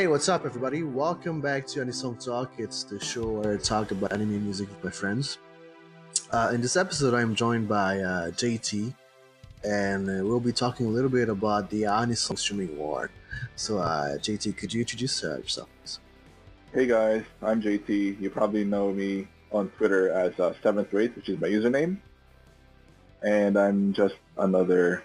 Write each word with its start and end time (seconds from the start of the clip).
Hey, 0.00 0.06
what's 0.06 0.30
up, 0.30 0.46
everybody? 0.46 0.82
Welcome 0.82 1.42
back 1.42 1.66
to 1.66 1.80
Anisong 1.80 2.24
Talk. 2.24 2.52
It's 2.56 2.84
the 2.84 2.98
show 2.98 3.32
where 3.32 3.52
I 3.52 3.56
talk 3.58 3.90
about 3.90 4.14
anime 4.14 4.42
music 4.42 4.70
with 4.70 4.82
my 4.82 4.90
friends. 4.90 5.36
Uh, 6.30 6.52
in 6.54 6.62
this 6.62 6.74
episode, 6.74 7.12
I'm 7.12 7.34
joined 7.34 7.68
by 7.68 8.00
uh, 8.00 8.30
JT, 8.30 8.94
and 9.62 10.08
uh, 10.08 10.24
we'll 10.24 10.40
be 10.40 10.52
talking 10.52 10.86
a 10.86 10.88
little 10.88 11.10
bit 11.10 11.28
about 11.28 11.68
the 11.68 11.82
Anisong 11.82 12.38
streaming 12.38 12.78
war. 12.78 13.10
So, 13.56 13.76
uh, 13.76 14.16
JT, 14.16 14.56
could 14.56 14.72
you 14.72 14.80
introduce 14.80 15.22
uh, 15.22 15.36
yourself? 15.36 15.68
Please? 15.82 16.00
Hey 16.72 16.86
guys, 16.86 17.22
I'm 17.42 17.60
JT. 17.60 18.18
You 18.18 18.30
probably 18.30 18.64
know 18.64 18.92
me 18.92 19.28
on 19.52 19.68
Twitter 19.76 20.08
as 20.12 20.32
uh, 20.40 20.54
Seventh 20.62 20.94
Rate, 20.94 21.14
which 21.14 21.28
is 21.28 21.38
my 21.38 21.48
username, 21.48 21.98
and 23.22 23.58
I'm 23.58 23.92
just 23.92 24.14
another. 24.38 25.04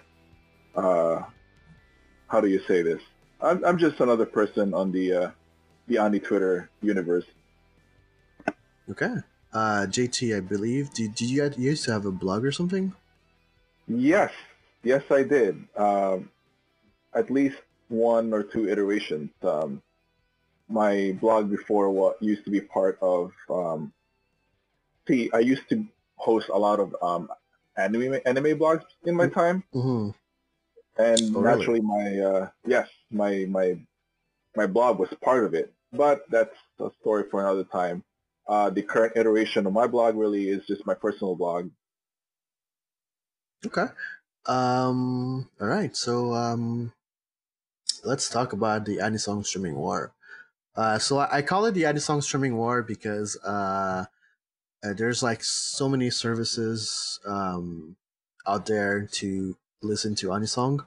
Uh, 0.74 1.20
how 2.28 2.40
do 2.40 2.48
you 2.48 2.62
say 2.66 2.80
this? 2.80 3.02
I'm, 3.40 3.64
I'm 3.64 3.78
just 3.78 4.00
another 4.00 4.26
person 4.26 4.74
on 4.74 4.92
the 4.92 5.12
uh, 5.12 5.30
the 5.88 5.98
Ani 5.98 6.20
Twitter 6.20 6.70
universe. 6.82 7.26
Okay. 8.90 9.16
Uh, 9.52 9.86
JT, 9.88 10.36
I 10.36 10.40
believe, 10.40 10.92
did, 10.92 11.14
did 11.14 11.30
you, 11.30 11.42
you 11.56 11.70
used 11.70 11.84
to 11.84 11.92
have 11.92 12.04
a 12.04 12.10
blog 12.10 12.44
or 12.44 12.52
something? 12.52 12.92
Yes, 13.88 14.32
yes, 14.82 15.02
I 15.10 15.22
did. 15.22 15.64
Um, 15.76 16.30
at 17.14 17.30
least 17.30 17.56
one 17.88 18.32
or 18.32 18.42
two 18.42 18.68
iterations. 18.68 19.30
Um, 19.42 19.82
my 20.68 21.16
blog 21.20 21.50
before 21.50 21.90
what 21.90 22.20
used 22.22 22.44
to 22.44 22.50
be 22.50 22.60
part 22.60 22.98
of. 23.00 23.32
Um, 23.48 23.92
see, 25.06 25.30
I 25.32 25.38
used 25.38 25.68
to 25.70 25.86
host 26.16 26.48
a 26.48 26.58
lot 26.58 26.80
of 26.80 26.94
um, 27.00 27.30
anime 27.76 28.18
anime 28.26 28.58
blogs 28.58 28.84
in 29.04 29.14
my 29.14 29.28
time, 29.28 29.62
Mm-hmm. 29.74 30.10
And 30.98 31.34
Oh, 31.34 31.40
really? 31.42 31.68
naturally, 31.68 31.80
my 31.80 32.18
uh, 32.20 32.50
yes, 32.66 32.90
my 33.10 33.46
my 33.48 33.80
my 34.56 34.66
blog 34.66 34.98
was 34.98 35.10
part 35.22 35.44
of 35.44 35.54
it. 35.54 35.74
But 35.92 36.22
that's 36.30 36.56
a 36.80 36.90
story 37.00 37.24
for 37.30 37.40
another 37.40 37.64
time. 37.64 38.04
Uh, 38.48 38.70
the 38.70 38.82
current 38.82 39.16
iteration 39.16 39.66
of 39.66 39.72
my 39.74 39.86
blog 39.86 40.16
really 40.16 40.48
is 40.50 40.66
just 40.66 40.86
my 40.86 40.94
personal 40.94 41.36
blog. 41.36 41.70
Okay. 43.66 43.86
Um. 44.46 45.50
All 45.60 45.68
right. 45.68 45.96
So 45.96 46.34
um, 46.34 46.92
let's 48.04 48.28
talk 48.28 48.52
about 48.52 48.84
the 48.84 48.98
Anisong 48.98 49.44
streaming 49.44 49.74
war. 49.76 50.14
Uh, 50.76 50.98
so 50.98 51.18
I, 51.18 51.38
I 51.38 51.42
call 51.42 51.66
it 51.66 51.72
the 51.72 51.84
Anisong 51.84 52.22
streaming 52.22 52.56
war 52.56 52.82
because 52.82 53.36
uh, 53.44 54.06
uh, 54.84 54.94
there's 54.94 55.22
like 55.22 55.44
so 55.44 55.88
many 55.88 56.10
services 56.10 57.20
um 57.26 57.96
out 58.46 58.66
there 58.66 59.06
to 59.06 59.56
listen 59.86 60.14
to 60.16 60.28
Anisong 60.28 60.84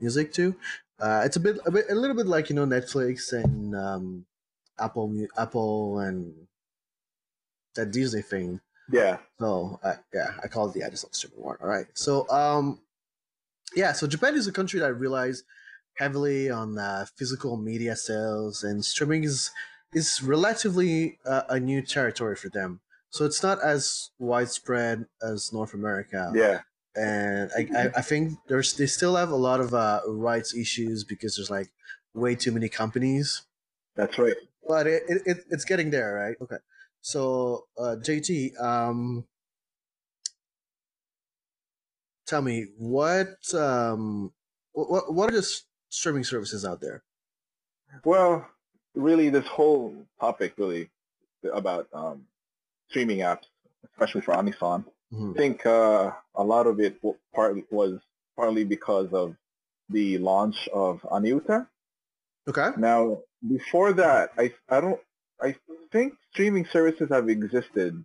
music 0.00 0.32
to. 0.34 0.54
Uh, 1.00 1.22
it's 1.24 1.36
a 1.36 1.40
bit, 1.40 1.58
a 1.64 1.70
bit, 1.70 1.86
a 1.90 1.94
little 1.94 2.16
bit 2.16 2.26
like 2.26 2.50
you 2.50 2.56
know 2.56 2.66
Netflix 2.66 3.32
and 3.32 3.74
um, 3.76 4.26
Apple, 4.78 5.14
Apple 5.36 5.98
and 6.00 6.34
that 7.76 7.92
Disney 7.92 8.22
thing. 8.22 8.60
Yeah, 8.90 9.18
So 9.38 9.78
uh, 9.82 9.96
yeah, 10.14 10.32
I 10.42 10.48
call 10.48 10.68
it 10.68 10.74
the 10.74 10.82
Addis 10.82 11.04
streaming 11.12 11.40
war. 11.42 11.58
All 11.60 11.68
right. 11.68 11.86
So 11.94 12.28
um, 12.30 12.80
yeah. 13.76 13.92
So 13.92 14.06
Japan 14.06 14.34
is 14.34 14.46
a 14.46 14.52
country 14.52 14.80
that 14.80 14.94
relies 14.94 15.44
heavily 15.96 16.48
on 16.50 16.78
uh, 16.78 17.04
physical 17.16 17.56
media 17.56 17.94
sales, 17.96 18.64
and 18.64 18.84
streaming 18.84 19.24
is 19.24 19.50
is 19.92 20.22
relatively 20.22 21.18
uh, 21.26 21.42
a 21.48 21.60
new 21.60 21.82
territory 21.82 22.36
for 22.36 22.48
them. 22.48 22.80
So 23.10 23.24
it's 23.24 23.42
not 23.42 23.62
as 23.62 24.10
widespread 24.18 25.06
as 25.22 25.52
North 25.52 25.74
America. 25.74 26.32
yeah, 26.34 26.60
And 26.98 27.50
I, 27.56 27.68
I, 27.78 27.90
I 27.96 28.02
think 28.02 28.38
there's 28.48 28.74
they 28.74 28.86
still 28.86 29.16
have 29.16 29.30
a 29.30 29.36
lot 29.36 29.60
of 29.60 29.74
uh, 29.74 30.00
rights 30.06 30.54
issues 30.54 31.04
because 31.04 31.36
there's 31.36 31.50
like 31.50 31.68
way 32.14 32.34
too 32.34 32.52
many 32.52 32.68
companies 32.68 33.42
that's 33.98 34.16
right. 34.16 34.36
but 34.66 34.86
it, 34.86 35.02
it, 35.08 35.22
it 35.26 35.38
it's 35.50 35.64
getting 35.64 35.90
there, 35.90 36.14
right? 36.14 36.36
Okay. 36.40 36.62
So, 37.00 37.66
uh, 37.76 37.96
JT, 38.00 38.60
um, 38.62 39.24
tell 42.26 42.42
me 42.42 42.66
what 42.76 43.36
um 43.54 44.32
what 44.72 45.12
what 45.12 45.30
are 45.30 45.36
the 45.36 45.60
streaming 45.88 46.22
services 46.24 46.64
out 46.64 46.80
there? 46.80 47.02
Well, 48.04 48.46
really, 48.94 49.30
this 49.30 49.46
whole 49.46 50.06
topic 50.20 50.54
really 50.56 50.90
about 51.52 51.88
um, 51.92 52.24
streaming 52.88 53.18
apps, 53.18 53.46
especially 53.92 54.20
for 54.20 54.36
Amazon. 54.36 54.84
Mhm. 55.12 55.34
I 55.34 55.38
think 55.38 55.66
uh, 55.66 56.12
a 56.34 56.44
lot 56.44 56.66
of 56.66 56.80
it 56.80 57.00
part 57.34 57.56
was 57.72 58.00
partly 58.36 58.64
because 58.64 59.12
of 59.12 59.34
the 59.88 60.18
launch 60.18 60.68
of 60.72 61.00
Aniuta. 61.02 61.66
Okay. 62.48 62.70
Now, 62.76 63.22
before 63.46 63.92
that, 63.94 64.32
I 64.38 64.52
I 64.68 64.80
don't 64.80 65.00
I 65.40 65.54
think 65.92 66.14
streaming 66.32 66.66
services 66.66 67.08
have 67.10 67.28
existed 67.28 68.04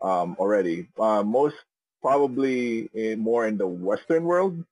um, 0.00 0.36
already. 0.38 0.88
Uh, 0.98 1.22
most 1.22 1.56
probably 2.02 2.88
in, 2.94 3.20
more 3.20 3.46
in 3.46 3.58
the 3.58 3.66
Western 3.66 4.24
world, 4.24 4.64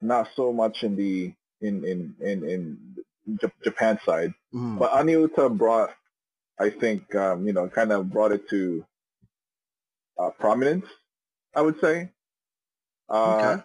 not 0.00 0.28
so 0.36 0.52
much 0.52 0.82
in 0.82 0.96
the 0.96 1.32
in 1.60 1.84
in 1.84 2.14
in, 2.20 2.48
in 2.48 3.38
Japan 3.64 3.98
side. 4.06 4.32
Mhm. 4.54 4.78
But 4.78 4.92
Aniuta 4.92 5.56
brought, 5.56 5.90
I 6.58 6.70
think, 6.70 7.14
um, 7.14 7.46
you 7.46 7.52
know, 7.52 7.68
kind 7.68 7.92
of 7.92 8.10
brought 8.10 8.32
it 8.32 8.48
to 8.50 8.84
uh, 10.18 10.30
prominence. 10.30 10.86
I 11.54 11.62
would 11.62 11.80
say. 11.80 12.10
Uh, 13.08 13.36
okay. 13.36 13.62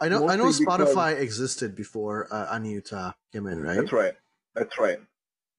I 0.00 0.08
know 0.08 0.28
I 0.28 0.36
know 0.36 0.44
mostly 0.46 0.66
because- 0.66 0.94
Spotify 0.94 1.18
existed 1.20 1.74
before 1.76 2.28
uh, 2.30 2.54
Aniuta 2.54 3.14
came 3.32 3.46
in, 3.46 3.62
right? 3.62 3.76
That's 3.76 3.92
right. 3.92 4.14
That's 4.54 4.78
right. 4.78 4.98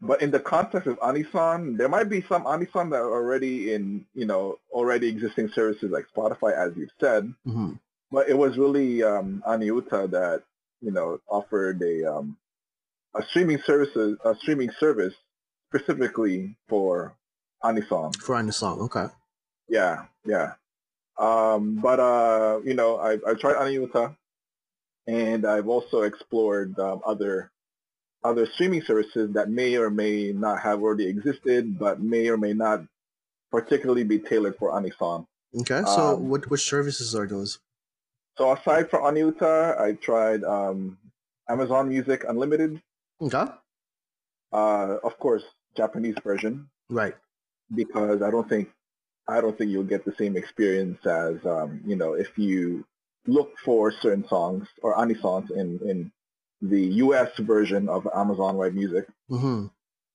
But 0.02 0.22
in 0.22 0.30
the 0.30 0.40
context 0.42 0.88
of 0.88 1.00
Anisan, 1.00 1.78
there 1.78 1.88
might 1.90 2.10
be 2.10 2.22
some 2.28 2.44
Anisan 2.44 2.92
that 2.92 2.98
are 3.00 3.12
already 3.14 3.74
in, 3.74 4.06
you 4.14 4.26
know, 4.26 4.60
already 4.72 5.08
existing 5.08 5.50
services 5.56 5.90
like 5.90 6.06
Spotify, 6.16 6.52
as 6.56 6.76
you've 6.78 6.92
said. 7.00 7.34
hmm 7.46 7.72
But 8.12 8.30
it 8.30 8.38
was 8.38 8.58
really 8.58 9.02
um, 9.04 9.42
Aniuta 9.48 10.12
that, 10.12 10.44
you 10.82 10.92
know, 10.92 11.20
offered 11.30 11.82
a 11.82 12.04
um, 12.14 12.38
a 13.16 13.24
streaming 13.24 13.60
services 13.66 14.18
a 14.26 14.36
streaming 14.36 14.70
service 14.80 15.14
specifically 15.74 16.56
for 16.68 17.16
Anisan. 17.64 18.16
For 18.18 18.36
Anisong, 18.36 18.80
okay. 18.82 19.08
Yeah, 19.70 20.06
yeah. 20.26 20.54
Um, 21.18 21.76
but 21.82 22.00
uh, 22.00 22.60
you 22.64 22.74
know, 22.74 22.98
I've 23.00 23.22
I've 23.28 23.40
tried 23.40 23.56
Aniuta, 23.56 24.16
and 25.08 25.46
I've 25.46 25.68
also 25.68 26.02
explored 26.02 26.78
um, 26.80 27.02
other 27.06 27.52
other 28.24 28.46
streaming 28.54 28.82
services 28.82 29.32
that 29.34 29.50
may 29.50 29.76
or 29.78 29.90
may 29.90 30.32
not 30.34 30.60
have 30.62 30.82
already 30.82 31.08
existed, 31.08 31.78
but 31.78 32.02
may 32.02 32.28
or 32.28 32.38
may 32.38 32.54
not 32.54 32.84
particularly 33.52 34.04
be 34.04 34.20
tailored 34.20 34.56
for 34.58 34.72
Anisan. 34.72 35.26
Okay. 35.62 35.82
So 35.86 36.16
Um, 36.16 36.30
what 36.30 36.50
which 36.50 36.68
services 36.68 37.16
are 37.16 37.28
those? 37.28 37.60
So 38.38 38.52
aside 38.52 38.90
from 38.90 39.04
Aniuta, 39.04 39.80
I 39.80 39.94
tried 39.94 40.44
um, 40.44 40.98
Amazon 41.48 41.88
Music 41.88 42.26
Unlimited, 42.28 42.82
Okay. 43.22 43.46
uh, 44.52 44.98
of 45.04 45.18
course, 45.20 45.44
Japanese 45.78 46.16
version, 46.22 46.70
Right. 46.90 47.16
because 47.74 48.22
I 48.22 48.30
don't 48.32 48.50
think 48.50 48.70
I 49.28 49.42
don't 49.42 49.58
think 49.58 49.72
you'll 49.72 49.84
get 49.84 50.06
the 50.06 50.14
same 50.18 50.38
experience 50.38 51.06
as 51.06 51.36
um, 51.46 51.82
you 51.86 51.96
know 51.96 52.14
if 52.14 52.38
you 52.38 52.86
look 53.28 53.54
for 53.64 53.92
certain 53.92 54.28
songs 54.28 54.68
or 54.82 54.96
anisons 54.96 55.50
in 55.52 55.80
in 55.88 56.12
the 56.62 56.82
U.S. 57.04 57.30
version 57.40 57.90
of 57.90 58.08
Amazon 58.16 58.58
Web 58.58 58.74
Music. 58.74 59.08
Mm-hmm. 59.30 59.68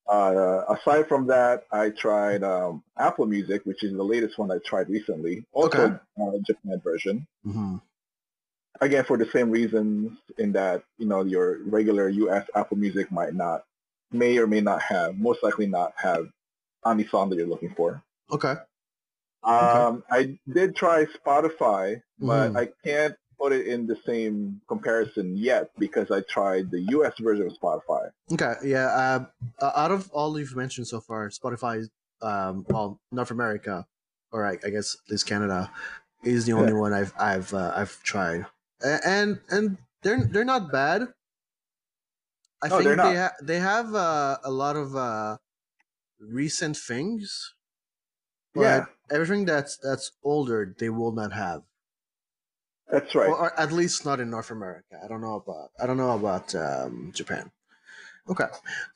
Uh, 0.09 0.75
aside 0.75 1.07
from 1.07 1.29
that, 1.29 1.65
I 1.71 1.91
tried 1.91 2.43
um, 2.43 2.83
Apple 2.99 3.27
Music, 3.27 3.63
which 3.65 3.85
is 3.85 3.93
the 3.93 4.03
latest 4.03 4.39
one 4.39 4.51
I 4.51 4.59
tried 4.65 4.89
recently, 4.89 5.45
also 5.53 5.79
Okay. 5.79 5.95
uh, 6.21 6.39
Japan 6.45 6.81
version. 6.83 7.27
Mm-hmm. 7.47 7.77
Again, 8.81 9.05
for 9.05 9.17
the 9.19 9.27
same 9.27 9.51
reasons 9.51 10.19
in 10.39 10.53
that 10.53 10.83
you 10.99 11.07
know 11.07 11.23
your 11.23 11.59
regular 11.65 12.09
U.S. 12.09 12.47
Apple 12.55 12.79
Music 12.79 13.13
might 13.13 13.35
not, 13.35 13.65
may 14.11 14.39
or 14.39 14.47
may 14.47 14.61
not 14.61 14.83
have, 14.83 15.17
most 15.19 15.43
likely 15.43 15.67
not 15.67 15.93
have 15.97 16.27
anison 16.85 17.29
that 17.31 17.37
you're 17.37 17.47
looking 17.47 17.75
for. 17.77 18.03
Okay. 18.33 18.55
Um, 19.43 20.05
I 20.11 20.39
did 20.53 20.77
try 20.77 21.07
Spotify, 21.07 22.03
but 22.21 22.51
Mhm. 22.51 22.57
I 22.57 22.69
can't 22.85 23.17
put 23.39 23.53
it 23.53 23.67
in 23.67 23.87
the 23.87 23.97
same 23.97 24.61
comparison 24.69 25.37
yet 25.37 25.71
because 25.79 26.11
I 26.11 26.21
tried 26.21 26.71
the 26.71 26.81
U.S. 26.97 27.15
version 27.19 27.47
of 27.47 27.53
Spotify. 27.55 28.11
Okay, 28.33 28.55
yeah. 28.65 29.25
Uh, 29.59 29.73
out 29.75 29.91
of 29.91 30.11
all 30.13 30.39
you've 30.39 30.55
mentioned 30.55 30.87
so 30.87 31.01
far, 31.01 31.29
Spotify, 31.31 31.89
um, 32.23 32.65
well, 32.69 33.01
North 33.11 33.31
America, 33.31 33.87
or 34.31 34.45
I, 34.47 34.59
I 34.65 34.71
guess 34.71 34.95
at 35.07 35.11
least 35.11 35.27
Canada, 35.27 35.71
is 36.23 36.45
the 36.47 36.53
only 36.53 36.75
one 36.75 36.93
I've 36.93 37.15
I've 37.19 37.53
uh, 37.55 37.73
I've 37.75 38.01
tried, 38.03 38.45
and 38.83 39.41
and 39.51 39.79
they're 40.03 40.25
they're 40.25 40.45
not 40.45 40.71
bad. 40.71 41.09
I 42.63 42.69
No, 42.69 42.77
think 42.79 42.97
they 43.03 43.17
ha- 43.17 43.37
they 43.43 43.59
have 43.59 43.95
uh, 43.95 44.39
a 44.45 44.51
lot 44.51 44.77
of 44.77 44.95
uh, 44.95 45.39
recent 46.21 46.77
things, 46.77 47.55
but 48.55 48.63
Yeah. 48.63 48.87
everything 49.11 49.45
that's 49.45 49.77
that's 49.79 50.13
older 50.23 50.75
they 50.79 50.89
will 50.91 51.13
not 51.13 51.33
have. 51.33 51.63
That's 52.91 53.15
right. 53.15 53.29
or, 53.29 53.59
at 53.59 53.73
least 53.73 54.05
not 54.05 54.21
in 54.21 54.31
North 54.31 54.51
America. 54.51 55.01
I 55.03 55.09
don't 55.09 55.21
know 55.21 55.35
about 55.35 55.71
I 55.81 55.87
don't 55.87 55.97
know 55.97 56.13
about 56.17 56.55
um, 56.55 57.13
Japan. 57.15 57.51
Okay. 58.29 58.47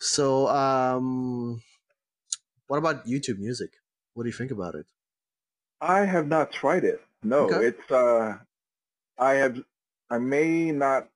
So, 0.00 0.48
um, 0.48 1.62
what 2.66 2.78
about 2.78 3.06
YouTube 3.06 3.38
Music? 3.38 3.72
What 4.14 4.24
do 4.24 4.28
you 4.28 4.32
think 4.34 4.50
about 4.50 4.74
it? 4.74 4.86
I 5.80 6.04
have 6.04 6.26
not 6.26 6.52
tried 6.52 6.84
it. 6.84 7.00
No, 7.22 7.44
Okay. 7.46 7.66
it's 7.66 7.90
uh, 7.90 8.38
I 9.18 9.34
have, 9.34 9.62
I 10.10 10.18
may 10.18 10.72
not, 10.72 11.08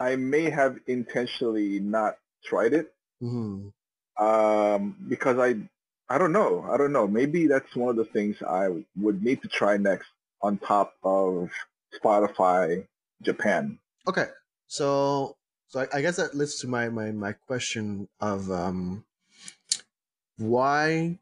I 0.00 0.16
may 0.16 0.50
have 0.50 0.80
intentionally 0.86 1.80
not 1.80 2.18
tried 2.44 2.74
it, 2.74 2.94
hmm 3.20 3.68
um, 4.18 4.96
because 5.08 5.38
I, 5.38 5.56
I 6.10 6.16
don't 6.18 6.32
know, 6.32 6.62
I 6.70 6.76
don't 6.76 6.92
know. 6.92 7.06
Maybe 7.06 7.46
that's 7.46 7.76
one 7.76 7.90
of 7.90 7.96
the 7.96 8.04
things 8.04 8.42
I 8.42 8.84
would 8.96 9.22
need 9.22 9.42
to 9.42 9.48
try 9.48 9.76
next 9.76 10.08
on 10.40 10.58
top 10.58 10.94
of 11.04 11.50
Spotify 11.94 12.86
Japan. 13.22 13.78
Okay. 14.06 14.26
So, 14.66 15.36
so 15.66 15.80
I, 15.80 15.98
I 15.98 16.00
guess 16.00 16.16
that 16.16 16.34
leads 16.34 16.60
to 16.60 16.68
my, 16.68 16.88
my, 16.88 17.10
my 17.10 17.32
question 17.32 18.08
of 18.20 18.50
um, 18.50 19.04
why 20.38 21.18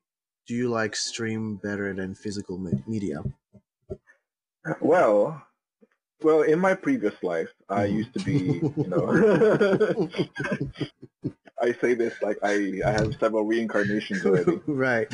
do 0.46 0.54
you 0.54 0.68
like 0.68 0.94
stream 0.94 1.56
better 1.56 1.92
than 1.92 2.14
physical 2.14 2.56
me- 2.58 2.82
media? 2.86 3.24
Well, 4.80 5.46
well, 6.22 6.42
in 6.42 6.58
my 6.60 6.74
previous 6.74 7.22
life, 7.22 7.50
I 7.68 7.86
Mhm. 7.86 7.92
used 7.92 8.12
to 8.14 8.20
be, 8.20 8.66
you 8.82 8.88
know, 8.88 9.18
I 11.60 11.72
say 11.72 11.94
this 11.94 12.14
like 12.22 12.38
I, 12.42 12.80
I 12.84 12.92
have 12.92 13.16
several 13.18 13.44
reincarnations 13.44 14.24
already. 14.24 14.60
right. 14.66 15.08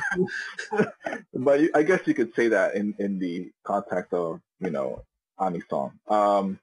but 1.34 1.60
I 1.74 1.82
guess 1.82 2.00
you 2.06 2.14
could 2.14 2.34
say 2.34 2.48
that 2.48 2.74
in, 2.74 2.94
in 2.98 3.18
the 3.18 3.50
context 3.64 4.12
of, 4.12 4.40
you 4.60 4.70
know, 4.70 5.04
Ani 5.38 5.62
song. 5.70 5.92
Um, 6.08 6.58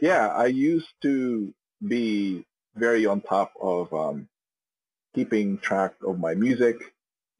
yeah, 0.00 0.28
I 0.28 0.46
used 0.46 0.88
to 1.02 1.52
be 1.86 2.44
very 2.74 3.06
on 3.06 3.20
top 3.20 3.52
of 3.60 3.92
um, 3.92 4.28
keeping 5.14 5.58
track 5.58 5.94
of 6.06 6.18
my 6.18 6.34
music, 6.34 6.76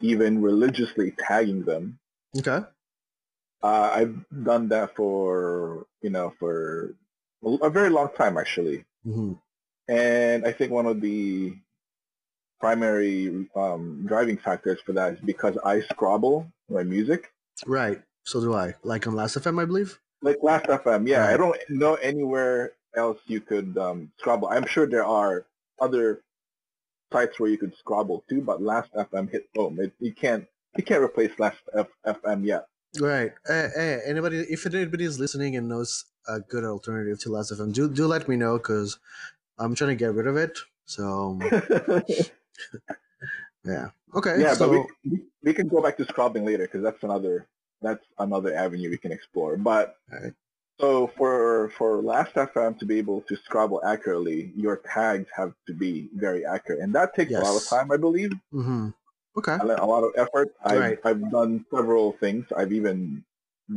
even 0.01 0.43
religiously 0.43 1.13
tagging 1.19 1.65
them. 1.65 1.99
Okay. 2.39 2.65
Uh, 3.63 3.91
I've 3.93 4.25
done 4.45 4.69
that 4.69 4.97
for, 4.97 5.87
you 6.03 6.11
know, 6.11 6.33
for 6.39 6.95
a 7.43 7.71
very 7.71 7.91
long 7.91 8.11
time 8.17 8.39
actually. 8.39 8.85
hmm 9.05 9.33
And 9.89 10.47
I 10.47 10.53
think 10.53 10.71
one 10.71 10.87
of 10.87 11.01
the 11.01 11.57
primary 12.61 13.49
um, 13.57 14.05
driving 14.07 14.37
factors 14.37 14.79
for 14.85 14.93
that 14.93 15.15
is 15.15 15.21
because 15.21 15.57
I 15.65 15.81
scrobble 15.81 16.47
my 16.69 16.83
music. 16.83 17.33
Right. 17.67 18.01
So 18.25 18.41
do 18.41 18.55
I. 18.55 18.75
Like 18.83 19.07
on 19.07 19.15
Last 19.15 19.37
FM, 19.37 19.61
I 19.61 19.65
believe. 19.65 19.99
Like 20.23 20.39
Last 20.43 20.67
FM, 20.67 21.09
yeah, 21.09 21.27
I 21.27 21.37
don't 21.37 21.57
know 21.71 21.95
anywhere 21.95 22.73
else 22.95 23.19
you 23.27 23.41
could 23.41 23.77
um, 23.79 24.13
scrobble. 24.19 24.49
I'm 24.49 24.67
sure 24.67 24.87
there 24.87 25.05
are 25.05 25.47
other 25.81 26.21
sites 27.13 27.41
where 27.41 27.51
you 27.51 27.57
could 27.57 27.75
scrobble 27.77 28.25
too, 28.29 28.43
but 28.43 28.63
Last 28.63 28.93
FM 28.95 29.31
hit 29.31 29.49
home. 29.57 29.81
It, 29.81 29.93
you 29.99 30.13
can't 30.13 30.47
you 30.77 30.85
can't 30.85 31.03
replace 31.03 31.33
Last 31.39 31.59
F, 31.75 31.89
FM 32.07 32.45
yet. 32.45 32.67
Right. 33.01 33.33
Hey, 33.47 33.69
hey, 33.75 34.01
anybody, 34.07 34.41
if 34.41 34.67
anybody 34.67 35.05
is 35.05 35.19
listening 35.19 35.57
and 35.57 35.69
knows 35.69 36.05
a 36.29 36.41
good 36.41 36.65
alternative 36.65 37.19
to 37.21 37.31
Last 37.31 37.53
FM, 37.53 37.73
do 37.73 37.89
do 37.89 38.07
let 38.07 38.29
me 38.29 38.37
know 38.37 38.59
because 38.59 38.99
I'm 39.59 39.75
trying 39.75 39.91
to 39.91 39.97
get 39.97 40.15
rid 40.15 40.27
of 40.27 40.37
it. 40.37 40.59
So 40.85 41.39
yeah. 43.65 43.89
Okay. 44.15 44.41
yeah, 44.41 44.55
so, 44.55 44.69
but 44.69 44.87
we, 45.05 45.11
we 45.11 45.23
we 45.43 45.55
can 45.55 45.69
go 45.69 45.83
back 45.83 45.97
to 45.99 46.05
scrobbling 46.07 46.45
later 46.45 46.65
because 46.65 46.83
that's 46.83 47.03
another 47.03 47.47
that's 47.83 48.05
another 48.19 48.55
avenue 48.55 48.91
we 48.91 48.99
can 48.99 49.13
explore. 49.13 49.57
But 49.57 49.97
so 50.81 51.11
for 51.17 51.71
for 51.77 52.03
Last 52.03 52.35
FM 52.35 52.79
to 52.79 52.87
be 52.87 52.99
able 52.99 53.23
to 53.23 53.37
scrobble 53.37 53.83
accurately, 53.85 54.53
your 54.57 54.81
tags 54.93 55.29
have 55.37 55.53
to 55.67 55.75
be 55.75 56.09
very 56.15 56.45
accurate, 56.45 56.81
and 56.81 56.95
that 56.95 57.15
takes 57.15 57.33
a 57.33 57.41
lot 57.41 57.57
of 57.57 57.69
time, 57.69 57.91
I 57.93 57.97
believe, 57.97 58.33
hmm 58.51 58.89
Okay. 59.37 59.53
a 59.53 59.65
a 59.65 59.87
lot 59.87 60.03
of 60.05 60.13
effort. 60.17 60.49
I've 60.65 60.79
Right. 60.79 60.99
I've 61.05 61.31
done 61.31 61.65
several 61.71 62.13
things. 62.13 62.47
I've 62.57 62.73
even 62.73 63.25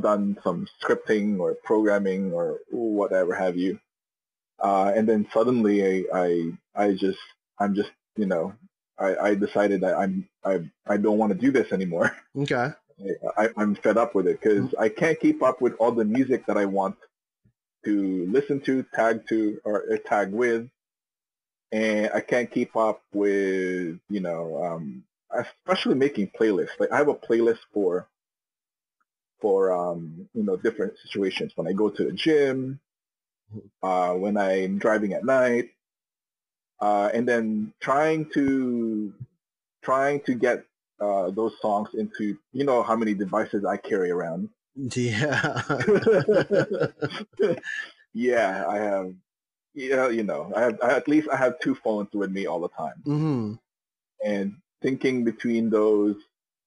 done 0.02 0.38
some 0.44 0.68
scripting 0.82 1.40
or 1.40 1.56
programming 1.64 2.34
or 2.34 2.60
whatever 2.72 3.36
have 3.36 3.56
you. 3.56 3.80
Uh, 4.60 4.92
and 4.96 5.08
then 5.08 5.28
suddenly 5.34 5.84
I, 5.86 6.04
I 6.14 6.52
I 6.76 6.94
just 6.94 7.20
I'm 7.60 7.76
just 7.76 7.92
you 8.16 8.26
know 8.26 8.54
I, 9.00 9.16
I 9.16 9.36
decided 9.36 9.82
that 9.82 9.96
I'm 9.98 10.28
I 10.44 10.70
I 10.88 10.98
don't 10.98 11.18
want 11.18 11.34
to 11.34 11.38
do 11.38 11.52
this 11.52 11.72
anymore. 11.72 12.16
Okay. 12.36 12.72
I, 13.38 13.50
I'm 13.58 13.76
fed 13.76 13.98
up 13.98 14.16
with 14.16 14.28
it 14.28 14.40
because 14.40 14.74
I 14.80 14.90
can't 14.90 15.20
keep 15.20 15.44
up 15.44 15.62
with 15.62 15.74
all 15.80 15.92
the 15.92 16.06
music 16.06 16.46
that 16.46 16.58
I 16.58 16.66
want 16.66 16.96
to 17.86 18.26
listen 18.28 18.62
to, 18.62 18.86
tag 18.94 19.28
to, 19.30 19.60
or, 19.66 19.84
or 19.90 19.98
tag 19.98 20.32
with, 20.32 20.70
and 21.72 22.10
I 22.14 22.22
can't 22.22 22.50
keep 22.50 22.76
up 22.76 23.02
with 23.14 24.00
you 24.10 24.20
know, 24.20 24.64
um, 24.64 25.04
especially 25.32 25.96
making 25.96 26.32
playlists. 26.40 26.80
Like 26.80 26.92
I 26.92 26.98
have 26.98 27.08
a 27.08 27.16
playlist 27.16 27.60
for 27.74 28.08
for 29.42 29.72
um, 29.72 30.30
you 30.34 30.44
know 30.44 30.56
different 30.56 30.94
situations. 31.04 31.52
When 31.56 31.68
I 31.68 31.74
go 31.74 31.90
to 31.90 32.06
the 32.06 32.14
gym, 32.14 32.80
uh, 33.82 34.14
when 34.14 34.38
I'm 34.38 34.78
driving 34.80 35.14
at 35.14 35.26
night, 35.26 35.70
uh, 36.84 37.10
and 37.14 37.26
then 37.26 37.74
trying 37.80 38.30
to 38.34 39.14
trying 39.82 40.20
to 40.22 40.34
get 40.34 40.66
uh, 41.00 41.30
those 41.32 41.54
songs 41.62 41.90
into 41.94 42.38
you 42.52 42.66
know 42.66 42.84
how 42.84 42.96
many 42.98 43.14
devices 43.14 43.64
I 43.64 43.78
carry 43.78 44.12
around. 44.12 44.50
Yeah. 44.76 45.62
yeah, 48.14 48.66
I 48.68 48.78
have. 48.78 49.14
Yeah, 49.76 50.10
you 50.10 50.24
know, 50.24 50.52
I 50.56 50.62
have 50.62 50.80
I, 50.84 50.90
at 50.92 51.08
least 51.08 51.30
I 51.32 51.38
have 51.38 51.60
two 51.62 51.74
phones 51.74 52.10
with 52.14 52.32
me 52.32 52.48
all 52.48 52.60
the 52.60 52.70
time, 52.70 53.00
hmm 53.06 53.54
and 54.24 54.56
thinking 54.82 55.24
between 55.24 55.70
those, 55.70 56.16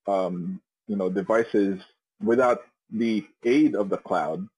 um, 0.07 0.61
you 0.89 0.97
know, 0.97 1.11
devices 1.11 1.83
without 2.23 2.63
the 2.91 3.25
aid 3.45 3.75
of 3.75 3.91
the 3.91 3.99
cloud 3.99 4.49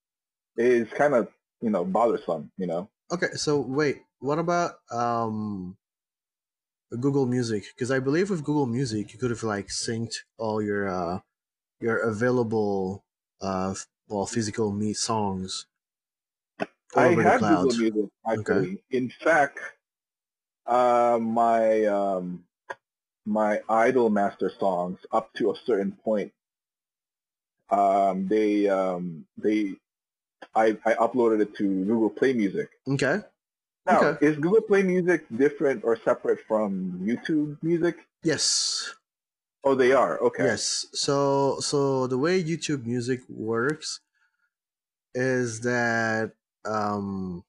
is 0.57 0.89
kind 0.91 1.15
of 1.15 1.29
you 1.61 1.71
know 1.71 1.85
bothersome. 1.85 2.53
You 2.57 2.69
know. 2.69 2.89
Okay. 3.11 3.33
So 3.35 3.59
wait, 3.61 4.03
what 4.21 4.39
about 4.39 4.77
um 4.91 5.77
Google 7.01 7.25
Music? 7.27 7.65
Because 7.75 7.91
I 7.91 7.99
believe 7.99 8.29
with 8.31 8.45
Google 8.45 8.67
Music, 8.67 9.13
you 9.13 9.19
could 9.19 9.31
have 9.31 9.43
like 9.43 9.69
synced 9.69 10.25
all 10.37 10.61
your 10.63 10.87
uh 10.89 11.21
your 11.81 11.99
available 11.99 13.05
uh 13.41 13.75
well 14.09 14.27
physical 14.27 14.73
me 14.73 14.95
songs 14.95 15.67
I 16.95 17.09
have. 17.15 17.47
Google 17.47 17.73
Music 17.73 18.11
actually. 18.27 18.83
In 18.91 19.09
fact, 19.11 19.59
uh, 20.67 21.19
my 21.21 21.85
um, 21.87 22.47
my 23.27 23.63
Idol 23.69 24.11
Master 24.11 24.51
songs 24.51 25.01
up 25.13 25.33
to 25.35 25.53
a 25.53 25.57
certain 25.57 25.93
point, 25.93 26.33
um, 27.71 28.27
they 28.29 28.69
um, 28.69 29.27
they 29.37 29.75
I, 30.55 30.79
I 30.87 30.95
uploaded 30.95 31.43
it 31.43 31.57
to 31.57 31.85
Google 31.87 32.11
Play 32.11 32.33
Music. 32.35 32.71
Okay. 32.87 33.21
Now, 33.89 34.01
Okay. 34.01 34.27
is 34.27 34.37
Google 34.37 34.61
Play 34.63 34.83
Music 34.83 35.25
different 35.37 35.83
or 35.85 35.97
separate 35.97 36.41
from 36.47 37.01
YouTube 37.03 37.57
Music? 37.63 37.97
Yes. 38.23 38.95
Oh, 39.65 39.75
they 39.75 39.93
are. 39.93 40.19
Okay. 40.21 40.45
Yes. 40.45 40.87
So 40.93 41.59
so 41.61 42.07
the 42.07 42.19
way 42.19 42.43
YouTube 42.43 42.85
Music 42.85 43.21
works 43.29 44.01
is 45.15 45.61
that 45.61 46.33
um 46.65 47.45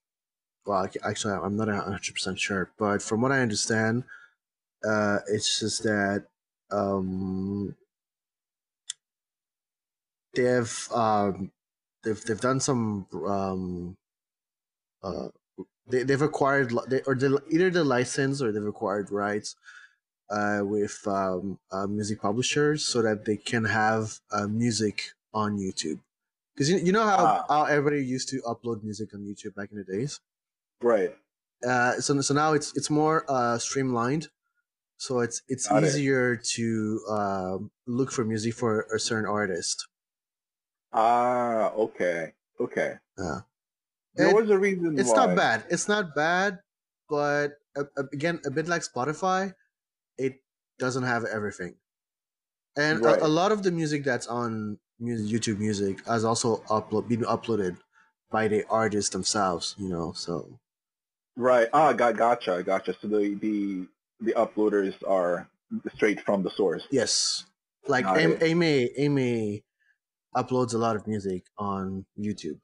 well 0.66 0.88
actually 1.04 1.34
I'm 1.34 1.58
not 1.58 1.68
hundred 1.68 2.14
percent 2.14 2.40
sure, 2.40 2.72
but 2.78 3.02
from 3.02 3.22
what 3.22 3.32
I 3.32 3.42
understand, 3.42 4.06
uh 4.84 5.20
it's 5.28 5.60
just 5.60 5.84
that 5.84 6.26
um 6.72 7.76
they've 10.34 10.88
um 10.94 11.52
they've 12.04 12.22
they've 12.24 12.42
done 12.42 12.60
some 12.60 13.06
um 13.26 13.98
uh 15.04 15.30
they, 15.90 16.04
they've 16.04 16.22
acquired 16.22 16.72
they, 16.88 17.02
or 17.04 17.16
they, 17.16 17.30
either 17.52 17.70
the 17.70 17.84
license 17.84 18.42
or 18.42 18.52
they've 18.52 18.66
acquired 18.66 19.12
rights 19.12 19.56
uh, 20.30 20.62
with 20.64 21.00
um, 21.08 21.60
uh, 21.72 21.88
music 21.88 22.22
publishers 22.22 22.86
so 22.86 23.02
that 23.02 23.26
they 23.26 23.38
can 23.38 23.66
have 23.66 24.20
uh, 24.32 24.48
music 24.48 25.12
on 25.34 25.58
YouTube. 25.58 26.00
Because 26.54 26.70
you, 26.70 26.78
you 26.78 26.92
know 26.92 27.04
how, 27.04 27.18
Ah. 27.26 27.46
how 27.48 27.64
everybody 27.66 28.04
used 28.06 28.30
to 28.30 28.42
upload 28.42 28.84
music 28.84 29.14
on 29.14 29.22
YouTube 29.22 29.56
back 29.56 29.72
in 29.72 29.78
the 29.78 29.84
days. 29.84 30.20
Right. 30.82 31.16
Uh, 31.66 32.00
so 32.00 32.20
so 32.22 32.34
now 32.34 32.54
it's 32.54 32.76
it's 32.78 32.90
more 32.90 33.26
uh, 33.28 33.58
streamlined. 33.58 34.30
So 34.98 35.20
it's 35.22 35.42
it's 35.48 35.68
Got 35.68 35.84
it. 35.84 35.88
easier 35.88 36.36
to 36.56 37.02
uh, 37.10 37.58
look 37.88 38.12
for 38.12 38.24
music 38.26 38.54
for 38.54 38.82
a 38.94 39.00
certain 39.00 39.26
artist. 39.30 39.88
Ah. 40.94 41.72
Okay. 41.72 42.34
Okay. 42.60 42.96
Yeah. 43.18 43.42
There 44.16 44.30
It- 44.30 44.36
was 44.36 44.50
a 44.50 44.58
reason 44.60 45.00
It's 45.00 45.10
why. 45.10 45.26
not 45.28 45.36
bad. 45.36 45.66
It's 45.70 45.88
not 45.88 46.16
bad, 46.16 46.60
but 47.10 47.54
uh, 47.78 47.84
uh, 47.98 48.04
again, 48.12 48.42
a 48.46 48.52
bit 48.52 48.68
like 48.68 48.82
Spotify, 48.82 49.54
it 50.18 50.42
doesn't 50.80 51.04
have 51.04 51.24
everything. 51.26 51.76
And 52.76 53.04
Right. 53.04 53.20
a, 53.22 53.26
a 53.26 53.28
lot 53.28 53.52
of 53.52 53.64
the 53.64 53.72
music 53.72 54.04
that's 54.04 54.28
on 54.28 54.80
mu- 55.00 55.18
YouTube 55.18 55.60
Music 55.60 56.06
has 56.06 56.24
also 56.26 56.58
upload 56.70 57.08
been 57.08 57.22
uploaded 57.22 57.78
by 58.32 58.48
the 58.48 58.66
artists 58.70 59.10
themselves. 59.12 59.76
You 59.78 59.90
know, 59.90 60.14
so 60.14 60.60
Right. 61.36 61.70
Ah, 61.74 61.94
got 61.94 62.18
gotcha, 62.18 62.64
gotcha. 62.64 62.96
So 63.00 63.08
the 63.08 63.36
the 63.36 63.88
the 64.20 64.34
uploaders 64.34 64.96
are 65.08 65.48
straight 65.96 66.20
from 66.26 66.44
the 66.44 66.50
source. 66.50 66.84
Yes, 66.92 67.46
like 67.88 68.04
Got 68.06 68.42
Amy 68.44 68.90
Amy 68.98 69.64
uploads 70.36 70.74
a 70.74 70.78
lot 70.78 70.96
of 70.96 71.08
music 71.08 71.44
on 71.58 72.06
YouTube. 72.18 72.60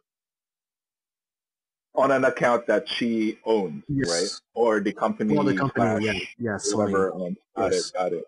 On 1.98 2.12
an 2.12 2.26
account 2.26 2.68
that 2.68 2.88
she 2.90 3.40
owns, 3.46 3.84
Yes. 3.88 4.10
right? 4.10 4.30
Or 4.54 4.80
the 4.80 4.92
company, 4.94 5.36
Well, 5.36 5.46
the 5.46 5.56
company, 5.56 6.06
yeah, 6.06 6.12
slash 6.12 6.36
yeah, 6.40 6.58
whoever 6.64 7.14
owns. 7.14 7.38
Got 7.56 7.72
Yes. 7.74 7.88
it, 7.88 7.94
got 7.94 8.14
it. 8.14 8.26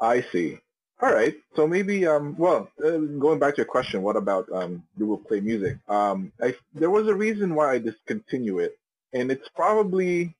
I 0.00 0.20
see. 0.32 0.58
All 1.02 1.12
right. 1.12 1.34
So 1.56 1.66
maybe, 1.66 2.06
um, 2.06 2.36
well, 2.36 2.70
uh, 2.84 2.98
going 2.98 3.38
back 3.38 3.54
to 3.54 3.58
your 3.58 3.66
question, 3.66 4.02
what 4.02 4.16
about 4.16 4.50
um, 4.52 4.82
will 4.98 5.16
play 5.18 5.40
music? 5.40 5.78
Um, 5.88 6.32
I, 6.42 6.54
there 6.74 6.90
was 6.90 7.08
a 7.08 7.14
reason 7.14 7.54
why 7.54 7.72
I 7.72 7.78
discontinue 7.78 8.58
it, 8.58 8.78
and 9.14 9.30
it's 9.30 9.48
probably, 9.56 10.34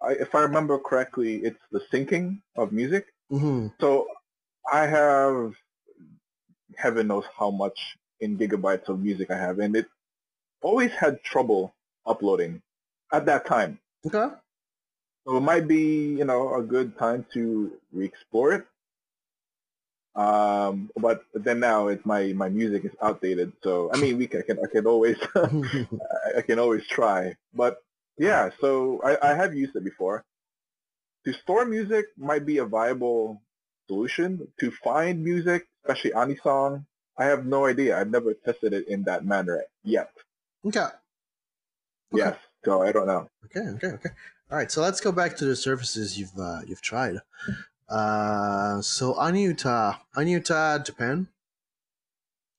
I, 0.00 0.12
if 0.12 0.34
I 0.34 0.40
remember 0.42 0.78
correctly, 0.78 1.36
it's 1.38 1.58
the 1.72 1.80
syncing 1.92 2.40
of 2.56 2.72
music. 2.72 3.06
hmm 3.30 3.68
So 3.80 4.06
I 4.72 4.86
have 4.86 5.54
heaven 6.76 7.08
knows 7.08 7.24
how 7.36 7.50
much 7.50 7.78
in 8.20 8.38
gigabytes 8.38 8.88
of 8.88 9.00
music 9.00 9.30
I 9.30 9.38
have, 9.38 9.58
and 9.58 9.74
it 9.76 9.86
always 10.62 10.92
had 10.92 11.22
trouble 11.22 11.74
uploading 12.06 12.62
at 13.12 13.26
that 13.26 13.46
time. 13.46 13.78
Okay. 14.06 14.34
So 15.26 15.36
it 15.36 15.40
might 15.40 15.68
be, 15.68 16.16
you 16.16 16.24
know, 16.24 16.54
a 16.54 16.62
good 16.62 16.98
time 16.98 17.26
to 17.34 17.72
re-explore 17.92 18.52
it. 18.54 18.66
Um, 20.14 20.90
but 20.96 21.24
then 21.34 21.60
now 21.60 21.88
it's 21.88 22.04
my, 22.04 22.32
my 22.32 22.48
music 22.48 22.84
is 22.84 22.90
outdated. 23.02 23.52
So, 23.62 23.90
I 23.92 23.98
mean, 23.98 24.18
we 24.18 24.26
can, 24.26 24.40
I 24.40 24.42
can, 24.42 24.58
I 24.58 24.66
can 24.72 24.86
always, 24.86 25.16
I 26.36 26.40
can 26.40 26.58
always 26.58 26.86
try. 26.88 27.36
But 27.54 27.78
yeah, 28.18 28.50
so 28.60 29.00
I, 29.04 29.30
I 29.30 29.34
have 29.34 29.54
used 29.54 29.76
it 29.76 29.84
before. 29.84 30.24
To 31.24 31.32
store 31.32 31.66
music 31.66 32.06
might 32.16 32.46
be 32.46 32.58
a 32.58 32.64
viable 32.64 33.42
solution. 33.86 34.48
To 34.60 34.70
find 34.70 35.22
music, 35.22 35.66
especially 35.84 36.12
Anisong, 36.12 36.84
I 37.18 37.24
have 37.24 37.46
no 37.46 37.66
idea. 37.66 37.98
I've 37.98 38.10
never 38.10 38.32
tested 38.32 38.72
it 38.72 38.88
in 38.88 39.04
that 39.04 39.24
manner 39.24 39.64
yet. 39.84 40.10
Okay. 40.66 40.80
Okay. 40.80 40.90
Yes. 42.12 42.36
So 42.64 42.82
I 42.82 42.92
don't 42.92 43.06
know. 43.06 43.28
Okay. 43.46 43.68
Okay. 43.76 43.88
Okay. 43.88 44.10
All 44.50 44.58
right. 44.58 44.70
So 44.70 44.80
let's 44.82 45.00
go 45.00 45.12
back 45.12 45.36
to 45.36 45.44
the 45.44 45.56
services 45.56 46.18
you've 46.18 46.38
uh, 46.38 46.60
you've 46.66 46.82
tried. 46.82 47.18
Uh, 47.88 48.82
so 48.82 49.14
Aniuta, 49.14 49.98
Aniuta, 50.16 50.84
Japan. 50.84 51.28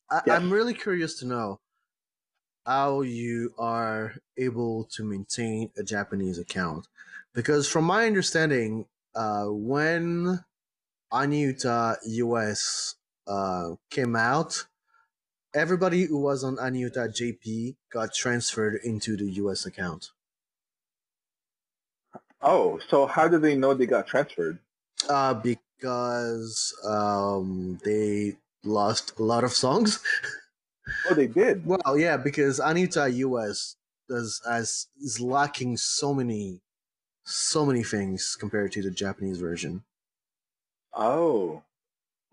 I, 0.10 0.22
Yes. 0.26 0.38
I'm 0.38 0.52
really 0.52 0.74
curious 0.74 1.20
to 1.20 1.26
know 1.26 1.60
how 2.66 3.02
you 3.02 3.54
are 3.58 4.16
able 4.38 4.86
to 4.86 5.04
maintain 5.04 5.72
a 5.78 5.84
Japanese 5.84 6.38
account, 6.40 6.88
because 7.34 7.68
from 7.68 7.86
my 7.86 8.06
understanding, 8.06 8.86
uh, 9.16 9.46
when 9.46 10.40
Aniuta 11.12 11.98
US 12.06 12.96
uh, 13.28 13.72
came 13.90 14.16
out, 14.16 14.66
everybody 15.54 16.06
who 16.06 16.20
was 16.20 16.44
on 16.44 16.58
Aniuta 16.58 17.10
JP 17.10 17.76
got 17.92 18.14
transferred 18.14 18.80
into 18.84 19.18
the 19.18 19.30
US 19.44 19.66
account. 19.66 20.12
Oh, 22.42 22.80
so 22.88 23.06
how 23.06 23.28
do 23.28 23.38
they 23.38 23.56
know 23.56 23.74
they 23.74 23.86
got 23.86 24.08
transferred? 24.08 24.60
Uh, 25.10 25.34
because 25.34 26.74
um, 26.86 27.80
they 27.84 28.38
lost 28.64 29.20
a 29.20 29.24
lot 29.24 29.44
of 29.44 29.52
songs. 29.52 30.00
Oh, 31.08 31.14
they 31.14 31.28
did. 31.28 31.68
Well, 31.68 31.98
yeah, 32.00 32.18
because 32.18 32.60
Aniuta 32.60 33.14
US 33.18 33.76
does 34.08 34.42
as 34.50 34.88
is 35.00 35.20
lacking 35.22 35.78
so 35.78 36.16
many, 36.16 36.62
so 37.24 37.64
many 37.64 37.84
things 37.84 38.36
compared 38.36 38.72
to 38.72 38.82
the 38.82 38.90
Japanese 38.90 39.40
version. 39.40 39.84
Oh, 40.94 41.62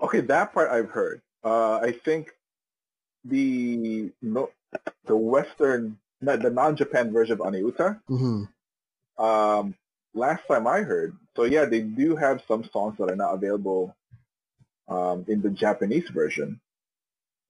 okay. 0.00 0.20
That 0.20 0.54
part 0.54 0.70
I've 0.70 0.88
heard. 0.88 1.20
Uh, 1.44 1.80
I 1.80 1.92
think 1.92 2.32
the 3.28 4.11
no, 4.23 4.50
the 5.06 5.16
Western, 5.16 5.99
the 6.21 6.37
non-Japan 6.50 7.12
version 7.12 7.35
of 7.35 7.40
Aniuta. 7.40 8.00
hmm 8.09 8.45
Um, 9.18 9.75
last 10.14 10.42
time 10.49 10.66
I 10.66 10.80
heard, 10.83 11.16
so 11.37 11.45
yeah, 11.45 11.64
they 11.66 11.83
do 11.83 12.16
have 12.16 12.42
some 12.49 12.64
songs 12.73 12.99
that 12.99 13.11
are 13.11 13.16
not 13.16 13.35
available 13.35 13.95
um, 14.88 15.25
in 15.28 15.42
the 15.42 15.50
Japanese 15.50 16.09
version. 16.11 16.61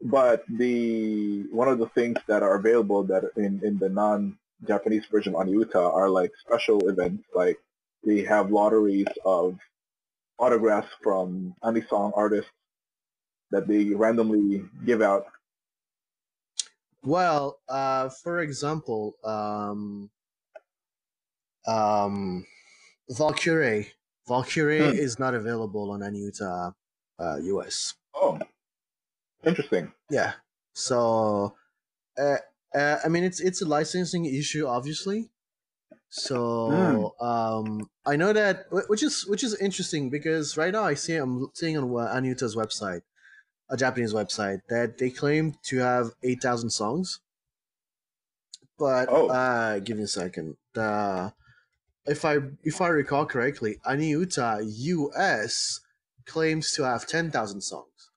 But 0.03 0.45
the 0.49 1.45
one 1.51 1.69
of 1.69 1.79
the 1.79 1.89
things 1.89 2.19
that 2.29 2.43
are 2.43 2.57
available 2.57 3.05
that 3.05 3.25
in 3.37 3.61
in 3.65 3.79
the 3.79 3.89
non-Japanese 3.89 5.07
version 5.11 5.35
of 5.35 5.47
Aniuta 5.47 5.93
are 5.95 6.11
like 6.11 6.33
special 6.47 6.89
events, 6.89 7.25
like 7.35 7.59
they 8.05 8.23
have 8.25 8.51
lotteries 8.53 9.09
of 9.25 9.59
autographs 10.39 10.89
from 11.03 11.55
Anisong 11.65 12.13
artists 12.17 12.51
that 13.51 13.67
they 13.69 13.87
randomly 13.95 14.65
give 14.85 15.03
out. 15.03 15.27
Well, 17.07 17.61
uh, 17.69 18.11
for 18.11 18.41
example, 18.41 19.15
um, 19.25 20.11
um, 21.67 22.47
Valkyrie. 23.11 23.93
Valkyrie 24.29 24.91
Hmm. 24.93 24.99
is 24.99 25.19
not 25.19 25.35
available 25.35 25.91
on 25.93 26.01
Aniuta 26.01 26.75
uh, 27.19 27.37
US. 27.43 27.95
Oh, 28.15 28.39
interesting. 29.45 29.93
Yeah. 30.11 30.35
So, 30.75 31.57
uh, 32.19 32.39
uh, 32.75 32.99
I 33.05 33.09
mean, 33.09 33.25
it's 33.25 33.41
it's 33.41 33.63
a 33.63 33.67
licensing 33.67 34.27
issue, 34.27 34.67
obviously. 34.67 35.31
So, 36.11 37.15
um, 37.21 37.91
I 38.07 38.17
know 38.17 38.33
that, 38.33 38.67
which 38.89 39.03
is 39.03 39.27
which 39.27 39.45
is 39.45 39.57
interesting 39.61 40.11
because 40.11 40.57
right 40.57 40.73
now 40.73 40.85
I 40.85 40.95
see 40.95 41.17
I'm 41.17 41.49
seeing 41.55 41.77
on 41.79 41.89
Aniuta's 41.91 42.57
website, 42.57 43.03
a 43.69 43.77
Japanese 43.77 44.13
website, 44.15 44.61
that 44.69 44.99
they 44.99 45.11
claim 45.11 45.55
to 45.65 45.79
have 45.79 46.13
eight 46.23 46.43
thousand 46.43 46.71
songs. 46.71 47.21
But 48.79 49.09
Oh. 49.11 49.29
uh, 49.29 49.79
give 49.81 49.97
me 49.97 50.05
a 50.05 50.09
second. 50.09 50.57
Uh, 50.77 51.31
if 52.07 52.25
I 52.25 52.39
if 52.63 52.81
I 52.81 52.89
recall 52.89 53.27
correctly, 53.27 53.81
Aniuta 53.87 54.61
US 54.63 55.81
claims 56.27 56.73
to 56.73 56.83
have 56.85 57.07
ten 57.07 57.31
thousand 57.31 57.63
songs. 57.63 58.11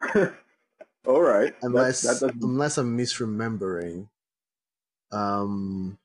All 1.06 1.22
right. 1.22 1.54
Unless 1.62 2.02
that 2.02 2.20
doesn't- 2.20 2.42
unless 2.42 2.76
I'm 2.78 2.96
misremembering. 2.98 4.08
Um, 5.12 5.98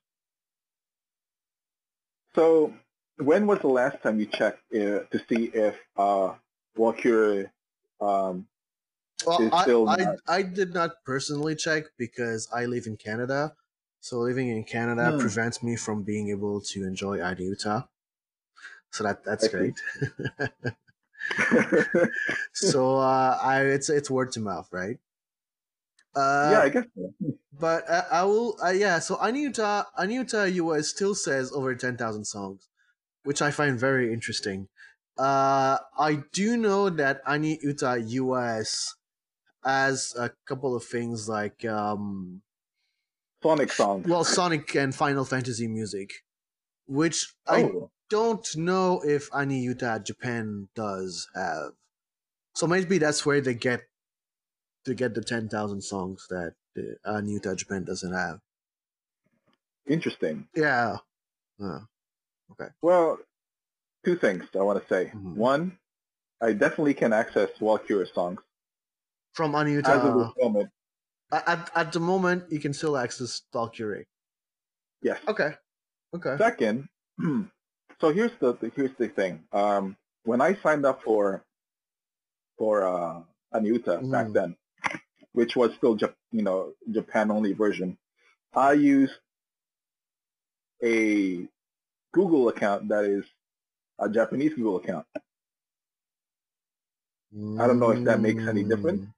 So, 2.34 2.72
when 3.18 3.46
was 3.46 3.58
the 3.60 3.68
last 3.68 4.02
time 4.02 4.18
you 4.20 4.26
checked 4.26 4.62
uh, 4.72 5.04
to 5.10 5.18
see 5.28 5.50
if 5.52 5.76
uh, 5.96 6.34
Walkure 6.78 7.50
um, 8.02 8.48
well, 9.26 9.48
I, 9.52 9.66
still 9.66 9.86
I 9.86 9.96
not- 9.96 10.20
I 10.28 10.42
did 10.42 10.74
not 10.74 11.04
personally 11.04 11.54
check 11.56 11.84
because 11.98 12.48
I 12.52 12.66
live 12.66 12.86
in 12.86 12.96
Canada, 12.96 13.56
so 14.00 14.18
living 14.20 14.48
in 14.48 14.64
Canada 14.64 15.12
Hmm. 15.12 15.18
prevents 15.18 15.62
me 15.62 15.76
from 15.76 16.02
being 16.04 16.30
able 16.30 16.60
to 16.62 16.84
enjoy 16.84 17.16
Utah. 17.38 17.84
So 18.90 19.04
that 19.04 19.24
that's 19.24 19.46
I 19.46 19.48
great. 19.48 19.80
so 22.52 22.96
uh, 22.98 23.38
I 23.42 23.62
it's 23.64 23.88
it's 23.90 24.10
word 24.10 24.32
to 24.32 24.40
mouth, 24.40 24.68
right? 24.72 24.98
Uh, 26.14 26.20
yeah, 26.40 26.60
I 26.60 26.68
guess 26.68 26.84
so. 26.94 27.14
But 27.52 27.88
uh, 27.88 28.04
I 28.10 28.24
will, 28.24 28.58
uh, 28.62 28.70
yeah. 28.70 28.98
So 28.98 29.16
Aniuta, 29.16 29.86
Aniuta 29.98 30.52
US 30.54 30.88
still 30.88 31.14
says 31.14 31.52
over 31.52 31.74
ten 31.74 31.96
thousand 31.96 32.24
songs, 32.26 32.68
which 33.24 33.42
I 33.42 33.50
find 33.52 33.78
very 33.78 34.12
interesting. 34.12 34.68
Uh, 35.18 35.78
I 35.98 36.22
do 36.32 36.56
know 36.56 36.88
that 36.90 37.20
Ani 37.26 37.58
Aniuta 37.58 38.10
US 38.10 38.94
has 39.64 40.14
a 40.18 40.30
couple 40.46 40.74
of 40.74 40.84
things 40.84 41.28
like, 41.28 41.64
um, 41.64 42.42
Sonic 43.42 43.72
songs. 43.72 44.06
well, 44.06 44.24
Sonic 44.24 44.74
and 44.76 44.94
Final 44.94 45.24
Fantasy 45.24 45.66
music, 45.66 46.24
which 46.86 47.34
I 47.46 47.64
oh, 47.64 47.90
don't 48.08 48.46
know 48.56 49.02
if 49.04 49.28
Ani 49.34 49.66
Aniuta 49.66 50.04
Japan 50.04 50.68
does 50.74 51.28
have. 51.34 51.72
So 52.54 52.66
maybe 52.66 52.98
that's 52.98 53.26
where 53.26 53.40
they 53.40 53.54
get 53.54 53.82
to 54.84 54.94
get 54.94 55.14
the 55.14 55.22
ten 55.22 55.48
thousand 55.48 55.82
songs 55.82 56.26
that 56.30 56.54
uh, 56.76 57.10
Aniuta 57.10 57.56
Japan 57.56 57.84
doesn't 57.84 58.12
have. 58.12 58.40
interesting. 59.86 60.46
Yeah. 60.54 60.98
Uh, 61.62 61.80
okay. 62.52 62.70
Well, 62.80 63.18
two 64.04 64.16
things 64.16 64.44
I 64.54 64.62
want 64.62 64.80
to 64.82 64.88
say. 64.88 65.10
Mhm. 65.14 65.34
One, 65.36 65.78
I 66.40 66.52
definitely 66.52 66.94
can 66.94 67.12
access 67.12 67.50
Walkure 67.60 68.06
songs 68.12 68.40
from 69.34 69.54
as 69.54 69.64
of 70.04 70.14
this 70.18 70.32
moment. 70.42 70.70
at, 71.32 71.70
at 71.74 71.92
the 71.92 72.00
moment, 72.00 72.50
you 72.52 72.60
can 72.60 72.72
still 72.74 72.96
access 72.96 73.42
Valkyrie. 73.52 74.06
Yes. 75.02 75.20
Okay. 75.26 75.54
Okay. 76.14 76.36
Second, 76.36 76.88
so 78.00 78.12
here's 78.12 78.32
the 78.40 78.54
here's 78.76 78.94
the 78.98 79.08
thing. 79.08 79.44
Um, 79.52 79.96
when 80.24 80.40
I 80.40 80.54
signed 80.62 80.84
up 80.84 81.02
for 81.02 81.44
for 82.58 82.86
uh, 82.86 83.22
Aniuta 83.54 84.10
back 84.10 84.26
Mhm. 84.26 84.34
then, 84.34 84.56
which 85.32 85.56
was 85.56 85.72
still 85.74 85.96
Jap- 85.96 86.16
you 86.32 86.42
know 86.42 86.74
Japan 86.90 87.30
only 87.30 87.52
version, 87.54 87.96
I 88.54 88.72
used 88.74 89.14
a 90.82 91.48
Google 92.12 92.48
account 92.48 92.88
that 92.88 93.04
is 93.04 93.24
a 93.98 94.08
Japanese 94.08 94.54
Google 94.54 94.76
account. 94.76 95.06
I 97.56 97.66
don't 97.66 97.78
know 97.78 97.90
if 97.90 98.04
that 98.04 98.20
makes 98.20 98.46
any 98.46 98.62
difference. 98.62 99.02
Mm, 99.02 99.12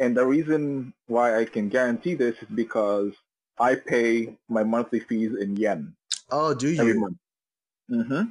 And 0.00 0.16
the 0.16 0.26
reason 0.26 0.94
why 1.06 1.38
I 1.38 1.44
can 1.46 1.68
guarantee 1.70 2.14
this 2.14 2.42
is 2.42 2.48
because 2.48 3.14
I 3.58 3.76
pay 3.76 4.38
my 4.48 4.64
monthly 4.64 5.00
fees 5.00 5.34
in 5.36 5.56
yen 5.56 5.96
Oh, 6.30 6.54
do 6.54 6.68
you? 6.70 6.78
every 6.78 6.94
month. 6.94 7.18
Mm-hmm. 7.90 8.30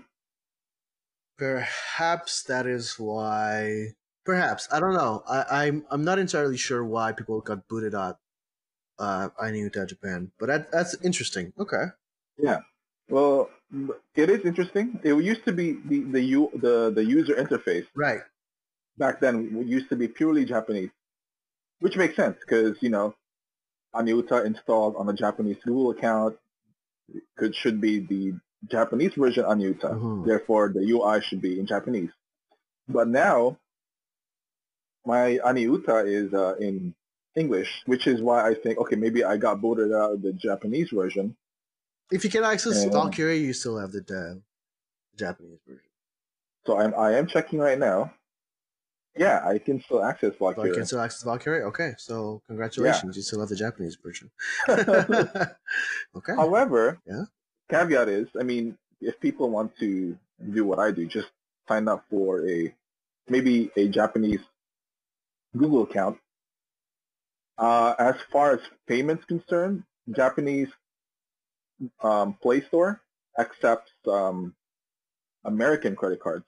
Perhaps 1.37 2.43
that 2.43 2.65
is 2.67 2.99
why. 2.99 3.93
Perhaps 4.25 4.67
I 4.71 4.79
don't 4.79 4.93
know. 4.93 5.23
I, 5.27 5.65
I'm 5.67 5.85
I'm 5.89 6.03
not 6.03 6.19
entirely 6.19 6.57
sure 6.57 6.83
why 6.83 7.11
people 7.11 7.39
got 7.41 7.67
booted 7.67 7.95
out. 7.95 8.19
Uh, 8.99 9.29
I 9.39 9.51
knew 9.51 9.69
that 9.71 9.87
Japan, 9.89 10.31
but 10.39 10.47
that, 10.47 10.71
that's 10.71 10.95
interesting. 11.03 11.53
Okay. 11.59 11.85
Yeah. 12.37 12.61
Well, 13.09 13.49
it 14.15 14.29
is 14.29 14.45
interesting. 14.45 14.99
It 15.03 15.13
used 15.23 15.43
to 15.45 15.51
be 15.53 15.73
the 15.85 15.99
the 16.15 16.21
u 16.21 16.49
the 16.53 16.91
the 16.93 17.03
user 17.03 17.35
interface 17.35 17.85
Right. 17.95 18.21
back 18.97 19.19
then 19.19 19.35
it 19.61 19.67
used 19.67 19.89
to 19.89 19.95
be 19.95 20.07
purely 20.07 20.45
Japanese, 20.45 20.89
which 21.79 21.97
makes 21.97 22.15
sense 22.15 22.37
because 22.39 22.81
you 22.81 22.89
know, 22.89 23.13
Aniuta 23.93 24.45
installed 24.45 24.95
on 24.95 25.09
a 25.09 25.13
Japanese 25.13 25.57
Google 25.65 25.91
account 25.91 26.37
could 27.37 27.53
should 27.55 27.79
be 27.81 27.99
the 27.99 28.33
Japanese 28.69 29.13
version 29.15 29.43
Aniuta. 29.43 29.91
Mhm. 29.93 30.25
Therefore, 30.25 30.69
the 30.69 30.83
UI 30.93 31.21
should 31.21 31.41
be 31.41 31.59
in 31.59 31.65
Japanese. 31.65 32.11
But 32.87 33.07
now, 33.09 33.57
my 35.05 35.39
Aniuta 35.45 36.05
is 36.07 36.33
uh, 36.33 36.55
in 36.59 36.93
English, 37.35 37.83
which 37.85 38.07
is 38.07 38.21
why 38.21 38.47
I 38.49 38.53
think 38.55 38.77
okay 38.79 38.95
maybe 38.95 39.23
I 39.23 39.37
got 39.37 39.59
voted 39.59 39.91
out 39.91 40.13
of 40.13 40.21
the 40.21 40.33
Japanese 40.33 40.89
version. 40.91 41.35
If 42.11 42.23
you 42.23 42.29
can 42.29 42.43
access 42.43 42.83
Yeah. 42.85 42.91
Valkyrie, 42.91 43.39
you 43.39 43.53
still 43.53 43.77
have 43.77 43.91
the 43.91 44.41
Japanese 45.15 45.59
version. 45.67 45.81
So 46.65 46.77
I'm 46.79 46.93
I 46.95 47.13
am 47.17 47.27
checking 47.27 47.59
right 47.59 47.77
now. 47.79 48.13
Yeah, 49.15 49.41
I 49.47 49.57
can 49.57 49.81
still 49.81 50.03
access 50.03 50.33
So 50.37 50.45
I 50.47 50.53
Valkyrie. 50.53 50.73
can 50.75 50.85
still 50.85 50.99
access 50.99 51.23
Valkyrie. 51.23 51.63
Okay, 51.63 51.93
so 51.97 52.41
congratulations, 52.47 53.15
you 53.15 53.23
still 53.23 53.39
have 53.39 53.49
the 53.49 53.55
Japanese 53.55 53.95
version. 53.95 54.29
okay. 54.69 56.35
However, 56.35 56.99
Yeah. 57.05 57.23
caveat 57.69 58.09
is, 58.09 58.27
I 58.39 58.43
mean, 58.43 58.77
if 59.01 59.19
people 59.19 59.49
want 59.49 59.75
to 59.79 60.17
do 60.53 60.65
what 60.65 60.77
I 60.79 60.91
do, 60.91 61.05
just 61.07 61.29
sign 61.67 61.87
up 61.87 62.05
for 62.09 62.47
a 62.47 62.73
maybe 63.27 63.71
a 63.75 63.87
Japanese 63.87 64.41
Google 65.57 65.83
account. 65.83 66.19
Uh, 67.57 67.95
as 67.97 68.15
far 68.31 68.51
as 68.51 68.59
payments 68.87 69.25
concerned, 69.25 69.83
Japanese 70.15 70.69
um, 72.01 72.33
Play 72.41 72.61
Store 72.61 73.01
accepts 73.39 73.91
um, 74.07 74.53
American 75.45 75.95
credit 75.95 76.19
cards. 76.19 76.45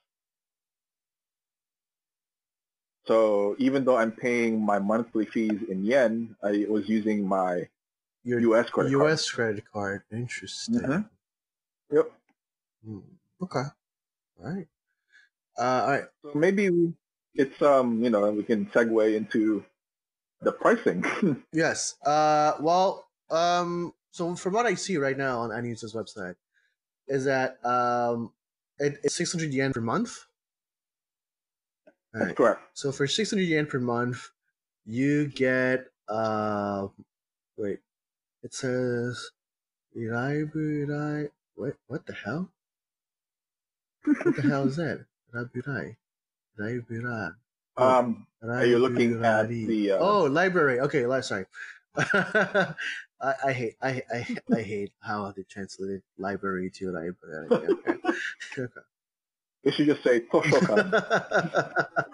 So 3.05 3.55
even 3.57 3.85
though 3.85 3.97
I'm 3.97 4.11
paying 4.11 4.61
my 4.61 4.77
monthly 4.79 5.25
fees 5.25 5.61
in 5.67 5.83
yen, 5.83 6.35
I 6.43 6.65
was 6.69 6.87
using 6.87 7.27
my 7.27 7.67
Your 8.23 8.39
U.S. 8.39 8.69
credit 8.69 8.89
card. 8.91 9.01
U.S. 9.01 9.29
credit 9.31 9.63
card. 9.71 10.03
Interesting. 10.11 10.75
Mhm. 10.81 11.09
Yep. 11.91 12.11
Hmm. 12.85 12.99
Okay. 13.41 13.63
All 14.39 14.53
right. 14.53 14.67
Uh, 15.57 15.61
all 15.61 15.89
right. 15.91 16.03
So 16.21 16.31
maybe 16.35 16.93
it's 17.33 17.61
um 17.61 18.03
you 18.03 18.09
know 18.09 18.29
we 18.31 18.43
can 18.43 18.65
segue 18.67 19.15
into 19.15 19.65
the 20.41 20.51
pricing. 20.51 21.03
Yes. 21.51 21.95
Uh, 22.05 22.53
well, 22.59 23.07
um, 23.31 23.93
so 24.11 24.35
from 24.35 24.53
what 24.53 24.65
I 24.65 24.75
see 24.75 24.97
right 24.97 25.17
now 25.17 25.39
on 25.39 25.49
Aniuta's 25.49 25.93
website, 25.93 26.35
is 27.07 27.25
that 27.25 27.63
um, 27.65 28.31
it, 28.79 28.99
it's 29.03 29.15
600 29.15 29.53
yen 29.53 29.73
per 29.73 29.81
month. 29.81 30.25
All 32.15 32.33
correct. 32.33 32.61
So 32.73 32.91
for 32.91 33.07
600 33.07 33.41
yen 33.41 33.65
per 33.65 33.79
month, 33.79 34.29
you 34.85 35.27
get 35.27 35.85
uh, 36.07 36.87
wait, 37.57 37.79
it 38.43 38.53
says. 38.53 39.31
Wait, 39.95 41.73
what 41.87 42.05
the 42.05 42.13
hell? 42.13 42.49
What 44.05 44.35
the 44.35 44.41
hell 44.43 44.67
is 44.67 44.77
that? 44.77 45.05
Raburai. 45.33 45.95
Raiburai. 46.59 47.35
Um, 47.77 48.27
Are 48.43 48.65
you 48.65 48.79
looking 48.79 49.23
at 49.23 49.47
the, 49.47 49.91
uh, 49.91 49.97
oh 49.99 50.23
library? 50.23 50.79
Okay, 50.81 51.05
sorry. 51.21 51.45
I, 53.21 53.33
I 53.45 53.53
hate 53.53 53.75
I, 53.81 54.01
I 54.13 54.37
I 54.55 54.61
hate 54.61 54.91
how 55.01 55.31
they 55.35 55.43
translated 55.43 56.01
library 56.17 56.69
to 56.75 56.91
library. 56.91 57.49
You 59.63 59.71
should 59.71 59.87
just 59.87 60.03
say 60.03 60.21
Toshokan. 60.21 60.93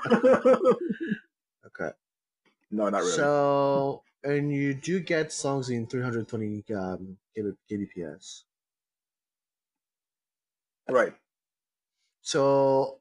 okay. 1.68 1.92
no, 2.72 2.90
not 2.90 2.98
really. 3.00 3.12
So 3.12 4.02
and 4.24 4.52
you 4.52 4.74
do 4.74 5.00
get 5.00 5.32
songs 5.32 5.70
in 5.70 5.86
320 5.86 6.64
um, 6.74 7.18
kbps. 7.38 8.44
right. 10.90 11.14
So 12.22 12.98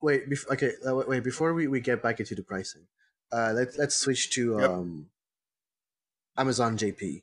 wait, 0.00 0.28
bef- 0.28 0.48
okay, 0.50 0.72
uh, 0.86 0.96
wait, 0.96 1.08
wait, 1.08 1.24
before 1.24 1.54
we, 1.54 1.68
we 1.68 1.80
get 1.80 2.02
back 2.02 2.18
into 2.18 2.34
the 2.34 2.42
pricing, 2.42 2.82
uh, 3.30 3.52
let's 3.54 3.78
let's 3.78 3.94
switch 3.94 4.30
to 4.30 4.58
Yep. 4.58 4.70
um, 4.70 5.06
Amazon 6.36 6.76
JP. 6.76 7.22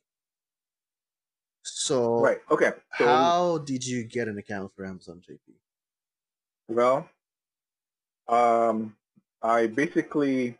So 1.64 2.20
Right. 2.20 2.38
Okay. 2.52 2.72
So 2.98 3.06
how 3.06 3.58
did 3.60 3.86
you 3.86 4.04
get 4.04 4.28
an 4.28 4.38
account 4.38 4.72
for 4.76 4.86
Amazon 4.86 5.22
JP? 5.28 5.54
well, 6.68 7.10
um, 8.28 8.96
I 9.42 9.68
basically 9.68 10.58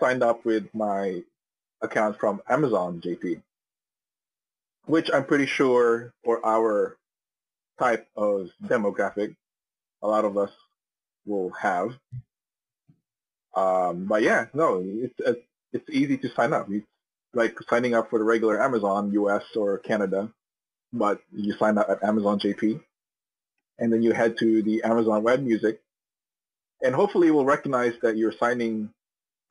signed 0.00 0.22
up 0.22 0.44
with 0.44 0.72
my 0.74 1.22
account 1.80 2.18
from 2.18 2.42
Amazon 2.48 3.00
JP, 3.00 3.40
which 4.86 5.10
I'm 5.12 5.24
pretty 5.24 5.46
sure 5.46 6.12
for 6.24 6.44
our 6.44 6.96
type 7.78 8.08
of 8.16 8.50
demographic, 8.64 9.36
a 10.02 10.08
lot 10.08 10.24
of 10.24 10.36
us 10.36 10.50
will 11.26 11.50
have. 11.50 11.98
Um, 13.54 14.06
but 14.06 14.22
yeah, 14.22 14.46
no, 14.54 14.82
it's 14.84 15.14
it's 15.72 15.90
easy 15.90 16.16
to 16.18 16.28
sign 16.30 16.52
up. 16.52 16.68
Like 17.34 17.56
signing 17.68 17.94
up 17.94 18.10
for 18.10 18.18
the 18.18 18.24
regular 18.24 18.62
Amazon 18.62 19.12
US 19.12 19.44
or 19.56 19.78
Canada, 19.78 20.30
but 20.92 21.20
you 21.32 21.54
sign 21.54 21.78
up 21.78 21.88
at 21.88 22.04
Amazon 22.04 22.38
JP, 22.38 22.80
and 23.78 23.92
then 23.92 24.02
you 24.02 24.12
head 24.12 24.36
to 24.38 24.62
the 24.62 24.82
Amazon 24.82 25.22
Web 25.22 25.42
Music, 25.42 25.80
and 26.82 26.94
hopefully 26.94 27.28
it 27.28 27.32
will 27.32 27.44
recognize 27.44 27.94
that 28.02 28.16
you're 28.16 28.32
signing 28.32 28.90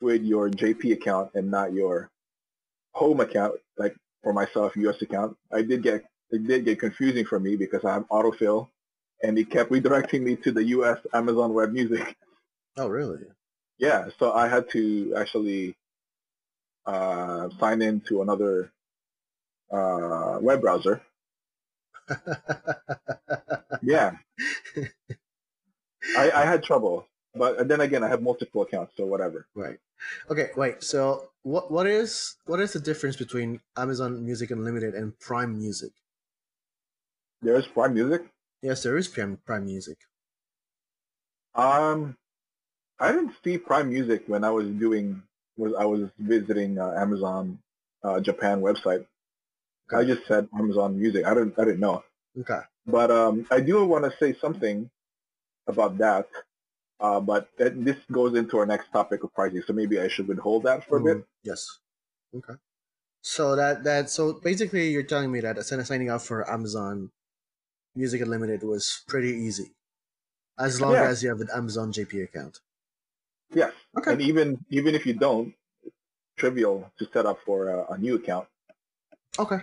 with 0.00 0.22
your 0.22 0.50
JP 0.50 0.92
account 0.92 1.30
and 1.34 1.50
not 1.50 1.72
your 1.72 2.10
home 2.92 3.20
account, 3.20 3.54
like 3.78 3.96
for 4.22 4.32
myself, 4.32 4.76
US 4.76 5.00
account. 5.02 5.36
I 5.52 5.62
did 5.62 5.82
get 5.82 6.04
it 6.30 6.46
did 6.46 6.64
get 6.64 6.80
confusing 6.80 7.24
for 7.24 7.38
me 7.38 7.56
because 7.56 7.84
I 7.84 7.94
have 7.94 8.08
autofill, 8.08 8.68
and 9.22 9.38
it 9.38 9.50
kept 9.50 9.70
redirecting 9.70 10.22
me 10.22 10.36
to 10.36 10.52
the 10.52 10.64
US 10.64 10.98
Amazon 11.12 11.52
Web 11.52 11.72
Music. 11.72 12.16
Oh, 12.76 12.88
really? 12.88 13.20
Yeah, 13.78 14.08
so 14.18 14.32
I 14.32 14.48
had 14.48 14.70
to 14.70 15.14
actually 15.16 15.74
uh, 16.86 17.48
sign 17.58 17.82
in 17.82 18.00
to 18.02 18.22
another 18.22 18.72
uh, 19.70 20.38
web 20.40 20.60
browser. 20.60 21.02
Yeah, 23.84 24.12
I, 26.16 26.30
I 26.30 26.44
had 26.44 26.62
trouble, 26.62 27.08
but 27.34 27.66
then 27.68 27.80
again, 27.80 28.04
I 28.04 28.08
have 28.08 28.22
multiple 28.22 28.62
accounts, 28.62 28.94
so 28.96 29.06
whatever. 29.06 29.46
right. 29.54 29.78
Okay, 30.30 30.50
wait. 30.56 30.82
So 30.82 31.30
what 31.42 31.70
what 31.70 31.86
is 31.86 32.36
what 32.46 32.60
is 32.60 32.72
the 32.72 32.80
difference 32.80 33.16
between 33.16 33.60
Amazon 33.76 34.24
Music 34.24 34.50
Unlimited 34.50 34.94
and 34.94 35.18
Prime 35.18 35.58
Music? 35.58 35.92
There's 37.40 37.66
Prime 37.66 37.94
Music. 37.94 38.22
Yes, 38.62 38.82
there 38.82 38.96
is 38.96 39.08
Prime 39.08 39.38
Prime 39.44 39.64
Music. 39.64 39.98
Um, 41.54 42.16
I 42.98 43.12
didn't 43.12 43.34
see 43.44 43.58
Prime 43.58 43.90
Music 43.90 44.24
when 44.26 44.44
I 44.44 44.50
was 44.50 44.66
doing 44.66 45.22
was 45.56 45.74
I 45.78 45.84
was 45.84 46.10
visiting 46.18 46.78
uh, 46.78 46.92
Amazon 46.92 47.58
uh, 48.02 48.20
Japan 48.20 48.60
website. 48.60 49.06
I 49.94 50.04
just 50.04 50.26
said 50.26 50.48
Amazon 50.58 50.98
Music. 50.98 51.26
I 51.26 51.34
didn't 51.34 51.58
I 51.58 51.64
didn't 51.64 51.80
know. 51.80 52.02
Okay. 52.40 52.60
But 52.86 53.10
um, 53.10 53.46
I 53.50 53.60
do 53.60 53.84
want 53.84 54.04
to 54.04 54.16
say 54.18 54.32
something 54.40 54.90
about 55.66 55.98
that. 55.98 56.28
Uh, 56.98 57.20
but 57.20 57.48
that, 57.58 57.84
this 57.84 57.96
goes 58.10 58.36
into 58.36 58.58
our 58.58 58.66
next 58.66 58.90
topic 58.92 59.22
of 59.24 59.34
pricing, 59.34 59.62
so 59.66 59.72
maybe 59.72 60.00
I 60.00 60.08
should 60.08 60.28
withhold 60.28 60.62
that 60.64 60.86
for 60.88 60.98
a 60.98 61.00
bit. 61.02 61.16
Mhm. 61.18 61.26
Yes. 61.42 61.80
Okay. 62.34 62.54
So 63.22 63.54
that 63.56 63.84
that 63.84 64.08
so 64.08 64.34
basically 64.34 64.90
you're 64.90 65.02
telling 65.02 65.30
me 65.30 65.40
that 65.40 65.62
signing 65.64 66.10
up 66.10 66.22
for 66.22 66.48
Amazon 66.50 67.10
Music 67.94 68.20
Unlimited 68.20 68.62
was 68.62 69.02
pretty 69.06 69.30
easy, 69.30 69.74
as 70.58 70.80
long 70.80 70.92
Yeah. 70.92 71.08
as 71.08 71.22
you 71.22 71.28
have 71.28 71.40
an 71.40 71.48
Amazon 71.54 71.92
JP 71.92 72.24
account. 72.24 72.60
Yes, 73.54 73.72
Okay. 73.98 74.12
and 74.12 74.20
even 74.22 74.64
even 74.70 74.94
if 74.94 75.04
you 75.06 75.14
don't, 75.14 75.54
it's 75.82 75.94
trivial 76.36 76.90
to 76.98 77.08
set 77.12 77.26
up 77.26 77.38
for 77.44 77.68
a, 77.68 77.92
a 77.92 77.98
new 77.98 78.16
account. 78.16 78.48
Okay. 79.38 79.60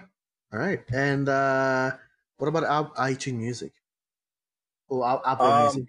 All 0.53 0.59
right. 0.59 0.81
And 0.93 1.29
uh, 1.29 1.91
What 2.37 2.47
about 2.47 2.63
Al- 2.63 2.93
iTunes 2.95 3.37
Music? 3.37 3.71
Oh, 4.89 5.03
Apple 5.25 5.45
Um, 5.47 5.61
Music. 5.61 5.85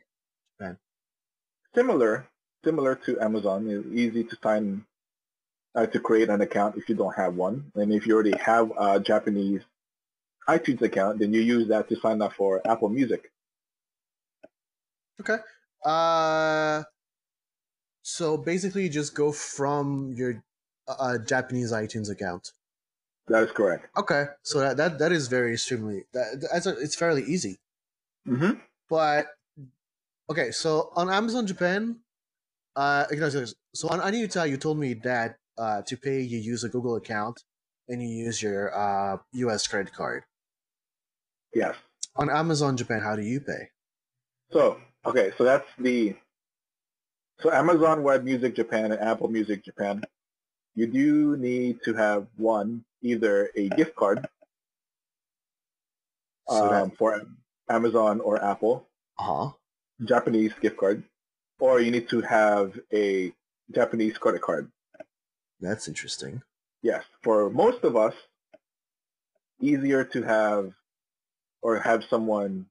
Similar, 1.74 2.26
similar 2.64 2.96
to 3.06 3.20
Amazon, 3.20 3.68
it's 3.70 3.86
easy 3.94 4.24
to 4.24 4.36
sign 4.42 4.84
uh, 5.76 5.86
to 5.86 6.00
create 6.00 6.28
an 6.28 6.40
account 6.40 6.76
if 6.76 6.88
you 6.88 6.96
don't 6.96 7.14
have 7.14 7.36
one, 7.36 7.70
and 7.76 7.92
if 7.92 8.06
you 8.06 8.14
already 8.14 8.36
have 8.38 8.72
a 8.76 8.98
Japanese 8.98 9.62
iTunes 10.48 10.82
account, 10.82 11.20
then 11.20 11.32
you 11.32 11.40
use 11.40 11.68
that 11.68 11.88
to 11.88 11.94
sign 12.00 12.20
up 12.22 12.32
for 12.32 12.60
Apple 12.66 12.88
Music. 12.88 13.30
Okay. 15.20 15.36
Uh, 15.84 16.82
so 18.02 18.36
basically, 18.36 18.84
you 18.84 18.88
just 18.88 19.14
go 19.14 19.32
from 19.32 20.12
your 20.16 20.42
uh, 20.88 21.18
Japanese 21.18 21.72
iTunes 21.72 22.10
account. 22.10 22.52
That 23.28 23.44
is 23.44 23.52
correct. 23.52 23.86
Okay, 23.96 24.26
so 24.42 24.60
that 24.60 24.76
that, 24.76 24.98
that 24.98 25.12
is 25.12 25.28
very 25.28 25.52
extremely 25.52 26.04
that 26.12 26.48
that's 26.50 26.66
a, 26.66 26.78
it's 26.78 26.96
fairly 26.96 27.22
easy. 27.22 27.60
Mm-hmm. 28.26 28.58
But 28.88 29.26
okay, 30.28 30.50
so 30.50 30.92
on 30.96 31.10
Amazon 31.10 31.46
Japan, 31.46 32.00
uh, 32.74 33.06
so 33.08 33.44
so 33.74 33.88
on 33.88 34.00
Aniuta, 34.00 34.48
you 34.48 34.56
told 34.56 34.78
me 34.78 34.94
that 34.94 35.36
uh, 35.58 35.82
to 35.82 35.96
pay 35.96 36.20
you 36.20 36.38
use 36.38 36.64
a 36.64 36.68
Google 36.68 36.96
account 36.96 37.44
and 37.88 38.02
you 38.02 38.08
use 38.08 38.42
your 38.42 38.74
uh, 38.76 39.18
U.S. 39.32 39.66
credit 39.66 39.92
card. 39.92 40.24
Yes. 41.54 41.76
On 42.16 42.30
Amazon 42.30 42.76
Japan, 42.76 43.00
how 43.00 43.16
do 43.16 43.22
you 43.22 43.40
pay? 43.40 43.70
So, 44.50 44.80
okay, 45.04 45.32
so 45.36 45.44
that's 45.44 45.66
the, 45.78 46.14
so 47.42 47.53
Amazon 47.53 48.03
Web 48.03 48.24
Music 48.24 48.55
Japan 48.57 48.92
and 48.92 49.00
Apple 49.00 49.29
Music 49.29 49.64
Japan, 49.64 50.03
you 50.74 50.87
do 50.87 51.37
need 51.37 51.83
to 51.85 51.94
have 51.94 52.26
one, 52.37 52.85
either 53.03 53.50
a 53.57 53.68
gift 53.70 53.94
card 53.96 54.26
So 56.48 56.72
um, 56.72 56.90
for 56.90 57.22
Amazon 57.68 58.20
or 58.20 58.42
Apple, 58.42 58.87
Uh 59.18 59.22
huh. 59.22 59.50
Japanese 60.05 60.53
gift 60.61 60.76
card, 60.76 61.03
or 61.59 61.81
you 61.81 61.90
need 61.90 62.09
to 62.09 62.20
have 62.22 62.79
a 62.92 63.33
Japanese 63.72 64.18
credit 64.18 64.42
card. 64.42 64.70
That's 65.61 65.88
interesting. 65.88 66.42
Yes, 66.83 67.05
for 67.22 67.50
most 67.50 67.85
of 67.85 67.96
us, 67.96 68.14
easier 69.61 70.05
to 70.05 70.22
have 70.22 70.72
or 71.62 71.79
have 71.79 72.05
someone 72.05 72.66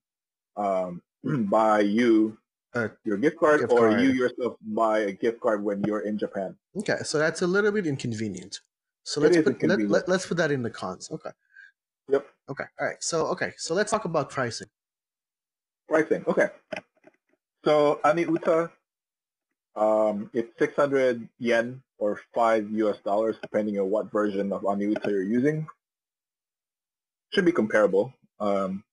um, 0.58 1.02
buy 1.24 1.82
you 1.82 2.38
Uh, 2.74 2.90
your 3.04 3.18
gift 3.18 3.38
card 3.38 3.62
gift 3.62 3.72
or 3.72 3.90
card. 3.90 4.02
you 4.02 4.12
yourself 4.12 4.56
buy 4.62 5.00
a 5.00 5.12
gift 5.12 5.42
card 5.42 5.64
when 5.64 5.84
you're 5.84 6.02
in 6.02 6.18
Japan. 6.18 6.56
Okay, 6.78 6.98
so 7.04 7.18
that's 7.18 7.42
a 7.42 7.48
little 7.48 7.72
bit 7.72 7.88
inconvenient. 7.88 8.60
So 9.04 9.22
let's 9.22 9.38
put 9.38 9.64
let, 9.64 9.80
let, 9.90 10.08
let's 10.08 10.28
put 10.28 10.38
that 10.38 10.52
in 10.52 10.62
the 10.62 10.70
cons. 10.70 11.10
Okay. 11.12 11.32
Yep. 12.10 12.28
Okay. 12.50 12.64
All 12.80 12.88
right. 12.88 13.02
So 13.02 13.26
okay. 13.28 13.54
So 13.58 13.74
let's 13.74 13.90
talk 13.90 14.06
about 14.06 14.30
pricing. 14.30 14.68
Pricing. 15.88 16.24
Okay. 16.28 16.50
So 17.66 18.00
Aniuta, 18.06 18.70
um, 19.76 20.30
it's 20.34 20.52
600 20.60 21.28
yen 21.40 21.82
or 21.98 22.22
5 22.34 22.70
US 22.72 23.00
dollars 23.00 23.36
depending 23.42 23.80
on 23.80 23.90
what 23.90 24.12
version 24.12 24.54
of 24.54 24.62
Aniuta 24.62 25.10
you're 25.10 25.24
using. 25.24 25.66
Should 27.34 27.46
be 27.46 27.52
comparable. 27.52 28.14
Um, 28.40 28.84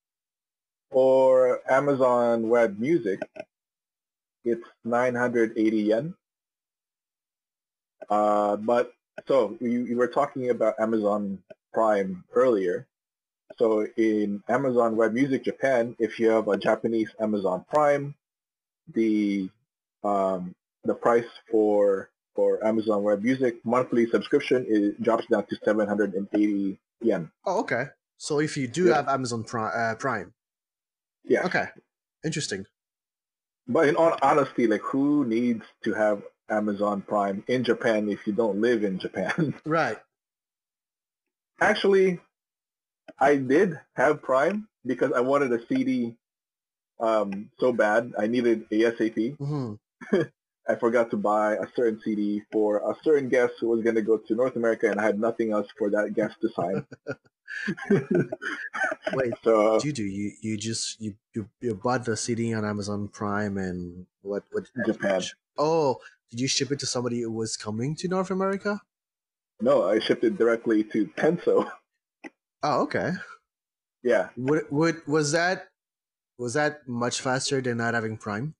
for 0.90 1.60
Amazon 1.70 2.48
Web 2.48 2.78
Music, 2.78 3.20
it's 4.46 4.66
980 4.84 5.76
yen. 5.82 6.14
Uh, 8.08 8.56
but 8.56 8.92
so 9.26 9.56
you, 9.60 9.84
you 9.84 9.96
were 9.96 10.06
talking 10.06 10.50
about 10.50 10.74
Amazon 10.78 11.42
Prime 11.72 12.24
earlier. 12.34 12.86
So 13.58 13.86
in 13.96 14.42
Amazon 14.48 14.96
Web 14.96 15.12
Music 15.12 15.44
Japan, 15.44 15.96
if 15.98 16.18
you 16.20 16.28
have 16.30 16.46
a 16.48 16.56
Japanese 16.56 17.08
Amazon 17.20 17.64
Prime, 17.72 18.14
the 18.94 19.50
um, 20.04 20.54
the 20.84 20.94
price 20.94 21.26
for 21.50 22.10
for 22.34 22.64
Amazon 22.64 23.02
Web 23.02 23.22
Music 23.22 23.56
monthly 23.64 24.06
subscription 24.10 24.64
is 24.68 24.94
drops 25.02 25.26
down 25.26 25.46
to 25.46 25.56
780 25.64 26.78
yen. 27.00 27.30
Oh, 27.44 27.60
okay. 27.60 27.86
So 28.18 28.40
if 28.40 28.56
you 28.56 28.68
do 28.68 28.86
Yeah. 28.86 28.96
have 28.96 29.08
Amazon 29.08 29.42
Prime, 29.42 29.72
uh, 29.74 29.94
Prime, 29.96 30.32
Yeah. 31.24 31.44
okay, 31.46 31.66
interesting. 32.24 32.66
But 33.68 33.88
in 33.88 33.96
all 33.96 34.16
honesty, 34.22 34.66
like 34.66 34.82
who 34.82 35.24
needs 35.24 35.64
to 35.84 35.94
have 35.94 36.22
Amazon 36.48 37.02
Prime 37.02 37.42
in 37.48 37.64
Japan 37.64 38.08
if 38.08 38.26
you 38.26 38.32
don't 38.32 38.60
live 38.60 38.84
in 38.84 38.98
Japan? 38.98 39.54
Right. 39.66 39.98
Actually, 41.60 42.20
I 43.18 43.36
did 43.36 43.80
have 43.94 44.22
Prime 44.22 44.68
because 44.84 45.12
I 45.12 45.20
wanted 45.20 45.52
a 45.52 45.66
CD 45.66 46.16
um, 47.00 47.50
so 47.58 47.72
bad. 47.72 48.12
I 48.18 48.26
needed 48.26 48.68
ASAP. 48.70 49.36
hmm 49.38 49.74
I 50.68 50.74
forgot 50.74 51.10
to 51.12 51.16
buy 51.16 51.54
a 51.54 51.66
certain 51.76 52.00
CD 52.04 52.42
for 52.50 52.78
a 52.78 52.96
certain 53.04 53.28
guest 53.28 53.54
who 53.60 53.68
was 53.68 53.82
going 53.82 53.94
to 53.94 54.02
go 54.02 54.18
to 54.18 54.34
North 54.34 54.56
America, 54.56 54.90
and 54.90 55.00
I 55.00 55.04
had 55.04 55.18
nothing 55.20 55.52
else 55.52 55.68
for 55.78 55.90
that 55.90 56.12
guest 56.14 56.34
to 56.42 56.48
sign. 56.56 56.84
Wait, 59.12 59.34
so 59.42 59.78
you 59.84 59.92
do 59.92 60.04
you 60.04 60.32
you 60.42 60.56
just 60.56 61.00
you, 61.00 61.16
you 61.34 61.48
you 61.60 61.74
bought 61.74 62.04
the 62.04 62.16
CD 62.16 62.52
on 62.54 62.64
Amazon 62.64 63.08
Prime 63.08 63.56
and 63.58 64.06
what 64.22 64.44
what 64.50 64.68
Japan. 64.84 65.22
Oh, 65.58 65.98
did 66.30 66.40
you 66.40 66.48
ship 66.48 66.70
it 66.72 66.78
to 66.80 66.86
somebody 66.86 67.22
who 67.22 67.30
was 67.32 67.56
coming 67.56 67.94
to 67.96 68.08
North 68.08 68.30
America? 68.30 68.80
no, 69.60 69.82
I 69.86 69.98
shipped 69.98 70.24
it 70.24 70.38
directly 70.38 70.82
to 70.84 71.06
Tenso. 71.08 71.70
Oh, 72.62 72.82
okay. 72.82 73.12
yeah, 74.02 74.30
Would 74.36 74.70
would 74.70 75.06
was 75.08 75.32
that 75.32 75.68
was 76.38 76.54
that 76.54 76.88
much 76.88 77.20
faster 77.20 77.60
than 77.62 77.78
not 77.78 77.94
having 77.94 78.18
Prime? 78.18 78.54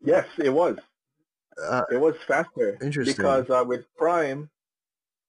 yes, 0.00 0.26
it 0.38 0.50
was. 0.50 0.78
Uh, 1.62 1.82
It 1.90 1.98
was 1.98 2.16
faster 2.26 2.78
Interesting. 2.82 3.14
because 3.14 3.50
uh, 3.50 3.64
with 3.66 3.86
Prime, 3.96 4.50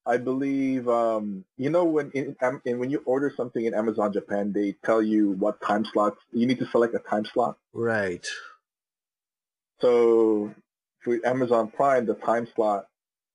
I 0.05 0.17
believe 0.17 0.87
um, 0.87 1.45
you 1.57 1.69
know 1.69 1.83
when 1.85 2.11
in, 2.11 2.35
in 2.65 2.79
when 2.79 2.89
you 2.89 3.01
order 3.05 3.33
something 3.35 3.65
in 3.65 3.73
Amazon 3.73 4.13
Japan, 4.13 4.53
they 4.53 4.75
tell 4.83 5.01
you 5.01 5.31
what 5.31 5.61
time 5.61 5.85
slots 5.91 6.17
you 6.31 6.45
need 6.45 6.59
to 6.59 6.67
select 6.67 6.93
a 6.95 6.99
time 6.99 7.25
slot. 7.25 7.57
right. 7.73 8.25
So 9.81 10.53
for 11.01 11.19
Amazon 11.25 11.69
Prime, 11.69 12.05
the 12.05 12.15
time 12.15 12.47
slot 12.55 12.87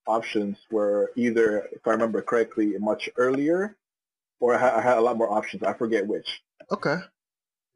options 0.07 0.57
were 0.71 1.13
either, 1.17 1.69
if 1.73 1.87
I 1.87 1.91
remember 1.91 2.23
correctly, 2.23 2.75
much 2.79 3.09
earlier, 3.17 3.77
or 4.41 4.55
I 4.55 4.59
ha- 4.59 4.77
I 4.77 4.81
had 4.81 4.99
a 4.99 5.01
lot 5.01 5.17
more 5.17 5.31
options. 5.31 5.63
I 5.63 5.75
forget 5.75 6.07
which. 6.07 6.43
Okay. 6.71 6.97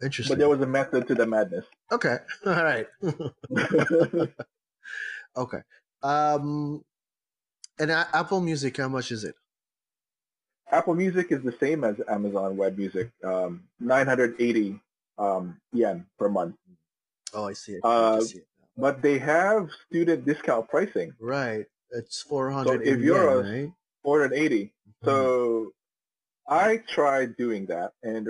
Interesting. 0.03 0.35
But 0.35 0.39
there 0.39 0.49
was 0.49 0.61
a 0.61 0.67
method 0.67 1.07
to 1.09 1.15
the 1.15 1.27
madness. 1.27 1.65
okay. 1.93 2.17
All 2.47 2.65
right. 2.65 2.87
okay. 5.37 5.59
Um, 6.03 6.85
and 7.79 7.91
Apple 7.91 8.41
Music, 8.41 8.77
how 8.77 8.89
much 8.89 9.11
is 9.11 9.25
it? 9.25 9.35
Apple 10.71 10.95
Music 10.95 11.27
is 11.31 11.43
the 11.43 11.55
same 11.61 11.85
as 11.85 11.97
Amazon 12.09 12.57
Web 12.57 12.77
Music, 12.79 13.11
um, 13.23 13.63
980 13.81 14.81
um, 15.19 15.61
yen 15.73 16.07
per 16.19 16.29
month. 16.29 16.57
Oh, 17.33 17.47
I 17.49 17.53
see 17.53 17.73
it. 17.73 17.81
Uh, 17.85 18.21
see. 18.21 18.41
But 18.77 19.03
they 19.03 19.19
have 19.19 19.69
student 19.87 20.25
discount 20.25 20.69
pricing, 20.69 21.15
Right. 21.21 21.67
It's 21.91 22.23
four 22.23 22.51
hundred. 22.51 22.83
if 22.83 22.99
you're 23.01 23.29
a- 23.41 23.43
right? 23.43 23.73
480. 24.03 24.73
So 25.05 25.73
I 26.49 26.79
tried 26.89 27.37
doing 27.37 27.67
that, 27.67 27.93
and 28.03 28.27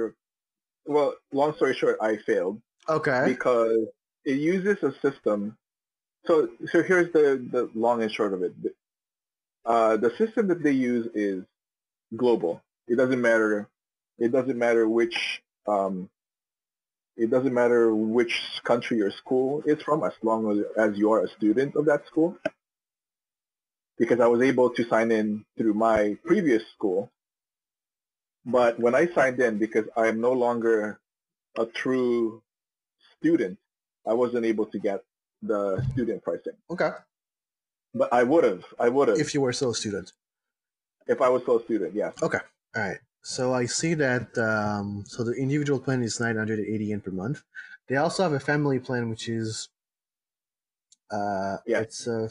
well, 0.86 1.14
long 1.32 1.54
story 1.54 1.74
short, 1.74 1.96
I 2.00 2.16
failed. 2.18 2.60
okay. 2.88 3.24
because 3.26 3.86
it 4.26 4.38
uses 4.38 4.82
a 4.82 4.92
system. 5.00 5.56
So, 6.26 6.48
so 6.70 6.82
here's 6.82 7.12
the, 7.12 7.46
the 7.50 7.70
long 7.74 8.02
and 8.02 8.10
short 8.12 8.34
of 8.34 8.42
it. 8.42 8.52
Uh, 9.64 9.96
the 9.96 10.10
system 10.16 10.48
that 10.48 10.62
they 10.62 10.72
use 10.72 11.08
is 11.14 11.44
global. 12.16 12.62
It 12.86 12.96
doesn't 12.96 13.20
matter. 13.20 13.68
It 14.18 14.32
doesn't 14.32 14.58
matter 14.58 14.88
which. 14.88 15.42
Um, 15.66 16.10
it 17.16 17.30
doesn't 17.30 17.54
matter 17.54 17.94
which 17.94 18.42
country 18.64 18.96
your 18.96 19.12
school 19.12 19.62
is 19.66 19.80
from, 19.82 20.02
as 20.02 20.12
long 20.22 20.50
as, 20.50 20.64
as 20.76 20.98
you 20.98 21.12
are 21.12 21.24
a 21.24 21.28
student 21.28 21.76
of 21.76 21.84
that 21.86 22.06
school. 22.06 22.36
Because 23.96 24.18
I 24.18 24.26
was 24.26 24.42
able 24.42 24.70
to 24.70 24.84
sign 24.88 25.12
in 25.12 25.44
through 25.56 25.74
my 25.74 26.18
previous 26.24 26.64
school, 26.74 27.12
but 28.44 28.78
when 28.80 28.94
I 28.94 29.06
signed 29.14 29.38
in, 29.40 29.58
because 29.58 29.86
I 29.96 30.08
am 30.08 30.20
no 30.20 30.32
longer 30.32 30.98
a 31.56 31.66
true 31.66 32.42
student, 33.16 33.58
I 34.06 34.12
wasn't 34.12 34.44
able 34.44 34.66
to 34.66 34.78
get 34.78 35.02
the 35.40 35.86
student 35.92 36.22
pricing. 36.22 36.54
Okay. 36.68 36.90
But 37.94 38.12
I 38.12 38.22
would 38.24 38.44
have. 38.44 38.64
I 38.78 38.88
would 38.88 39.08
have 39.08 39.18
if, 39.18 39.34
you 39.34 39.40
were 39.40 39.52
still 39.52 39.70
a 39.70 39.74
student. 39.74 40.12
If 41.06 41.20
I 41.20 41.28
was 41.28 41.42
still 41.42 41.58
a 41.58 41.62
student. 41.64 41.94
Yes. 41.94 42.14
Okay. 42.22 42.38
All 42.74 42.82
right. 42.82 42.98
So 43.22 43.54
I 43.54 43.66
see 43.66 43.94
that. 43.94 44.36
Um, 44.36 45.04
so 45.06 45.22
the 45.24 45.32
individual 45.32 45.78
plan 45.78 46.02
is 46.02 46.20
nine 46.20 46.36
hundred 46.36 46.58
and 46.58 46.68
eighty 46.68 46.86
yen 46.86 47.00
per 47.00 47.10
month. 47.10 47.42
They 47.88 47.96
also 47.96 48.22
have 48.24 48.32
a 48.32 48.40
family 48.40 48.78
plan, 48.80 49.08
which 49.10 49.28
is. 49.28 49.68
Uh, 51.10 51.58
Yeah. 51.66 51.80
It's 51.80 52.06
uh, 52.08 52.28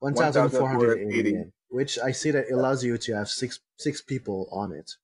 one 0.00 0.14
thousand 0.14 0.50
four 0.50 0.68
hundred 0.68 0.98
eighty 0.98 1.32
1,480. 1.32 1.32
yen, 1.32 1.52
which 1.68 1.98
I 1.98 2.12
see 2.12 2.30
that 2.32 2.50
allows 2.50 2.82
you 2.84 2.98
to 2.98 3.16
have 3.16 3.28
six 3.28 3.60
six 3.76 4.02
people 4.02 4.48
on 4.50 4.72
it. 4.72 4.96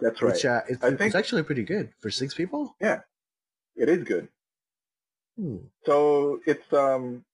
That's 0.00 0.20
right. 0.22 0.32
Which 0.32 0.44
uh, 0.44 0.62
it's, 0.68 0.82
I 0.82 0.88
it's 0.88 1.14
actually 1.14 1.42
pretty 1.42 1.62
good 1.64 1.92
for 2.00 2.10
six 2.10 2.34
people. 2.34 2.76
Yeah, 2.80 3.00
it 3.76 3.88
is 3.88 4.04
good. 4.04 4.28
Hmm. 5.36 5.56
So 5.84 6.40
it's 6.46 6.72
um 6.72 7.24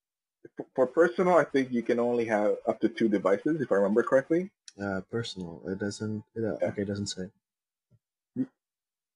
for 0.75 0.87
personal. 0.87 1.37
I 1.37 1.45
think 1.45 1.73
you 1.73 1.83
can 1.83 1.99
only 1.99 2.25
have 2.27 2.57
up 2.67 2.81
to 2.81 2.89
two 2.89 3.09
devices, 3.09 3.61
if 3.61 3.71
I 3.73 3.77
remember 3.77 4.03
correctly. 4.03 4.51
Uh, 4.81 5.01
personal. 5.11 5.63
It 5.67 5.79
doesn't. 5.79 6.25
It, 6.35 6.45
uh, 6.45 6.57
Yeah. 6.61 6.69
Okay, 6.69 6.83
it 6.83 6.87
doesn't 6.89 7.09
say. 7.09 7.31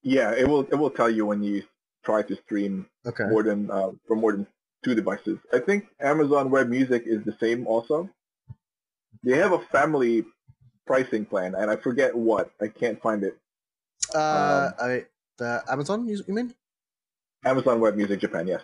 Yeah, 0.02 0.32
it 0.34 0.46
will 0.46 0.62
it 0.62 0.74
will 0.74 0.90
tell 0.90 1.08
you 1.10 1.24
when 1.26 1.42
you 1.42 1.62
try 2.04 2.22
to 2.22 2.36
stream 2.36 2.86
Okay. 3.06 3.24
more 3.24 3.42
than 3.42 3.70
uh, 3.70 3.92
for 4.06 4.16
more 4.16 4.32
than 4.32 4.46
two 4.82 4.94
devices. 4.94 5.38
I 5.52 5.60
think 5.60 5.88
Amazon 6.00 6.50
Web 6.50 6.68
Music 6.68 7.04
is 7.06 7.24
the 7.24 7.36
same 7.40 7.66
also. 7.66 8.10
They 9.22 9.38
have 9.38 9.52
a 9.52 9.58
family 9.58 10.24
pricing 10.86 11.24
plan, 11.24 11.54
and 11.54 11.70
I 11.70 11.76
forget 11.76 12.14
what. 12.14 12.50
I 12.60 12.68
can't 12.68 13.00
find 13.00 13.24
it. 13.24 13.38
Uh, 14.14 14.70
Um, 14.70 14.74
I 14.80 15.06
the 15.38 15.64
Amazon. 15.68 16.06
You, 16.06 16.22
you 16.28 16.34
mean? 16.34 16.54
Amazon 17.44 17.80
Web 17.80 17.96
Music 17.96 18.20
Japan, 18.20 18.46
yes. 18.46 18.62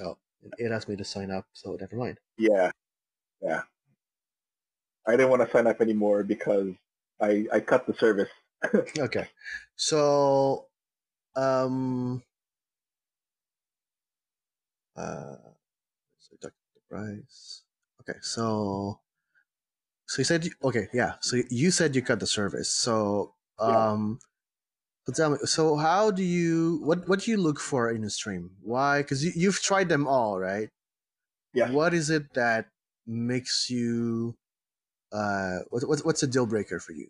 Oh, 0.00 0.18
it, 0.58 0.72
asked 0.72 0.88
me 0.88 0.96
to 0.96 1.04
sign 1.04 1.30
up, 1.30 1.46
so 1.52 1.76
never 1.80 1.96
mind. 1.96 2.18
Yeah, 2.38 2.70
yeah. 3.40 3.62
I 5.06 5.12
didn't 5.12 5.30
want 5.30 5.42
to 5.44 5.50
sign 5.50 5.66
up 5.66 5.80
anymore 5.80 6.22
because 6.22 6.74
I 7.20 7.46
I 7.52 7.60
cut 7.60 7.86
the 7.86 7.94
service. 7.94 8.30
Okay, 8.98 9.28
so 9.76 10.66
um, 11.36 12.22
uh, 14.96 15.36
so 16.18 16.36
the 16.40 16.50
price. 16.88 17.62
Okay, 18.00 18.18
so 18.22 19.00
so 20.06 20.20
you 20.20 20.24
said 20.24 20.44
you, 20.44 20.52
okay, 20.62 20.88
yeah. 20.94 21.14
So 21.20 21.42
you 21.50 21.70
said 21.70 21.94
you 21.94 22.02
cut 22.02 22.20
the 22.20 22.26
service. 22.26 22.70
So 22.70 23.34
Yeah. 23.60 23.96
But 25.06 25.16
tell 25.16 25.30
me, 25.30 25.38
so 25.44 25.76
how 25.76 26.10
do 26.10 26.22
you 26.22 26.80
what 26.82 27.06
what 27.08 27.20
do 27.20 27.30
you 27.30 27.36
look 27.36 27.60
for 27.60 27.90
in 27.90 28.04
a 28.04 28.10
stream? 28.10 28.50
Why? 28.62 29.02
Because 29.02 29.24
you, 29.24 29.32
you've 29.34 29.60
tried 29.60 29.88
them 29.88 30.06
all, 30.06 30.38
right? 30.38 30.70
Yeah. 31.52 31.70
What 31.70 31.92
is 31.92 32.10
it 32.10 32.34
that 32.34 32.66
makes 33.06 33.68
you 33.68 34.34
uh 35.12 35.58
what, 35.68 35.82
what's 35.86 36.04
what's 36.04 36.22
a 36.22 36.26
deal 36.26 36.46
breaker 36.46 36.80
for 36.80 36.92
you? 36.92 37.08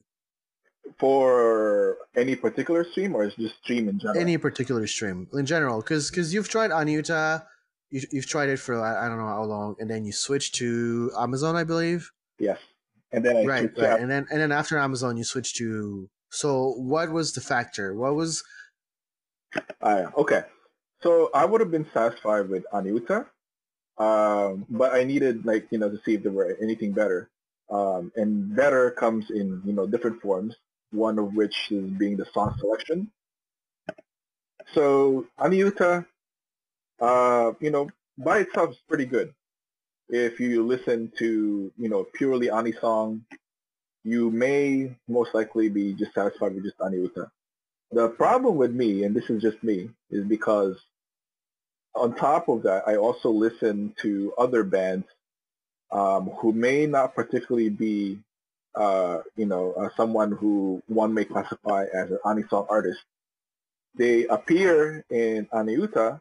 For 0.98 1.96
any 2.16 2.36
particular 2.36 2.84
stream, 2.84 3.14
or 3.14 3.24
is 3.24 3.34
just 3.36 3.56
stream 3.62 3.88
in 3.88 3.98
general? 3.98 4.20
any 4.20 4.38
particular 4.38 4.86
stream 4.86 5.28
in 5.32 5.46
general 5.46 5.80
because 5.80 6.10
because 6.10 6.34
you've 6.34 6.48
tried 6.48 6.70
Aniuta, 6.72 7.44
you, 7.90 8.02
you've 8.10 8.26
tried 8.26 8.48
it 8.48 8.58
for 8.58 8.80
I, 8.80 9.06
I 9.06 9.08
don't 9.08 9.18
know 9.18 9.26
how 9.26 9.44
long 9.44 9.76
and 9.78 9.88
then 9.88 10.04
you 10.04 10.12
switch 10.12 10.52
to 10.52 11.10
amazon 11.18 11.56
i 11.56 11.64
believe 11.64 12.10
Yes. 12.38 12.58
And 13.12 13.24
then 13.24 13.36
I 13.36 13.44
right 13.44 13.70
right 13.78 14.00
and 14.00 14.10
then 14.10 14.26
and 14.30 14.40
then 14.40 14.52
after 14.52 14.76
amazon 14.78 15.16
you 15.16 15.24
switch 15.24 15.54
to 15.54 16.10
so 16.34 16.74
what 16.76 17.10
was 17.10 17.32
the 17.32 17.40
factor 17.40 17.94
what 17.94 18.14
was 18.14 18.42
Ah, 19.80 20.10
okay. 20.16 20.42
So 21.02 21.30
I 21.34 21.44
would 21.44 21.60
have 21.60 21.70
been 21.70 21.86
satisfied 21.92 22.48
with 22.48 22.64
Aniuta, 22.72 23.26
um, 23.98 24.66
but 24.70 24.94
I 24.94 25.04
needed 25.04 25.44
like 25.44 25.66
you 25.70 25.78
know 25.78 25.90
to 25.90 25.98
see 26.04 26.14
if 26.14 26.22
there 26.22 26.32
were 26.32 26.56
anything 26.60 26.92
better. 26.92 27.30
Um, 27.70 28.12
and 28.16 28.54
better 28.54 28.90
comes 28.90 29.30
in 29.30 29.62
you 29.64 29.72
know 29.72 29.86
different 29.86 30.20
forms. 30.22 30.54
One 30.92 31.18
of 31.18 31.34
which 31.34 31.56
is 31.70 31.90
being 31.90 32.16
the 32.16 32.26
song 32.32 32.54
selection. 32.58 33.10
So 34.72 35.26
Aniuta, 35.38 36.06
uh, 37.00 37.52
you 37.60 37.70
know, 37.70 37.90
by 38.16 38.38
itself 38.38 38.70
is 38.70 38.78
pretty 38.88 39.04
good. 39.04 39.34
If 40.08 40.40
you 40.40 40.64
listen 40.66 41.12
to 41.18 41.72
you 41.76 41.88
know 41.88 42.06
purely 42.14 42.50
Ani 42.50 42.72
song, 42.72 43.24
you 44.04 44.30
may 44.30 44.94
most 45.08 45.34
likely 45.34 45.68
be 45.68 45.94
just 45.94 46.14
satisfied 46.14 46.54
with 46.54 46.64
just 46.64 46.78
Aniuta. 46.78 47.30
The 47.90 48.08
problem 48.08 48.56
with 48.56 48.72
me, 48.72 49.04
and 49.04 49.14
this 49.16 49.30
is 49.30 49.42
just 49.42 49.62
me, 49.62 49.88
is 50.10 50.24
because 50.24 50.76
on 51.94 52.14
top 52.14 52.48
of 52.48 52.62
that, 52.64 52.86
I 52.86 52.96
also 52.96 53.30
listen 53.30 53.94
to 54.02 54.34
other 54.36 54.62
bands 54.64 55.06
um, 55.90 56.30
who 56.40 56.52
may 56.52 56.86
not 56.86 57.14
particularly 57.14 57.70
be, 57.70 58.18
uh, 58.74 59.18
you 59.36 59.46
know, 59.46 59.72
uh, 59.74 59.88
someone 59.96 60.32
who 60.32 60.82
one 60.88 61.14
may 61.14 61.24
classify 61.24 61.84
as 61.94 62.10
an 62.10 62.18
Anisong 62.24 62.66
artist. 62.68 63.00
They 63.96 64.26
appear 64.26 65.04
in 65.08 65.46
Aniuta 65.52 66.20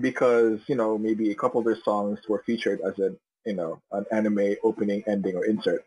because, 0.00 0.60
you 0.68 0.76
know, 0.76 0.96
maybe 0.96 1.32
a 1.32 1.34
couple 1.34 1.58
of 1.58 1.66
their 1.66 1.82
songs 1.84 2.20
were 2.28 2.42
featured 2.46 2.80
as 2.80 2.96
a, 3.00 3.16
you 3.44 3.54
know, 3.54 3.80
an 3.90 4.06
anime 4.12 4.54
opening, 4.62 5.02
ending, 5.08 5.34
or 5.34 5.44
insert. 5.44 5.84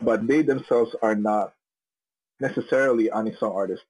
But 0.00 0.26
they 0.26 0.42
themselves 0.42 0.94
are 1.02 1.14
not 1.14 1.54
necessarily 2.40 3.08
Anisong 3.08 3.54
artists. 3.54 3.84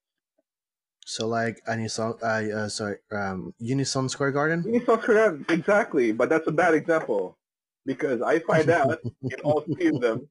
so 1.06 1.26
like 1.26 1.62
Unison, 1.68 2.14
uh, 2.22 2.26
uh 2.26 2.68
sorry 2.68 2.96
um 3.12 3.54
unison 3.58 4.08
square 4.08 4.30
garden 4.30 4.62
Unison 4.66 5.00
Square, 5.00 5.16
Garden, 5.16 5.46
exactly, 5.48 6.12
but 6.12 6.28
that's 6.28 6.46
a 6.46 6.52
bad 6.52 6.74
example 6.74 7.38
because 7.86 8.22
I 8.22 8.38
find 8.40 8.70
out 8.80 8.98
in 9.22 9.40
all 9.42 9.62
three 9.62 9.88
of 9.88 10.00
them, 10.00 10.28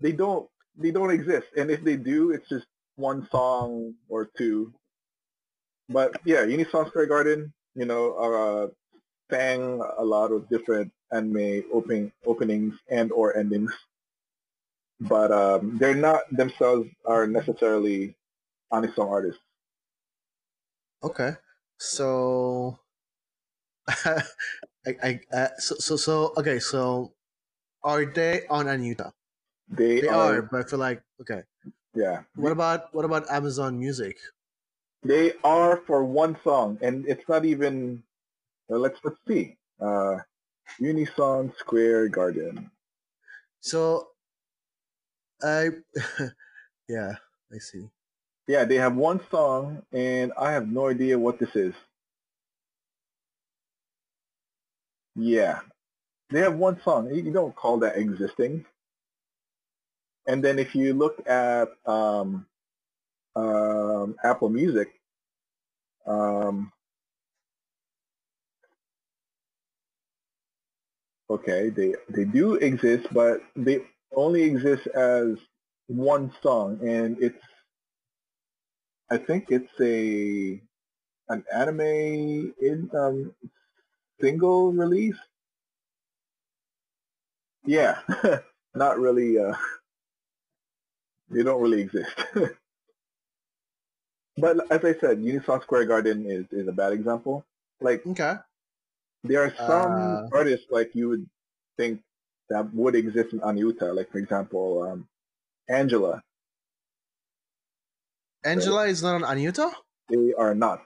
they 0.00 0.12
don't 0.12 0.48
they 0.76 0.90
don't 0.90 1.10
exist, 1.10 1.46
and 1.56 1.70
if 1.70 1.82
they 1.84 1.96
do, 1.96 2.30
it's 2.30 2.48
just 2.48 2.66
one 2.96 3.28
song 3.30 3.94
or 4.08 4.28
two. 4.36 4.72
But 5.88 6.16
yeah, 6.24 6.44
Unison 6.44 6.86
Square 6.88 7.06
Garden, 7.06 7.52
you 7.74 7.84
know, 7.84 8.04
uh, 8.14 8.66
sang 9.30 9.82
a 9.98 10.04
lot 10.04 10.32
of 10.32 10.48
different 10.48 10.92
anime 11.12 11.64
opening 11.72 12.12
openings 12.26 12.74
and 12.90 13.12
or 13.12 13.36
endings, 13.36 13.72
but 15.08 15.30
um, 15.32 15.76
they're 15.78 15.94
not 15.94 16.22
themselves 16.32 16.88
are 17.04 17.26
necessarily 17.26 18.14
Anisong 18.72 19.10
artists. 19.10 19.40
okay 21.02 21.32
so 21.78 22.78
I, 23.88 24.90
I 25.02 25.20
uh, 25.32 25.48
so, 25.58 25.74
so 25.76 25.96
so 25.96 26.32
okay 26.36 26.58
so 26.58 27.12
are 27.82 28.04
they 28.04 28.46
on 28.48 28.66
Aniuta? 28.66 29.12
They, 29.68 30.00
they 30.00 30.08
are, 30.08 30.38
are 30.38 30.42
but 30.42 30.70
for 30.70 30.76
like 30.76 31.02
okay 31.20 31.42
yeah. 31.94 32.22
what 32.36 32.52
about 32.52 32.92
what 32.94 33.04
about 33.04 33.28
amazon 33.30 33.78
music 33.78 34.16
They 35.04 35.36
are 35.44 35.84
for 35.86 36.02
one 36.02 36.36
song, 36.42 36.78
and 36.80 37.04
it's 37.04 37.28
not 37.28 37.44
even. 37.44 38.02
Uh, 38.72 38.80
let's 38.80 38.96
let's 39.04 39.20
see. 39.28 39.56
Uh, 39.76 40.16
Unison 40.80 41.52
Square 41.60 42.08
Garden. 42.08 42.70
So, 43.60 44.13
I, 45.44 45.70
yeah, 46.88 47.14
I 47.52 47.58
see. 47.58 47.88
Yeah, 48.48 48.64
they 48.64 48.76
have 48.76 48.96
one 48.96 49.20
song, 49.30 49.82
and 49.92 50.32
I 50.38 50.52
have 50.52 50.68
no 50.68 50.88
idea 50.88 51.18
what 51.18 51.38
this 51.40 51.56
is. 51.56 51.74
Yeah, 55.16 55.60
they 56.30 56.40
have 56.40 56.56
one 56.56 56.80
song. 56.84 57.14
You 57.14 57.32
don't 57.32 57.56
call 57.56 57.78
that 57.80 57.96
existing. 57.96 58.66
And 60.28 60.44
then 60.44 60.58
if 60.58 60.74
you 60.74 60.94
look 60.94 61.22
at 61.28 61.68
um, 61.86 62.46
um, 63.36 64.16
Apple 64.24 64.50
Music, 64.50 64.88
um, 66.06 66.72
okay, 71.30 71.70
they 71.70 71.94
they 72.10 72.24
do 72.24 72.54
exist, 72.56 73.08
but 73.12 73.40
they 73.56 73.82
only 74.16 74.44
exists 74.44 74.86
as 74.88 75.38
one 75.88 76.32
song, 76.42 76.80
and 76.86 77.18
it's 77.22 77.44
I 79.10 79.16
think 79.16 79.46
it's 79.50 79.72
a 79.80 80.60
an 81.28 81.44
anime 81.52 82.54
in 82.60 82.90
um, 82.94 83.34
single 84.20 84.72
release. 84.72 85.18
Yeah, 87.64 88.00
not 88.74 88.98
really. 88.98 89.38
Uh, 89.38 89.54
they 91.30 91.42
don't 91.42 91.60
really 91.60 91.80
exist. 91.82 92.24
but 94.36 94.70
as 94.70 94.84
I 94.84 94.94
said, 94.98 95.22
Unison 95.22 95.60
Square 95.62 95.86
Garden 95.86 96.26
is, 96.26 96.46
is 96.52 96.68
a 96.68 96.72
bad 96.72 96.92
example. 96.92 97.44
Like 97.80 98.04
Okay. 98.06 98.34
there 99.24 99.42
are 99.42 99.54
some 99.66 99.98
Uh, 99.98 100.28
artists 100.32 100.66
like 100.70 100.94
you 100.94 101.08
would 101.08 101.28
think 101.76 102.00
that 102.54 102.72
would 102.72 102.94
exist 102.94 103.32
in 103.32 103.40
Aniuta, 103.40 103.92
like 103.94 104.10
for 104.12 104.18
example, 104.18 104.82
um, 104.84 105.08
Angela. 105.68 106.22
Angela 108.44 108.86
is 108.86 109.02
not 109.02 109.16
on 109.20 109.22
Aniuta? 109.22 109.72
They 110.08 110.32
are 110.38 110.54
not. 110.54 110.82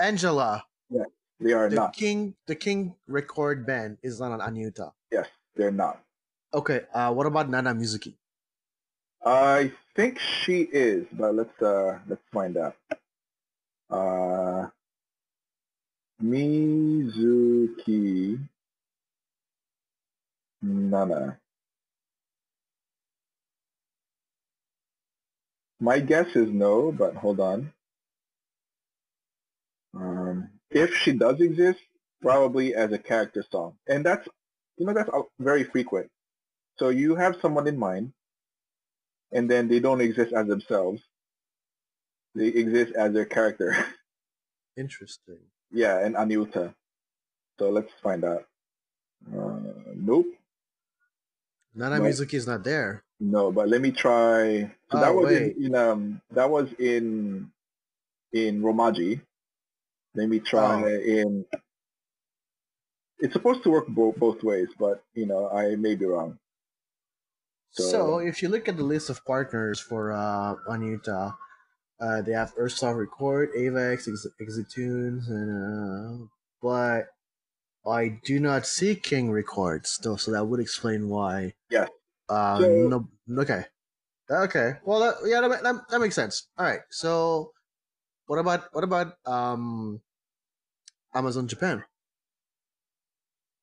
Angela, 0.00 0.64
Yeah, 0.90 1.04
They 1.38 1.52
are 1.52 1.68
the 1.68 1.76
not. 1.76 1.92
King, 1.94 2.34
the 2.48 2.56
King 2.56 2.96
record 3.06 3.64
band 3.64 3.98
is 4.02 4.18
not 4.18 4.32
on 4.32 4.40
Aniuta. 4.40 4.90
Yes, 5.12 5.28
they're 5.54 5.70
not. 5.70 6.02
Okay, 6.52 6.80
uh, 6.92 7.12
what 7.12 7.26
about 7.26 7.48
Nana 7.48 7.72
Mizuki? 7.74 8.14
I 9.24 9.70
think 9.94 10.18
she 10.18 10.62
is, 10.62 11.06
but 11.12 11.32
let's 11.36 11.62
uh 11.62 12.00
let's 12.08 12.22
find 12.32 12.56
out. 12.56 12.74
Uh, 13.88 14.66
Mizuki 16.20 17.20
Nana. 20.62 21.38
My 25.80 26.00
guess 26.00 26.28
is 26.36 26.50
no, 26.50 26.92
but 26.92 27.14
hold 27.16 27.40
on. 27.40 27.72
Um, 29.94 30.50
if 30.70 30.94
she 30.96 31.12
does 31.12 31.40
exist, 31.40 31.80
probably 32.22 32.74
as 32.74 32.92
a 32.92 32.98
character 32.98 33.44
song, 33.50 33.74
and 33.88 34.04
that's 34.06 34.26
you 34.78 34.86
know 34.86 34.94
that's 34.94 35.10
very 35.40 35.64
frequent. 35.64 36.10
So 36.78 36.90
you 36.90 37.16
have 37.16 37.36
someone 37.42 37.66
in 37.68 37.78
mind, 37.78 38.12
and 39.32 39.50
then 39.50 39.68
they 39.68 39.80
don't 39.80 40.00
exist 40.00 40.32
as 40.32 40.46
themselves. 40.46 41.02
They 42.34 42.48
exist 42.48 42.94
as 42.94 43.12
their 43.12 43.26
character. 43.26 43.76
Interesting. 44.76 45.38
yeah, 45.72 46.04
and 46.04 46.16
Aniuta. 46.16 46.74
So 47.58 47.70
let's 47.70 47.92
find 48.02 48.24
out. 48.24 48.44
Uh, 49.36 49.60
nope. 49.94 50.26
Nana 51.74 51.98
No. 51.98 52.04
Mizuki 52.04 52.34
is 52.34 52.46
not 52.46 52.64
there. 52.64 53.02
No, 53.20 53.50
but 53.52 53.68
let 53.68 53.80
me 53.80 53.90
try. 53.92 54.70
So 54.90 54.98
Oh, 54.98 55.00
that 55.00 55.14
was 55.14 55.32
in, 55.32 55.64
in 55.64 55.74
um 55.74 56.20
that 56.32 56.50
was 56.50 56.68
in 56.78 57.50
in 58.32 58.60
Romaji. 58.62 59.20
Let 60.14 60.28
me 60.28 60.40
try 60.40 60.82
Oh. 60.82 60.86
in. 60.86 61.44
It's 63.20 63.32
supposed 63.32 63.62
to 63.62 63.70
work 63.70 63.86
bo- 63.88 64.12
both 64.18 64.42
ways, 64.42 64.68
but 64.78 65.04
you 65.14 65.26
know 65.26 65.48
I 65.48 65.76
may 65.76 65.94
be 65.94 66.04
wrong. 66.06 66.38
So, 67.70 67.82
So- 67.84 68.18
if 68.18 68.42
you 68.42 68.48
look 68.48 68.68
at 68.68 68.76
the 68.76 68.82
list 68.84 69.08
of 69.08 69.24
partners 69.24 69.80
for 69.80 70.12
uh, 70.12 70.56
Aniuta, 70.68 71.34
uh, 72.00 72.20
they 72.22 72.32
have 72.32 72.54
Earthsoft 72.56 72.98
Record, 72.98 73.50
Avex, 73.56 74.08
Ex- 74.08 74.26
Exitunes, 74.42 75.28
and 75.30 75.48
uh, 75.54 76.26
but 76.60 77.11
I 77.86 78.20
do 78.24 78.38
not 78.38 78.66
see 78.66 78.94
King 78.94 79.30
Records 79.30 79.98
though, 80.02 80.16
so 80.16 80.30
that 80.32 80.44
would 80.44 80.60
explain 80.60 81.08
why. 81.08 81.54
Yeah. 81.70 81.86
Uh, 82.28 82.60
So- 82.60 82.68
no, 83.26 83.42
okay, 83.42 83.64
okay. 84.30 84.74
Well, 84.84 85.00
that, 85.00 85.14
yeah, 85.26 85.40
that, 85.40 85.62
that, 85.62 85.74
that 85.90 85.98
makes 86.00 86.14
sense. 86.14 86.46
All 86.56 86.64
right. 86.66 86.80
So, 86.90 87.52
what 88.26 88.38
about 88.38 88.72
what 88.72 88.84
about 88.84 89.14
um, 89.26 90.00
Amazon 91.14 91.48
Japan? 91.48 91.84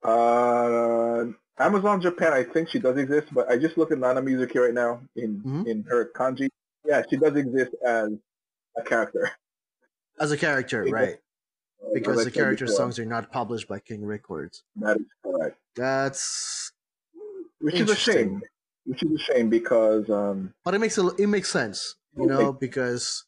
Uh, 0.03 1.25
Amazon 1.57 2.01
Japan, 2.01 2.33
I 2.33 2.43
think 2.43 2.69
she 2.69 2.79
does 2.79 2.97
exist, 2.97 3.27
but 3.33 3.49
I 3.49 3.57
just 3.57 3.77
look 3.77 3.91
at 3.91 3.97
Nana 3.99 4.21
Mizuki 4.21 4.55
right 4.55 4.73
now 4.73 5.01
in 5.15 5.41
Mhm. 5.41 5.67
in 5.67 5.83
her 5.83 6.09
kanji. 6.15 6.49
Yeah, 6.85 7.03
she 7.09 7.17
does 7.17 7.35
exist 7.35 7.73
as 7.85 8.09
a 8.77 8.81
character. 8.83 9.31
As 10.19 10.31
a 10.31 10.37
character, 10.37 10.83
right? 10.85 11.19
Because 11.93 12.23
the 12.23 12.31
character 12.31 12.65
before, 12.65 12.75
songs 12.75 12.99
are 12.99 13.05
not 13.05 13.31
published 13.31 13.67
by 13.67 13.79
King 13.79 14.05
Records. 14.05 14.63
That 14.77 14.97
is 14.97 15.05
correct. 15.23 15.59
That's 15.75 16.71
Which 17.59 17.79
is 17.79 17.89
a 17.89 17.95
shame. 17.95 18.41
Which 18.85 19.03
is 19.03 19.11
a 19.11 19.17
shame 19.19 19.49
because 19.49 20.09
um, 20.09 20.53
but 20.63 20.73
it 20.73 20.79
makes 20.79 20.97
a, 20.97 21.07
it 21.15 21.27
makes 21.27 21.49
sense 21.49 21.95
you 22.15 22.25
Okay. 22.25 22.27
know 22.27 22.53
because 22.53 23.25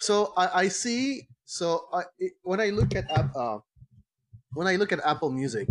so 0.00 0.32
i 0.36 0.62
i 0.62 0.68
see 0.68 1.28
so 1.44 1.88
i 1.92 2.02
it, 2.18 2.34
when 2.42 2.60
i 2.60 2.70
look 2.70 2.94
at 2.96 3.06
uh 3.36 3.58
when 4.54 4.66
i 4.66 4.76
look 4.76 4.92
at 4.92 5.00
apple 5.04 5.30
music 5.30 5.68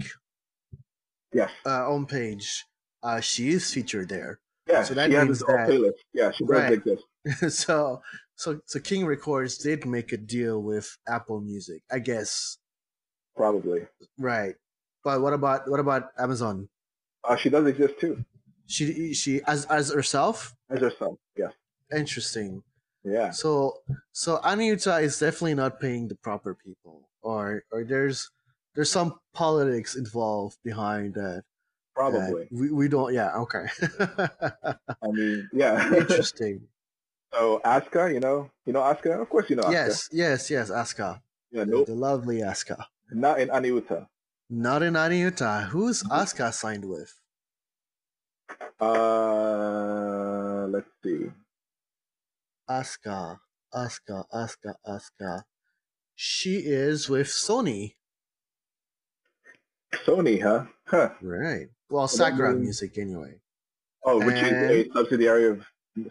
yes, 1.34 1.52
uh 1.66 1.82
homepage 1.88 2.64
uh 3.04 3.20
she 3.20 3.50
is 3.50 3.74
featured 3.74 4.10
there 4.10 4.40
yeah, 4.68 4.84
So 4.84 4.94
that 4.94 5.10
she 5.10 5.16
means 5.18 5.40
that-. 5.40 5.76
Yeah, 6.14 6.32
she 6.32 6.46
does 6.46 6.70
Right. 6.70 6.70
exist. 6.70 7.04
so 7.50 8.02
so 8.40 8.60
so 8.66 8.80
king 8.80 9.04
records 9.06 9.58
did 9.60 9.86
make 9.86 10.10
a 10.16 10.18
deal 10.36 10.64
with 10.64 10.88
apple 11.08 11.42
music 11.44 11.84
i 11.92 12.00
guess 12.00 12.58
Probably. 13.36 13.82
right 14.18 14.56
but 15.04 15.22
what 15.22 15.34
about 15.34 15.70
what 15.70 15.80
about 15.80 16.04
amazon 16.18 16.68
Uh, 17.28 17.36
she 17.36 17.50
does 17.52 17.68
exist 17.68 18.00
too, 18.00 18.24
she 18.66 19.14
she 19.14 19.42
as 19.44 19.68
as 19.68 19.92
herself 19.92 20.56
as 20.72 20.80
herself. 20.80 21.20
Yes. 21.36 21.52
interesting 21.92 22.64
Yeah. 23.04 23.32
So 23.32 23.80
so 24.12 24.38
Aniuta 24.44 25.02
is 25.02 25.20
definitely 25.20 25.56
not 25.56 25.80
paying 25.80 26.08
the 26.08 26.16
proper 26.20 26.56
people, 26.56 27.08
or 27.22 27.64
or 27.72 27.84
there's 27.84 28.30
there's 28.76 28.92
some 28.92 29.16
politics 29.34 29.96
involved 29.96 30.58
behind 30.64 31.14
that. 31.16 31.44
that 31.44 31.96
Probably. 31.96 32.48
we 32.52 32.72
we 32.72 32.86
don't. 32.88 33.14
Yeah. 33.14 33.32
Okay. 33.48 33.66
I 35.02 35.08
mean, 35.12 35.50
yeah. 35.54 35.80
Interesting. 36.02 36.68
So 37.34 37.62
Asuka, 37.64 38.12
you 38.14 38.20
know, 38.20 38.50
you 38.66 38.74
know 38.74 38.82
Asuka. 38.82 39.22
Of 39.22 39.30
course, 39.30 39.50
you 39.50 39.56
know 39.56 39.64
Asuka. 39.64 39.72
yes. 39.72 40.10
Yes. 40.12 40.50
Yes. 40.50 40.70
Asuka. 40.72 41.22
Yeah. 41.52 41.64
The, 41.66 41.72
Nope. 41.72 41.86
the 41.88 41.94
lovely 41.94 42.38
Asuka. 42.38 42.86
Not 43.12 43.40
in 43.40 43.50
Aniuta. 43.50 44.08
Not 44.50 44.84
in 44.84 44.94
Aniuta. 44.94 45.68
Who's. 45.68 46.04
Asuka 46.04 46.52
signed 46.54 46.86
with? 46.86 47.14
Uh, 48.80 50.66
let's 50.70 50.90
see. 51.04 51.30
Asuka. 52.70 53.40
Asuka. 53.74 54.24
Asuka. 54.34 54.74
Asuka. 54.88 55.44
She 56.16 56.56
is 56.66 57.10
with 57.10 57.28
Sony. 57.28 57.94
Sony, 60.06 60.42
huh? 60.42 60.66
Huh. 60.86 61.10
Right. 61.22 61.68
Well, 61.90 62.08
SACRA 62.08 62.52
means- 62.54 62.62
Music 62.62 62.98
anyway. 62.98 63.40
Oh, 64.04 64.18
which 64.26 64.36
is 64.38 64.52
a 64.52 64.82
And- 64.84 64.92
subsidiary 64.94 65.46
of 65.48 65.66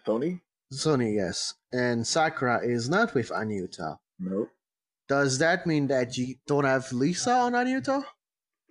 Sony? 0.06 0.40
Sony, 0.72 1.14
yes. 1.16 1.54
And 1.72 2.02
SACRA 2.02 2.62
is 2.64 2.88
not 2.88 3.14
with 3.14 3.30
Aniuta. 3.30 3.98
Nope. 4.18 4.50
Does 5.08 5.38
that 5.38 5.66
mean 5.66 5.86
that 5.88 6.16
you 6.18 6.34
don't 6.46 6.64
have 6.64 6.92
Lisa 6.92 7.30
on 7.30 7.52
Aniuta? 7.52 8.04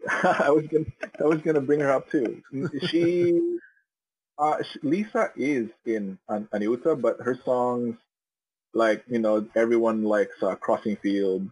I 0.24 0.52
was 0.52 0.68
gonna, 0.68 0.86
I 1.20 1.24
was 1.24 1.42
gonna 1.42 1.62
bring 1.62 1.80
her 1.80 1.92
up 1.92 2.10
too. 2.12 2.42
She, 2.88 3.58
uh, 4.38 4.62
sh- 4.62 4.78
Lisa 4.84 5.32
is 5.36 5.70
in 5.86 6.20
An- 6.30 6.48
Aniuta, 6.54 7.00
but 7.02 7.18
her 7.22 7.38
songs, 7.44 7.96
like 8.74 9.04
you 9.08 9.18
know, 9.20 9.48
everyone 9.56 10.04
likes 10.04 10.42
uh, 10.44 10.56
Crossing 10.56 10.98
Field. 10.98 11.50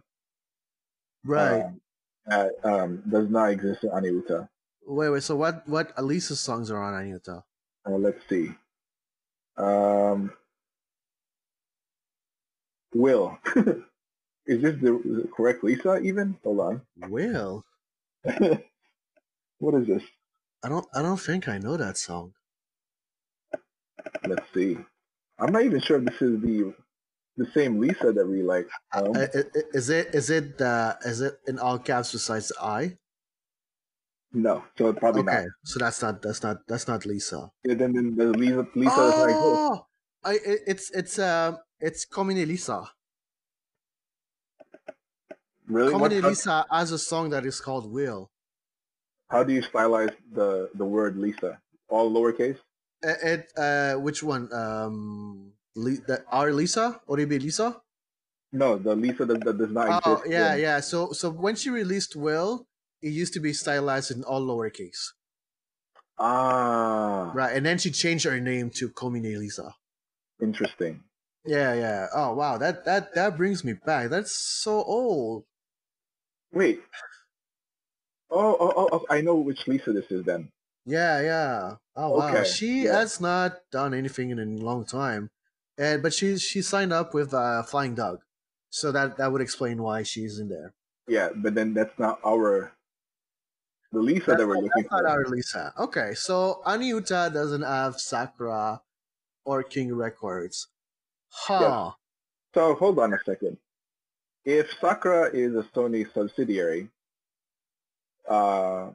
Right. 1.24 1.64
um, 2.30 2.50
um, 2.62 3.02
does 3.10 3.28
not 3.28 3.50
exist 3.50 3.82
in 3.82 3.90
Aniuta. 3.90 4.48
wait, 4.86 5.10
wait. 5.10 5.22
So 5.24 5.34
what? 5.34 5.66
What 5.68 5.92
Lisa's 6.02 6.38
songs 6.38 6.70
are 6.70 6.80
on 6.80 6.94
Aniuta? 6.94 7.42
Uh, 7.84 7.96
let's 7.96 8.20
see. 8.28 8.50
Um, 9.56 10.32
Will. 12.94 13.38
is 14.46 14.62
this 14.62 14.76
the, 14.80 15.00
the 15.04 15.28
correct 15.36 15.64
Lisa 15.64 15.98
even? 15.98 16.36
Hold 16.44 16.60
on. 16.60 16.82
Will, 17.08 17.64
what 18.24 19.74
is 19.74 19.86
this? 19.86 20.02
I 20.64 20.68
don't. 20.68 20.86
I 20.94 21.02
don't 21.02 21.20
think 21.20 21.48
I 21.48 21.58
know 21.58 21.76
that 21.76 21.96
song. 21.98 22.32
Let's 24.26 24.46
see. 24.54 24.76
I'm 25.38 25.52
not 25.52 25.62
even 25.64 25.80
sure 25.80 25.98
if 25.98 26.04
this 26.04 26.22
is 26.22 26.40
the 26.40 26.74
the 27.36 27.46
same 27.54 27.78
Lisa 27.80 28.12
that 28.12 28.26
we 28.26 28.42
like. 28.42 28.68
Um, 28.94 29.12
Uh, 29.14 29.26
Is 29.74 29.90
it? 29.90 30.14
Is 30.14 30.30
it? 30.30 30.60
Uh, 30.60 30.94
is 31.04 31.20
it 31.20 31.38
in 31.46 31.58
all 31.58 31.78
caps 31.78 32.12
besides 32.12 32.48
the 32.48 32.56
I? 32.62 32.98
No, 34.36 34.64
so 34.76 34.92
probably 34.92 35.22
Okay, 35.22 35.44
not. 35.44 35.46
so 35.64 35.78
that's 35.80 36.02
not. 36.02 36.20
That's 36.20 36.42
not. 36.42 36.56
That's 36.68 36.86
not 36.86 37.06
Lisa. 37.06 37.50
Yeah, 37.64 37.74
then, 37.74 37.92
then 37.94 38.14
the 38.16 38.26
Lisa 38.36 38.66
Lisa 38.74 39.02
is 39.08 39.18
like, 39.24 39.36
oh, 39.40 39.56
oh, 39.72 39.86
I. 40.24 40.38
It's. 40.66 40.90
It's. 40.92 41.18
Um. 41.18 41.58
It's 41.80 42.06
Komine 42.06 42.46
Lisa. 42.46 42.84
really? 45.68 45.92
How, 45.92 46.28
Lisa 46.28 46.64
has 46.70 46.92
a 46.92 46.98
song 46.98 47.30
that 47.30 47.44
is 47.46 47.60
called 47.60 47.90
Will. 47.90 48.30
how 49.28 49.42
do 49.42 49.52
you 49.52 49.62
stylize 49.62 50.14
the 50.32 50.70
the 50.74 50.84
word 50.84 51.16
Lisa? 51.16 51.60
All 51.88 52.10
lowercase? 52.12 52.58
Uh, 53.04 53.14
It. 53.22 53.52
Uh. 53.56 53.94
Which 53.96 54.22
one? 54.22 54.52
Um. 54.52 55.52
Le- 55.74 56.00
the, 56.08 56.24
our 56.32 56.52
Lisa? 56.52 57.00
or 57.06 57.16
Oribe 57.16 57.40
Lisa? 57.42 57.80
No, 58.52 58.78
the 58.78 58.94
Lisa 58.96 59.24
that, 59.26 59.44
that 59.44 59.58
does 59.58 59.70
not 59.70 60.04
Oh 60.04 60.14
exist. 60.14 60.30
yeah, 60.32 60.54
yeah. 60.54 60.80
So 60.80 61.12
so 61.12 61.30
when 61.30 61.56
she 61.56 61.68
released 61.70 62.16
Will, 62.16 62.66
it 63.02 63.10
used 63.12 63.32
to 63.34 63.40
be 63.40 63.52
stylized 63.52 64.10
in 64.10 64.24
all 64.24 64.42
lowercase, 64.46 65.12
Ah, 66.18 67.32
right? 67.32 67.54
And 67.56 67.64
then 67.64 67.78
she 67.78 67.90
changed 67.90 68.24
her 68.24 68.40
name 68.40 68.70
to 68.70 68.88
Komine 68.90 69.38
Lisa. 69.38 69.74
interesting. 70.40 71.04
Yeah, 71.46 71.72
yeah. 71.74 72.08
Oh 72.12 72.34
wow, 72.34 72.58
that 72.58 72.84
that 72.84 73.14
that 73.14 73.36
brings 73.38 73.64
me 73.64 73.72
back. 73.74 74.10
That's 74.10 74.32
so 74.36 74.82
old. 74.82 75.46
Wait. 76.52 76.82
Oh, 78.30 78.56
oh, 78.60 78.72
oh, 78.76 78.88
oh, 78.92 79.06
I 79.10 79.20
know 79.20 79.34
which 79.36 79.66
Lisa 79.66 79.92
this 79.92 80.10
is 80.12 80.24
then. 80.24 80.52
Yeah, 80.84 81.20
yeah. 81.20 81.76
Oh 81.96 82.10
wow, 82.10 82.30
Okay, 82.30 82.44
she 82.44 82.84
yeah. 82.84 82.92
has 82.92 83.20
not 83.20 83.60
done 83.70 83.92
anything 83.94 84.30
in 84.30 84.38
a 84.38 84.44
long 84.44 84.84
time, 84.86 85.30
and 85.76 86.02
but 86.02 86.14
she 86.14 86.38
she 86.38 86.62
signed 86.62 86.92
up 86.92 87.12
with 87.14 87.34
uh, 87.34 87.62
Flying 87.64 87.94
Dog, 87.94 88.20
so 88.70 88.92
that 88.92 89.16
that 89.16 89.32
would 89.32 89.40
explain 89.42 89.82
why 89.82 90.02
she's 90.02 90.38
in 90.38 90.48
there. 90.48 90.74
Yeah, 91.08 91.30
but 91.34 91.54
then 91.54 91.74
that's 91.74 91.98
not 91.98 92.20
our 92.24 92.75
the 93.92 94.00
Lisa 94.00 94.34
that 94.34 94.46
we're 94.46 94.54
looking 94.54 94.70
That's 94.76 94.90
not 94.90 95.02
for. 95.02 95.08
our 95.08 95.24
Lisa. 95.26 95.72
Okay, 95.78 96.14
so 96.14 96.60
Aniuta 96.66 97.32
doesn't 97.32 97.62
have 97.62 97.96
SACRA 97.96 98.80
or 99.44 99.62
King 99.62 99.94
Records. 99.94 100.68
Huh. 101.30 101.92
So 102.54 102.74
hold 102.74 102.98
on 102.98 103.12
a 103.12 103.18
second. 103.24 103.58
If 104.44 104.70
SACRA 104.80 105.34
is 105.34 105.54
a 105.54 105.62
Sony 105.74 106.12
subsidiary, 106.12 106.88
uh, 108.28 108.90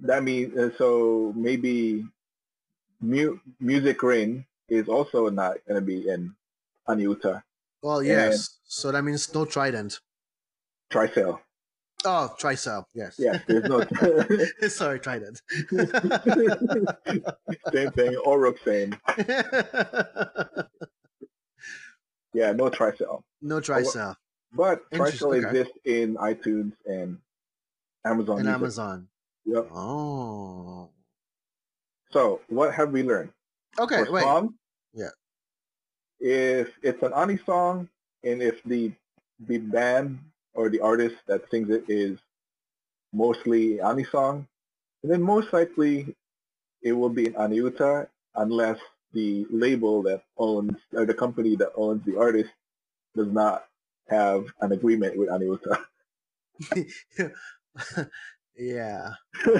that 0.00 0.22
means 0.22 0.56
uh, 0.56 0.70
so 0.78 1.32
maybe 1.36 2.04
Mu- 3.00 3.38
Music 3.60 3.98
Ray'n 4.02 4.44
is 4.68 4.88
also 4.88 5.28
not 5.28 5.58
going 5.68 5.80
to 5.80 5.84
be 5.84 6.08
in 6.08 6.34
Aniuta. 6.88 7.42
Well, 7.82 8.02
yes. 8.02 8.58
So 8.64 8.90
that 8.92 9.02
means 9.02 9.32
no 9.34 9.44
trident. 9.44 10.00
TrySail. 10.90 11.40
Oh, 12.04 12.34
TrySail. 12.38 12.84
Yes. 12.94 13.16
Yeah, 13.18 13.38
there's 13.46 13.64
no 13.64 13.84
Sorry, 14.68 14.98
trident. 15.00 15.40
same 17.72 17.90
thing. 17.92 18.16
Or 18.24 18.40
Roxane. 18.40 18.98
Yeah, 22.34 22.52
no 22.52 22.70
TrySail. 22.70 23.22
no 23.42 23.56
oh, 23.56 23.60
TrySail. 23.60 24.14
But 24.54 24.82
Interesting, 24.90 25.28
TrySail 25.28 25.44
okay. 25.46 25.60
exists 25.60 25.78
in 25.84 26.16
iTunes 26.16 26.72
and 26.86 27.18
Amazon. 28.04 28.36
And 28.38 28.46
Music. 28.46 28.54
Amazon. 28.54 29.08
Yep. 29.44 29.68
Oh. 29.72 30.90
So 32.10 32.40
what 32.48 32.74
have 32.74 32.90
we 32.92 33.02
learned? 33.02 33.30
Okay, 33.78 34.04
For 34.04 34.12
wait. 34.12 34.22
song, 34.22 34.54
Yeah. 34.92 35.08
If 36.20 36.70
it's 36.82 37.02
an 37.02 37.12
Ani 37.14 37.38
song 37.44 37.88
and 38.22 38.42
if 38.42 38.62
the 38.64 38.92
the 39.40 39.58
band 39.58 40.18
or 40.54 40.68
the 40.68 40.80
artist 40.80 41.16
that 41.26 41.50
sings 41.50 41.70
it 41.70 41.84
is 41.88 42.18
mostly 43.12 43.80
Ani 43.80 44.04
song, 44.04 44.46
and 45.02 45.12
then 45.12 45.22
most 45.22 45.52
likely 45.52 46.14
it 46.82 46.92
will 46.92 47.08
be 47.08 47.26
an 47.26 47.34
Aniuta 47.34 48.08
unless 48.34 48.78
the 49.12 49.46
label 49.50 50.02
that 50.02 50.22
owns 50.38 50.76
or 50.92 51.04
the 51.04 51.14
company 51.14 51.56
that 51.56 51.72
owns 51.76 52.04
the 52.04 52.18
artist 52.18 52.50
does 53.14 53.28
not 53.28 53.66
have 54.08 54.46
an 54.60 54.72
agreement 54.72 55.18
with 55.18 55.28
Aniuta. 55.28 55.84
yeah. 58.56 59.10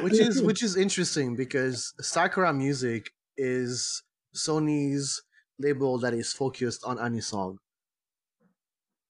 Which 0.02 0.18
is 0.18 0.42
which 0.42 0.62
is 0.62 0.76
interesting 0.76 1.36
because 1.36 1.94
SACRA 2.00 2.56
Music 2.56 3.10
is 3.36 4.02
Sony's 4.34 5.22
label 5.58 5.98
that 5.98 6.14
is 6.14 6.32
focused 6.32 6.84
on 6.84 6.98
Anisong. 6.98 7.58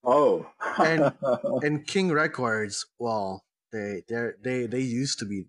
Oh. 0.04 0.46
And- 0.78 1.12
And 1.64 1.86
King 1.86 2.10
Records, 2.12 2.86
well, 2.98 3.44
they 3.72 4.02
they 4.08 4.30
they 4.42 4.66
they 4.66 4.80
used 4.80 5.18
to 5.20 5.24
be 5.24 5.46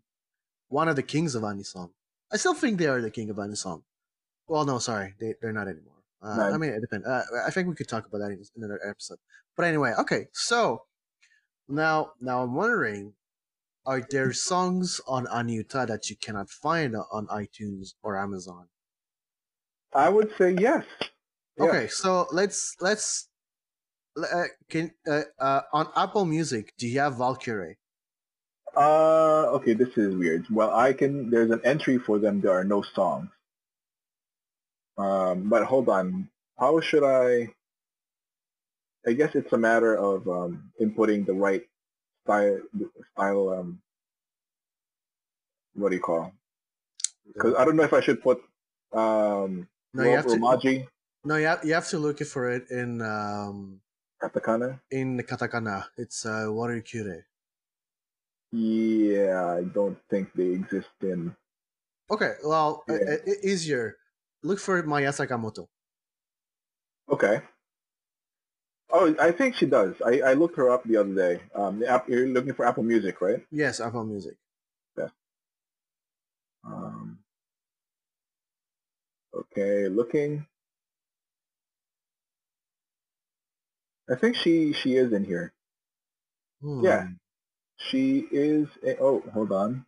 one 0.70 0.88
of 0.88 0.96
the 0.96 1.04
kings 1.04 1.36
of 1.36 1.44
Anisong. 1.44 1.92
I 2.32 2.38
still 2.38 2.54
think 2.54 2.78
they 2.80 2.88
are 2.88 3.02
the 3.02 3.12
king 3.12 3.30
of 3.30 3.38
Anisong. 3.38 3.84
Well, 4.48 4.66
no, 4.66 4.80
sorry, 4.80 5.14
they 5.20 5.36
they're 5.42 5.54
not 5.54 5.68
anymore. 5.68 6.02
Uh, 6.22 6.36
Right. 6.38 6.54
I 6.54 6.58
mean, 6.58 6.70
it 6.72 6.82
depends. 6.82 7.06
Uh, 7.06 7.24
I 7.46 7.52
think 7.52 7.68
we 7.68 7.76
could 7.76 7.88
talk 7.90 8.06
about 8.08 8.20
that 8.20 8.32
in 8.32 8.42
another 8.56 8.80
episode. 8.88 9.20
But 9.58 9.66
anyway, 9.66 9.94
okay. 10.00 10.28
So 10.34 10.84
now, 11.68 12.14
now 12.22 12.44
I'm 12.44 12.54
wondering, 12.56 13.14
are 13.86 14.02
there 14.10 14.32
songs 14.34 15.02
on 15.08 15.26
Aniuta 15.28 15.86
that 15.88 16.10
you 16.10 16.16
cannot 16.16 16.50
find 16.50 16.96
on 17.12 17.28
iTunes 17.28 17.94
or 18.04 18.18
Amazon? 18.18 18.68
I 19.94 20.10
would 20.10 20.32
say 20.38 20.56
yes. 20.58 20.86
Okay, 21.60 21.88
so 21.88 22.28
let's 22.32 22.76
let's 22.82 23.28
uh, 24.18 24.44
can 24.70 24.92
uh, 25.08 25.22
uh, 25.40 25.62
on 25.72 25.88
Apple 25.96 26.26
Music. 26.26 26.74
Do 26.78 26.88
you 26.88 27.00
have 27.00 27.18
Valkyrie? 27.18 27.78
Uh, 28.76 29.46
okay, 29.54 29.74
this 29.74 29.98
is 29.98 30.16
weird. 30.16 30.46
Well, 30.50 30.74
I 30.74 30.94
can. 30.94 31.30
There's 31.30 31.52
an 31.52 31.62
entry 31.64 31.98
for 31.98 32.20
them. 32.20 32.42
There 32.42 32.52
are 32.52 32.64
no 32.64 32.82
songs. 32.82 33.30
Um, 34.98 35.50
but 35.50 35.64
hold 35.64 35.90
on. 35.90 36.30
How 36.60 36.80
should 36.80 37.04
I? 37.04 37.50
I 39.06 39.14
guess 39.14 39.36
it's 39.36 39.52
a 39.54 39.58
matter 39.58 39.96
of 39.96 40.28
um, 40.28 40.72
inputting 40.82 41.26
the 41.26 41.34
right 41.34 41.64
style. 42.24 42.60
Style. 43.14 43.50
Um, 43.50 43.82
what 45.76 45.90
do 45.90 45.96
you 45.96 46.02
call? 46.02 46.32
Because 47.28 47.56
I 47.56 47.66
don't 47.66 47.76
know 47.76 47.84
if 47.84 47.94
I 47.94 48.02
should 48.02 48.22
put 48.22 48.44
um, 48.92 49.68
No, 49.94 50.04
you 50.04 50.16
have 50.16 50.28
to. 50.28 50.86
No, 51.26 51.38
you 51.38 51.46
have, 51.46 51.64
you 51.64 51.74
have 51.74 51.88
to 51.90 52.00
look 52.00 52.20
for 52.20 52.52
it 52.52 52.70
in 52.70 53.02
um 53.02 53.80
katakana. 54.24 54.80
in 54.92 55.20
katakana. 55.20 55.86
It's 55.98 56.26
uh 56.26 56.48
Warikure. 56.48 57.24
Yeah, 58.52 59.58
I 59.60 59.64
don't 59.64 59.98
think 60.10 60.32
they 60.34 60.52
exist 60.54 60.90
in. 61.02 61.36
Okay, 62.12 62.34
well, 62.46 62.84
uh, 62.90 62.94
Yeah. 62.94 63.16
uh, 63.26 63.32
easier. 63.44 63.98
Look 64.44 64.60
for 64.60 64.84
Maya 64.84 65.10
Sakamoto. 65.12 65.68
Okay. 67.10 67.42
Oh, 68.92 69.16
I 69.20 69.32
think 69.32 69.56
she 69.56 69.66
does. 69.66 69.96
I, 70.06 70.20
I 70.22 70.34
looked 70.34 70.56
her 70.58 70.70
up 70.70 70.84
the 70.84 70.98
other 70.98 71.16
day. 71.16 71.42
Um, 71.56 71.80
the 71.80 71.88
app, 71.88 72.08
you're 72.08 72.28
looking 72.28 72.54
for 72.54 72.66
Apple 72.66 72.84
Music, 72.84 73.22
right? 73.22 73.42
Yes, 73.50 73.80
Apple 73.80 74.04
Music. 74.06 74.38
Yeah. 74.98 75.10
Um, 76.64 77.18
okay, 79.34 79.88
looking. 79.88 80.46
I 84.12 84.16
think 84.16 84.36
she 84.38 84.74
she 84.74 84.96
is 84.96 85.14
in 85.14 85.26
here. 85.26 85.54
Hmm. 86.62 86.82
Yeah. 86.84 87.08
She 87.78 88.26
is. 88.32 88.68
A, 88.86 88.98
oh, 89.00 89.24
hold 89.34 89.52
on. 89.52 89.86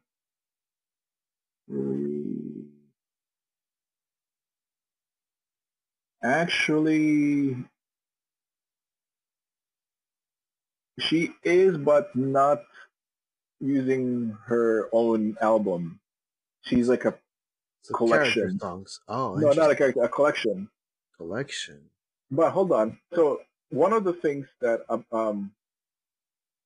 Actually, 6.23 7.57
she 10.99 11.31
is, 11.43 11.77
but 11.77 12.15
not 12.15 12.63
using 13.61 14.37
her 14.47 14.89
own 14.93 15.37
album. 15.41 15.99
She's 16.63 16.89
like 16.89 17.05
a 17.05 17.15
So 17.83 17.95
collection. 17.97 18.59
songs. 18.59 19.01
Oh, 19.07 19.35
no, 19.35 19.53
not 19.53 19.71
a 19.71 19.75
character, 19.75 20.03
a 20.03 20.09
collection. 20.09 20.69
collection. 21.17 21.81
But 22.31 22.51
hold 22.51 22.71
on. 22.73 22.99
So 23.15 23.41
one 23.69 23.93
of 23.93 24.03
the 24.03 24.13
things 24.13 24.47
that 24.61 24.81
um, 24.89 25.05
um 25.11 25.51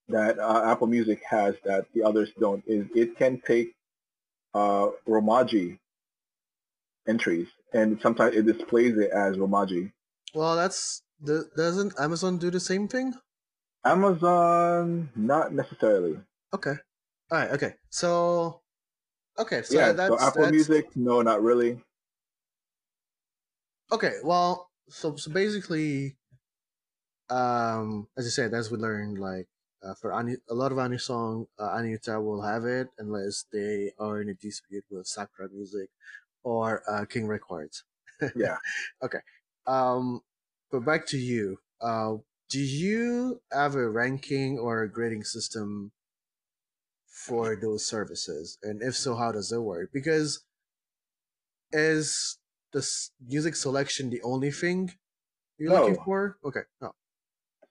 that 0.09 0.39
uh, 0.39 0.63
Apple 0.65 0.87
Music 0.87 1.21
has 1.29 1.55
that 1.63 1.85
the 1.93 2.03
others 2.03 2.29
don't 2.39 2.63
is 2.65 2.87
it 2.95 3.17
can 3.17 3.41
take 3.45 3.75
uh, 4.53 4.87
Romaji 5.07 5.77
entries 7.07 7.47
and 7.73 7.99
sometimes 8.01 8.35
it 8.35 8.45
displays 8.45 8.97
it 8.97 9.11
as 9.11 9.37
Romaji. 9.37 9.91
Well, 10.33 10.55
that's 10.55 11.03
the, 11.21 11.49
doesn't 11.55 11.93
Amazon 11.99 12.37
do 12.37 12.49
the 12.49 12.59
same 12.59 12.87
thing? 12.87 13.13
Amazon, 13.85 15.09
not 15.15 15.53
necessarily. 15.53 16.19
Okay. 16.53 16.73
All 17.31 17.37
right. 17.37 17.51
Okay. 17.51 17.73
So, 17.89 18.61
okay. 19.37 19.61
So 19.63 19.77
yeah. 19.77 19.91
that's 19.91 20.09
so 20.09 20.19
Apple 20.19 20.41
that's, 20.43 20.51
Music, 20.51 20.87
no, 20.95 21.21
not 21.21 21.41
really. 21.41 21.79
Okay. 23.91 24.13
Well, 24.23 24.69
so 24.89 25.15
so 25.15 25.31
basically, 25.31 26.17
um, 27.29 28.07
as 28.17 28.25
I 28.25 28.29
said, 28.29 28.53
as 28.53 28.71
we 28.71 28.77
learned, 28.77 29.19
like 29.19 29.47
uh, 29.83 29.93
for 29.95 30.13
Ani, 30.13 30.37
a 30.49 30.53
lot 30.53 30.71
of 30.71 30.79
Ani 30.79 30.97
song, 30.97 31.47
uh, 31.57 31.69
Aniuta 31.69 32.23
will 32.23 32.41
have 32.41 32.65
it 32.65 32.89
unless 32.97 33.45
they 33.51 33.93
are 33.99 34.21
in 34.21 34.29
a 34.29 34.33
dispute 34.33 34.85
with 34.89 35.07
SACRA 35.07 35.49
Music 35.51 35.89
or 36.43 36.83
uh, 36.89 37.05
King 37.05 37.27
Records. 37.27 37.83
Yeah. 38.35 38.57
Okay. 39.01 39.19
Um, 39.65 40.21
but 40.71 40.81
back 40.85 41.05
to 41.07 41.17
you. 41.17 41.59
Uh, 41.81 42.17
do 42.49 42.59
you 42.59 43.41
have 43.51 43.75
a 43.75 43.89
ranking 43.89 44.59
or 44.59 44.83
a 44.83 44.89
grading 44.91 45.23
system 45.23 45.91
for 47.07 47.55
those 47.55 47.85
services? 47.85 48.57
And 48.63 48.81
if 48.81 48.95
so, 48.95 49.15
how 49.15 49.31
does 49.31 49.51
it 49.51 49.59
work? 49.59 49.91
Because 49.93 50.43
is 51.71 52.37
the 52.71 52.85
music 53.25 53.55
selection 53.55 54.09
the 54.09 54.21
only 54.21 54.51
thing 54.51 54.91
you're 55.57 55.71
No. 55.71 55.81
looking 55.81 56.03
for? 56.03 56.37
Okay, 56.43 56.61
no. 56.81 56.93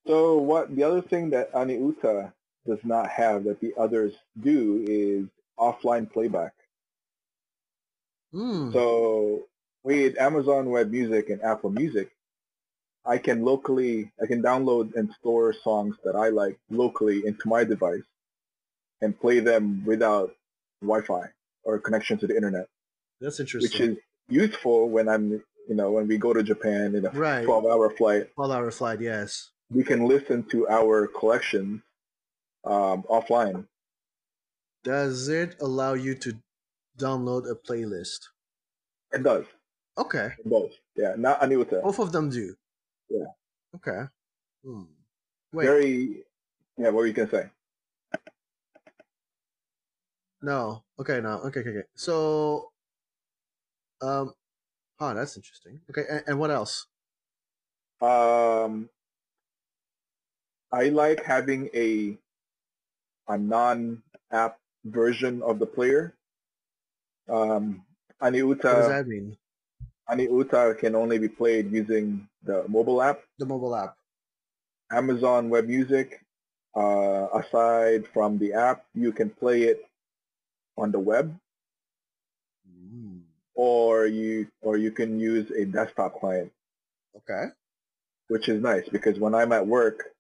So 0.09 0.39
what 0.39 0.75
the 0.75 0.83
other 0.85 1.03
thing 1.03 1.29
that 1.31 1.53
Aniuta 1.53 2.33
does 2.67 2.79
not 2.83 3.09
have 3.11 3.45
that 3.45 3.61
the 3.61 3.75
others 3.79 4.15
do 4.41 4.83
is 4.89 5.27
offline 5.59 6.11
playback. 6.11 6.53
Hmm. 8.33 8.73
So 8.73 9.45
with 9.85 10.19
Amazon 10.19 10.71
Web 10.71 10.91
Music 10.91 11.29
and 11.29 11.43
Apple 11.43 11.71
Music, 11.71 12.11
I 13.05 13.19
can 13.19 13.45
locally, 13.45 14.11
I 14.23 14.27
can 14.27 14.43
download 14.43 14.95
and 14.95 15.13
store 15.21 15.53
songs 15.63 15.97
that 16.05 16.17
I 16.17 16.29
like 16.31 16.59
locally 16.71 17.27
into 17.27 17.47
my 17.47 17.65
device 17.65 18.03
and 19.03 19.19
play 19.19 19.41
them 19.41 19.85
without 19.85 20.35
Wi-Fi 20.81 21.27
or 21.65 21.79
connection 21.81 22.17
to 22.19 22.27
the 22.27 22.35
internet, 22.35 22.67
That's 23.21 23.41
interesting. 23.41 23.71
which 23.71 23.81
is 23.81 23.99
useful 24.29 24.89
when 24.89 25.07
I'm, 25.09 25.31
you 25.69 25.75
know, 25.75 25.91
when 25.93 26.09
we 26.09 26.17
go 26.17 26.33
to 26.33 26.43
Japan 26.43 26.95
in 26.95 27.05
a 27.05 27.11
Right. 27.11 27.47
12-hour 27.47 27.91
flight. 27.91 28.31
Well, 28.37 28.53
I 28.53 28.71
flight, 28.71 29.01
yes. 29.01 29.51
We 29.71 29.85
can 29.85 30.07
listen 30.07 30.45
to 30.45 30.69
our 30.69 31.07
collections 31.07 31.83
um, 32.65 33.03
offline. 33.11 33.67
Does 34.85 35.29
it 35.29 35.57
allow 35.61 35.95
you 35.95 36.15
to 36.17 36.39
download 36.99 37.51
a 37.51 37.55
playlist? 37.55 38.29
It 39.13 39.23
does. 39.23 39.45
Okay. 39.99 40.31
Both. 40.45 40.73
Yeah, 40.97 41.15
not 41.17 41.41
Aniuta. 41.41 41.83
Both 41.83 41.99
of 41.99 42.13
them 42.13 42.31
do. 42.31 42.55
Yeah. 43.11 43.27
Okay. 43.77 44.09
Hmm. 44.65 44.83
Wait. 45.53 45.67
Very, 45.67 46.25
yeah, 46.77 46.87
what 46.87 46.95
were 46.95 47.07
you 47.07 47.13
to 47.15 47.29
say? 47.29 47.51
No. 50.41 50.85
Okay. 50.99 51.21
No. 51.21 51.41
Okay. 51.47 51.61
Okay. 51.61 51.71
Okay. 51.71 51.89
So, 51.95 52.71
um, 54.01 54.33
oh, 55.01 55.15
that's 55.15 55.37
interesting. 55.37 55.81
Okay. 55.91 56.05
And, 56.09 56.23
and 56.27 56.39
what 56.39 56.51
else? 56.51 56.87
Um, 58.01 58.89
I 60.73 60.89
like 60.91 61.25
having 61.25 61.71
a 61.75 62.19
a 63.29 63.39
non-app 63.39 64.59
version 64.85 65.43
of 65.43 65.59
the 65.59 65.67
player. 65.67 66.15
Um, 67.29 67.83
Aniuta. 68.23 68.49
What 68.49 68.63
does 68.63 68.89
that 68.89 69.07
mean? 69.07 69.37
Aniuta 70.11 70.79
can 70.79 70.95
only 70.95 71.19
be 71.19 71.29
played 71.29 71.71
using 71.71 72.27
the 72.43 72.65
mobile 72.69 73.03
app. 73.03 73.21
The 73.39 73.47
mobile 73.47 73.77
app. 73.77 73.97
Amazon 74.91 75.51
Web 75.51 75.67
Music, 75.67 76.25
uh, 76.75 77.27
aside 77.35 78.07
from 78.15 78.39
the 78.39 78.55
app, 78.55 78.87
you 78.95 79.13
can 79.13 79.29
play 79.29 79.65
it 79.65 79.85
on 80.79 80.93
the 80.93 80.99
web, 80.99 81.39
Mm, 82.69 83.21
or 83.55 84.07
you 84.07 84.49
or 84.63 84.77
you 84.79 84.91
can 84.93 85.19
use 85.21 85.51
a 85.51 85.65
desktop 85.65 86.21
client, 86.21 86.53
okay. 87.17 87.47
which 88.29 88.49
is 88.49 88.63
nice 88.63 88.89
because 88.89 89.19
when 89.19 89.35
I'm 89.35 89.53
at 89.53 89.67
work, 89.67 90.15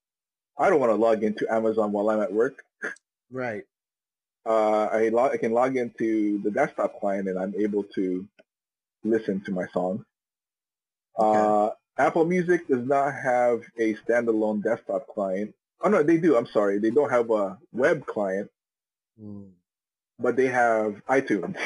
I 0.58 0.68
don't 0.70 0.80
want 0.80 0.90
to 0.90 0.96
log 0.96 1.22
into 1.22 1.46
Amazon 1.52 1.92
while 1.92 2.10
I'm 2.10 2.20
at 2.20 2.32
work. 2.32 2.62
Right. 3.30 3.62
Uh, 4.46 4.84
I, 4.86 5.08
log, 5.10 5.32
I 5.32 5.36
can 5.36 5.52
log 5.52 5.76
into 5.76 6.40
the 6.42 6.50
desktop 6.50 6.98
client 7.00 7.28
and 7.28 7.38
I'm 7.38 7.54
able 7.56 7.84
to 7.94 8.26
listen 9.04 9.40
to 9.42 9.52
my 9.52 9.66
songs. 9.68 10.04
Uh, 11.18 11.70
Apple 11.98 12.24
Music 12.24 12.66
does 12.68 12.86
not 12.86 13.12
have 13.14 13.62
a 13.78 13.94
standalone 13.94 14.62
desktop 14.62 15.06
client. 15.08 15.54
Oh 15.80 15.88
no, 15.88 16.02
they 16.02 16.16
do. 16.16 16.36
I'm 16.36 16.46
sorry, 16.46 16.78
they 16.78 16.90
don't 16.90 17.10
have 17.10 17.30
a 17.30 17.58
web 17.72 18.04
client, 18.06 18.50
Mm, 19.20 19.50
but 20.18 20.36
they 20.36 20.46
have 20.46 21.02
iTunes, 21.08 21.56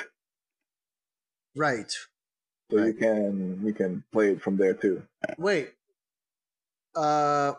Right. 1.55 1.91
so 2.71 2.83
you 2.85 2.95
can 2.95 3.61
you 3.63 3.75
can 3.75 4.05
play 4.13 4.33
it 4.33 4.43
from 4.43 4.57
there 4.57 4.73
too. 4.75 5.03
Wait. 5.39 5.73
Uh, 6.95 7.53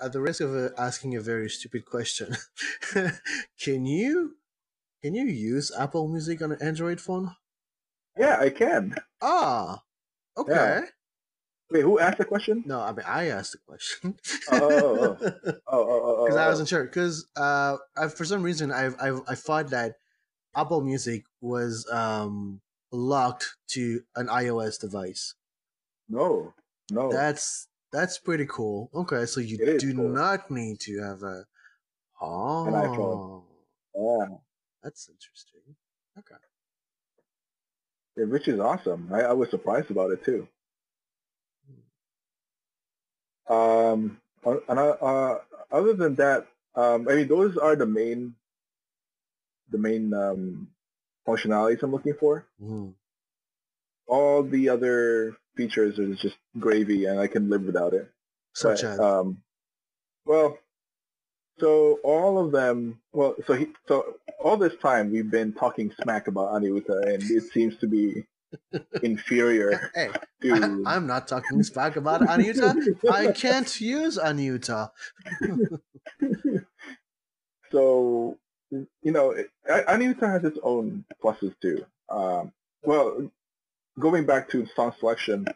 at 0.00 0.12
the 0.12 0.20
risk 0.20 0.40
of 0.40 0.54
uh, 0.54 0.70
asking 0.78 1.16
a 1.16 1.20
very 1.20 1.48
stupid 1.48 1.84
question, 1.84 2.36
can 3.60 3.86
you 3.86 4.36
can 5.02 5.14
you 5.14 5.24
use 5.24 5.72
Apple 5.78 6.08
Music 6.08 6.42
on 6.42 6.52
an 6.52 6.58
Android 6.60 7.00
phone? 7.00 7.34
Yeah, 8.18 8.38
I 8.40 8.50
can. 8.50 8.96
Ah, 9.22 9.82
okay. 10.36 10.52
Yeah. 10.52 10.80
Wait, 11.70 11.82
who 11.82 12.00
asked 12.00 12.18
the 12.18 12.24
question? 12.24 12.64
No, 12.66 12.80
I 12.80 12.92
mean 12.92 13.06
I 13.06 13.28
asked 13.28 13.52
the 13.52 13.58
question. 13.66 14.16
Oh, 14.50 14.58
oh, 14.60 15.16
Oh, 15.20 15.20
oh, 15.20 15.56
oh, 15.68 16.16
oh, 16.18 16.24
because 16.24 16.36
I 16.36 16.46
oh. 16.46 16.48
wasn't 16.48 16.68
sure. 16.68 16.84
Because 16.84 17.26
uh, 17.36 17.76
I, 17.96 18.08
for 18.08 18.24
some 18.24 18.42
reason, 18.42 18.72
I 18.72 18.86
I 19.00 19.18
I 19.28 19.34
thought 19.34 19.70
that 19.70 19.94
Apple 20.54 20.80
Music 20.80 21.24
was 21.40 21.88
um 21.90 22.60
locked 22.92 23.56
to 23.68 24.02
an 24.16 24.26
iOS 24.26 24.80
device. 24.80 25.34
No, 26.08 26.52
no. 26.90 27.12
That's 27.12 27.68
that's 27.92 28.18
pretty 28.18 28.46
cool. 28.46 28.90
Okay, 28.94 29.26
so 29.26 29.40
you 29.40 29.58
do 29.78 29.94
cool. 29.94 30.08
not 30.08 30.50
need 30.50 30.80
to 30.80 31.00
have 31.02 31.22
a 31.22 31.44
oh, 32.20 32.66
iPhone. 32.68 33.42
yeah, 33.94 34.36
that's 34.82 35.08
interesting. 35.08 35.76
Okay. 36.18 36.34
Yeah, 38.16 38.24
which 38.24 38.48
is 38.48 38.60
awesome. 38.60 39.10
I, 39.12 39.22
I 39.22 39.32
was 39.32 39.50
surprised 39.50 39.90
about 39.90 40.10
it 40.10 40.24
too. 40.24 40.46
Um, 43.48 44.20
and 44.44 44.78
uh, 44.78 44.96
uh, 45.02 45.38
other 45.72 45.94
than 45.94 46.14
that, 46.16 46.46
um, 46.74 47.08
I 47.08 47.14
mean, 47.16 47.28
those 47.28 47.56
are 47.56 47.74
the 47.74 47.86
main, 47.86 48.34
the 49.70 49.78
main 49.78 50.14
um, 50.14 50.68
functionalities 51.26 51.82
I'm 51.82 51.90
looking 51.90 52.14
for. 52.14 52.46
Mhm. 52.62 52.94
All 54.10 54.42
the 54.42 54.68
other 54.68 55.36
features 55.56 55.98
is 55.98 56.18
just 56.18 56.36
gravy, 56.58 57.06
and 57.06 57.20
I 57.20 57.26
can 57.26 57.48
live 57.48 57.62
without 57.62 57.94
it. 57.94 58.10
Such 58.54 58.82
But, 58.82 58.90
as 58.90 59.00
um, 59.00 59.42
well, 60.26 60.58
so 61.58 61.98
all 62.02 62.44
of 62.44 62.52
them. 62.52 63.00
Well, 63.12 63.36
so 63.46 63.52
he, 63.54 63.68
so 63.86 64.16
all 64.42 64.56
this 64.56 64.74
time 64.82 65.12
we've 65.12 65.30
been 65.30 65.52
talking 65.52 65.92
smack 66.02 66.26
about 66.26 66.52
Aniuta, 66.52 67.14
and 67.14 67.22
it 67.22 67.44
seems 67.52 67.76
to 67.78 67.86
be 67.86 68.24
inferior 69.02 69.90
hey, 69.94 70.10
to. 70.42 70.82
I, 70.86 70.96
am 70.96 71.06
not 71.06 71.28
talking 71.28 71.62
smack 71.62 71.96
about 71.96 72.22
Aniuta. 72.22 72.74
I 73.10 73.32
can't 73.44 73.80
use 73.80 74.18
Aniuta. 74.18 74.90
so 77.70 78.38
you 78.70 79.12
know, 79.12 79.34
Aniuta 79.68 80.28
has 80.30 80.44
its 80.44 80.58
own 80.62 81.04
pluses 81.22 81.54
too. 81.60 81.84
Um, 82.08 82.52
well, 82.82 83.30
going 84.00 84.24
back 84.24 84.48
to 84.50 84.66
song 84.74 84.92
selection, 84.98 85.46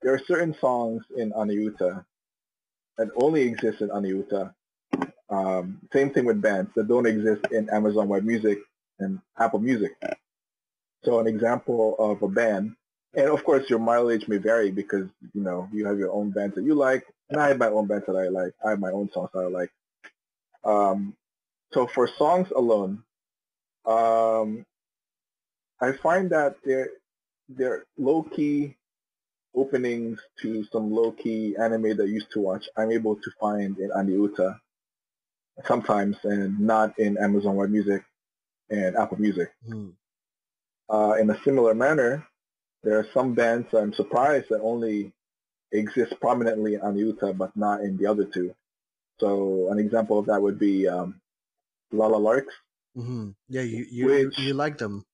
there 0.00 0.14
are 0.14 0.20
certain 0.26 0.54
songs 0.54 1.02
in 1.16 1.32
Aniuta 1.32 2.04
that 2.96 3.08
only 3.16 3.42
exist 3.42 3.80
in 3.80 3.88
Aniuta. 3.88 4.54
Um, 5.28 5.80
same 5.92 6.10
thing 6.10 6.24
with 6.24 6.40
bands 6.40 6.70
that 6.76 6.88
don't 6.88 7.06
exist 7.06 7.46
in 7.50 7.68
Amazon 7.70 8.08
Web 8.08 8.24
Music 8.24 8.58
and 9.00 9.18
Apple 9.38 9.58
Music. 9.58 9.92
So 11.04 11.18
an 11.18 11.26
example 11.26 11.96
of 11.98 12.22
a 12.22 12.28
band, 12.28 12.76
and 13.14 13.28
of 13.28 13.44
course 13.44 13.68
your 13.68 13.80
mileage 13.80 14.28
may 14.28 14.36
vary 14.36 14.70
because 14.70 15.08
you 15.34 15.42
know 15.42 15.68
you 15.72 15.86
have 15.86 15.98
your 15.98 16.12
own 16.12 16.30
bands 16.30 16.54
that 16.54 16.64
you 16.64 16.74
like, 16.74 17.04
and 17.30 17.40
I 17.40 17.48
have 17.48 17.58
my 17.58 17.68
own 17.68 17.86
bands 17.86 18.06
that 18.06 18.16
I 18.16 18.28
like. 18.28 18.52
I 18.64 18.70
have 18.70 18.78
my 18.78 18.90
own 18.90 19.10
songs 19.10 19.30
that 19.34 19.40
I 19.40 19.48
like. 19.48 19.70
Um, 20.64 21.16
so 21.72 21.86
for 21.86 22.06
songs 22.06 22.48
alone, 22.54 23.02
um, 23.84 24.64
I 25.80 25.92
find 25.92 26.30
that 26.30 26.56
they're 26.64 26.90
they're 27.56 27.84
low 27.98 28.22
key 28.22 28.76
openings 29.54 30.18
to 30.40 30.64
some 30.72 30.90
low 30.92 31.12
key 31.12 31.54
anime 31.60 31.96
that 31.96 32.02
I 32.04 32.06
used 32.06 32.30
to 32.32 32.40
watch. 32.40 32.68
I'm 32.76 32.90
able 32.90 33.16
to 33.16 33.30
find 33.40 33.78
in 33.78 33.90
Aniuta 33.90 34.58
sometimes, 35.66 36.16
and 36.24 36.58
not 36.60 36.98
in 36.98 37.18
Amazon 37.18 37.56
Web 37.56 37.70
Music 37.70 38.02
and 38.70 38.96
Apple 38.96 39.20
Music. 39.20 39.50
Hmm. 39.66 39.90
Uh, 40.88 41.14
in 41.20 41.28
a 41.30 41.38
similar 41.44 41.74
manner, 41.74 42.26
there 42.82 42.98
are 42.98 43.06
some 43.14 43.34
bands 43.34 43.68
I'm 43.74 43.92
surprised 43.92 44.46
that 44.50 44.60
only 44.62 45.12
exist 45.72 46.14
prominently 46.20 46.74
in 46.74 46.80
Aniuta 46.80 47.36
but 47.36 47.56
not 47.56 47.80
in 47.80 47.96
the 47.96 48.06
other 48.06 48.24
two. 48.24 48.54
So 49.20 49.68
an 49.70 49.78
example 49.78 50.18
of 50.18 50.26
that 50.26 50.42
would 50.42 50.58
be 50.58 50.88
um, 50.88 51.20
Lala 51.92 52.16
Larks. 52.16 52.54
hmm 52.94 53.30
Yeah, 53.48 53.62
you 53.62 53.86
you, 53.90 54.06
Which- 54.06 54.38
you 54.38 54.48
you 54.48 54.54
like 54.54 54.78
them. 54.78 55.04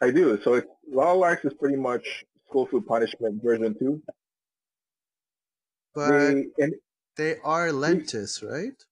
I 0.00 0.10
do. 0.10 0.40
So 0.42 0.54
it's, 0.54 0.66
Larks 0.90 1.44
is 1.44 1.54
pretty 1.54 1.76
much 1.76 2.24
School 2.48 2.66
Food 2.66 2.86
Punishment 2.86 3.42
version 3.42 3.76
2. 3.78 4.02
But 5.94 6.10
They, 6.10 6.44
and 6.58 6.74
they 7.16 7.36
are 7.42 7.68
lantis, 7.68 8.42
right? 8.42 8.84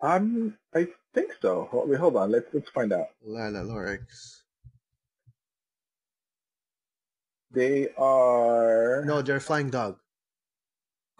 um, 0.00 0.56
I 0.74 0.88
think 1.14 1.32
so. 1.40 1.68
Hold, 1.70 1.88
wait, 1.88 1.98
hold 2.00 2.16
on. 2.16 2.30
Let's 2.30 2.46
let's 2.52 2.68
find 2.70 2.92
out. 2.92 3.06
Lala 3.24 3.62
Larks. 3.62 4.42
They 7.52 7.88
are. 7.96 9.04
No, 9.06 9.22
they're 9.22 9.40
flying 9.40 9.70
dog. 9.70 9.96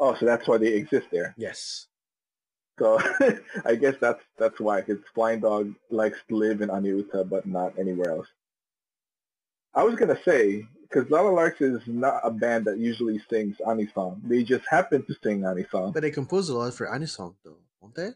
Oh, 0.01 0.15
so 0.17 0.27
that's 0.27 0.49
why 0.49 0.59
they 0.59 0.73
exist 0.75 1.07
there. 1.13 1.35
Yes. 1.39 1.87
So 2.79 2.99
I 3.65 3.77
guess 3.77 3.95
that's 4.01 4.21
that's 4.37 4.59
why. 4.59 4.81
Because 4.81 5.03
Flying 5.15 5.41
Dog 5.41 5.73
likes 5.91 6.19
to 6.29 6.37
live 6.37 6.61
in 6.61 6.69
Aniuta, 6.71 7.29
but 7.29 7.47
not 7.47 7.79
anywhere 7.79 8.11
else. 8.11 8.27
I 9.75 9.83
was 9.83 9.97
gonna 9.97 10.21
say 10.23 10.67
because 10.83 11.11
Lala 11.11 11.31
Larks 11.31 11.61
is 11.61 11.81
not 11.87 12.21
a 12.23 12.31
band 12.31 12.67
that 12.67 12.79
usually 12.79 13.19
sings 13.31 13.57
Ani 13.69 13.89
song. 13.93 14.23
They 14.25 14.45
just 14.45 14.65
happen 14.69 15.05
to 15.07 15.15
sing 15.23 15.45
Ani 15.45 15.65
song. 15.71 15.93
But 15.93 16.01
they 16.03 16.11
compose 16.11 16.49
a 16.49 16.57
lot 16.57 16.75
for 16.75 16.87
Anisong 16.87 17.35
though, 17.45 17.59
won't 17.81 17.95
they? 17.95 18.11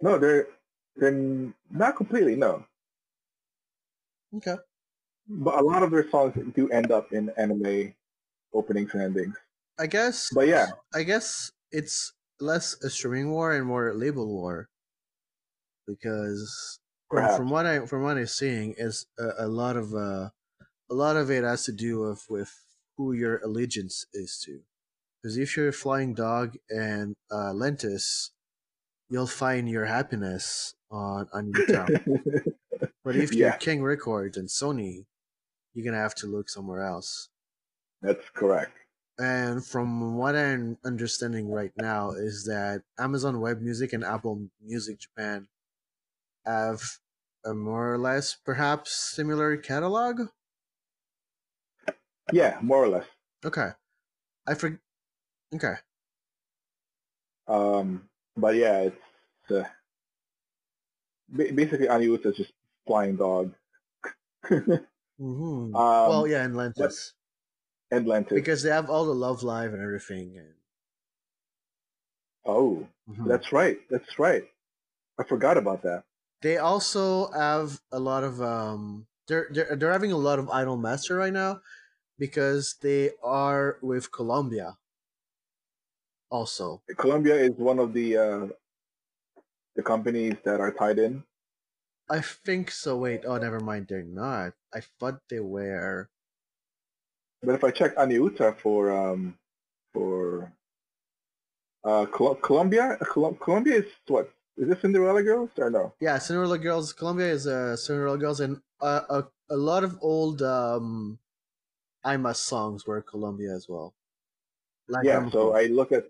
No, 0.00 0.18
they're 0.18 0.46
they're 0.96 1.52
not 1.70 1.96
completely 1.96 2.36
no, 2.36 2.64
Okay. 4.36 4.56
but 5.28 5.58
a 5.58 5.62
lot 5.62 5.82
of 5.82 5.90
their 5.90 6.08
songs 6.10 6.34
do 6.54 6.68
end 6.70 6.92
up 6.92 7.12
in 7.12 7.30
anime 7.30 7.94
openings 8.52 8.92
and 8.94 9.02
endings. 9.02 9.36
I 9.78 9.86
guess 9.86 10.30
But 10.34 10.48
yeah, 10.48 10.66
I 10.94 11.02
guess 11.02 11.52
it's 11.72 12.12
less 12.40 12.74
a 12.84 12.90
streaming 12.90 13.30
war 13.32 13.54
and 13.54 13.66
more 13.66 13.88
a 13.88 13.94
label 13.94 14.26
war. 14.28 14.68
Because 15.86 16.80
perhaps. 17.16 17.36
from 17.36 17.50
what 17.50 17.66
I 17.66 17.86
from 17.86 18.02
what 18.02 18.16
I'm 18.16 18.26
seeing 18.26 18.74
is 18.76 19.06
a, 19.18 19.46
a 19.46 19.48
lot 19.48 19.76
of 19.76 19.94
uh, 19.94 20.30
a 20.90 20.94
lot 20.94 21.16
of 21.16 21.30
it 21.30 21.44
has 21.44 21.64
to 21.64 21.72
do 21.72 22.00
with 22.00 22.26
with 22.28 22.52
who 22.96 23.12
your 23.12 23.38
allegiance 23.38 24.06
is 24.12 24.38
to. 24.44 24.60
Because 25.22 25.36
if 25.36 25.56
you're 25.56 25.68
a 25.68 25.72
Flying 25.72 26.14
Dog 26.14 26.56
and 26.68 27.16
uh, 27.30 27.52
Lantis, 27.52 28.30
you'll 29.08 29.26
find 29.26 29.68
your 29.68 29.86
happiness 29.86 30.74
on 30.90 31.28
on 31.32 31.52
Utah. 31.56 31.86
but 33.04 33.16
if 33.16 33.32
you're 33.32 33.48
Yeah. 33.48 33.56
King 33.56 33.82
Records 33.82 34.36
and 34.36 34.48
Sony, 34.48 35.06
you're 35.72 35.84
gonna 35.84 36.02
have 36.02 36.14
to 36.16 36.26
look 36.26 36.48
somewhere 36.48 36.82
else. 36.82 37.28
That's 38.02 38.28
correct. 38.30 38.76
And 39.18 39.64
from 39.64 40.16
what 40.16 40.34
I'm 40.34 40.76
understanding 40.84 41.48
right 41.48 41.72
now 41.76 42.10
is 42.10 42.44
that 42.46 42.82
Amazon 42.98 43.40
Web 43.40 43.60
Music 43.60 43.92
and 43.92 44.04
Apple 44.04 44.48
Music 44.60 44.98
Japan 44.98 45.46
have 46.44 46.82
a 47.44 47.54
more 47.54 47.92
or 47.92 47.98
less 47.98 48.34
perhaps 48.34 48.92
similar 48.92 49.56
catalog. 49.56 50.20
Yeah, 52.32 52.58
more 52.62 52.82
or 52.82 52.88
less. 52.88 53.06
Okay. 53.44 53.70
I 54.46 54.54
for 54.54 54.80
okay. 55.54 55.74
Um, 57.46 58.08
but 58.36 58.54
yeah, 58.54 58.88
it's 58.88 59.50
uh, 59.50 59.64
ba- 61.28 61.52
basically 61.54 61.86
Aniuta 61.86 62.26
is 62.26 62.36
just 62.36 62.52
flying 62.86 63.16
dog. 63.16 63.54
hmm 64.48 64.74
Um, 65.18 65.74
well, 66.08 66.26
yeah, 66.26 66.44
and 66.44 66.54
Lantis 66.54 67.12
and 67.90 68.06
Lantis. 68.06 68.34
because 68.34 68.62
they 68.62 68.70
have 68.70 68.90
all 68.90 69.04
the 69.04 69.14
Love 69.14 69.42
Live 69.42 69.72
and 69.72 69.82
everything. 69.82 70.36
And, 70.38 70.54
oh, 72.44 72.86
Mhm. 73.08 73.28
that's 73.28 73.52
right. 73.52 73.78
That's 73.90 74.18
right. 74.18 74.44
I 75.18 75.24
forgot 75.24 75.56
about 75.56 75.82
that. 75.82 76.04
They 76.44 76.58
also 76.58 77.32
have 77.32 77.80
a 77.90 77.98
lot 77.98 78.22
of 78.22 78.40
um. 78.40 79.08
They're 79.26 79.48
they're 79.50 79.74
they're 79.76 79.92
having 79.92 80.12
a 80.12 80.16
lot 80.18 80.38
of 80.38 80.48
Idol 80.50 80.76
Master 80.76 81.16
right 81.16 81.32
now, 81.32 81.62
because 82.18 82.76
they 82.82 83.12
are 83.22 83.78
with 83.82 84.12
Columbia. 84.12 84.78
Also, 86.30 86.82
Columbia 86.96 87.34
is 87.36 87.52
one 87.56 87.78
of 87.78 87.92
the 87.92 88.16
uh, 88.16 88.48
the 89.76 89.82
companies 89.84 90.34
that 90.44 90.60
are 90.60 90.72
tied 90.72 90.98
in. 90.98 91.22
I 92.08 92.22
think 92.22 92.70
so. 92.70 92.96
Wait, 92.96 93.26
oh, 93.26 93.36
never 93.36 93.60
mind. 93.60 93.88
They're 93.88 94.02
not. 94.02 94.54
I 94.72 94.80
thought 94.80 95.28
they 95.28 95.40
were. 95.40 96.08
But 97.42 97.54
if 97.54 97.62
I 97.62 97.70
check 97.70 97.94
Aniuta 97.94 98.56
for 98.58 98.90
um 98.90 99.38
for 99.94 100.52
uh 101.84 102.06
Col- 102.06 102.34
Columbia, 102.36 102.98
Col- 103.00 103.34
Columbia 103.34 103.76
is 103.76 103.92
what? 104.08 104.33
Is 104.56 104.68
this 104.68 104.80
Cinderella 104.80 105.22
Girls 105.22 105.50
or 105.58 105.70
no? 105.70 105.94
Yeah, 106.00 106.18
Cinderella 106.18 106.58
Girls. 106.58 106.92
Columbia 106.92 107.26
is 107.26 107.46
uh, 107.46 107.76
Cinderella 107.76 108.18
Girls, 108.18 108.40
and 108.40 108.60
uh, 108.80 109.00
a 109.10 109.24
a 109.50 109.56
lot 109.56 109.82
of 109.84 109.98
old 110.00 110.42
um, 110.42 111.18
IMA 112.06 112.34
songs 112.34 112.86
were 112.86 113.02
Columbia 113.02 113.52
as 113.54 113.66
well. 113.68 113.94
Like 114.88 115.06
yeah. 115.06 115.18
um, 115.18 115.30
So 115.30 115.54
I 115.56 115.64
look 115.66 115.90
at 115.92 116.04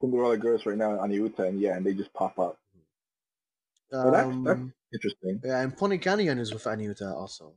Cinderella 0.00 0.36
Girls 0.36 0.64
right 0.64 0.76
now 0.78 0.98
on 0.98 1.10
Aniuta, 1.10 1.40
and 1.48 1.60
yeah, 1.60 1.76
and 1.76 1.84
they 1.84 1.94
just 1.94 2.12
pop 2.12 2.38
up. 2.38 2.58
well, 3.90 4.10
that's- 4.12 4.26
um, 4.32 4.44
that's- 4.44 4.66
Interesting. 4.90 5.38
yeah, 5.44 5.60
and 5.60 5.76
Pony 5.76 5.98
Canyon 5.98 6.38
is 6.38 6.50
with 6.54 6.64
Aniuta 6.64 7.12
also. 7.14 7.52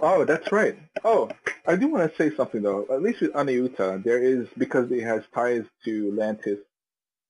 Oh, 0.00 0.24
that's 0.24 0.50
right. 0.50 0.76
Oh, 1.04 1.30
I 1.66 1.76
do 1.76 1.86
want 1.86 2.10
to 2.10 2.16
say 2.16 2.34
something 2.34 2.62
though. 2.62 2.84
At 2.90 3.00
least 3.02 3.20
with 3.20 3.32
Aniuta, 3.34 4.02
there 4.02 4.20
is 4.20 4.48
because 4.58 4.90
it 4.90 5.02
has 5.04 5.22
ties 5.32 5.64
to 5.84 6.10
Lantis 6.18 6.58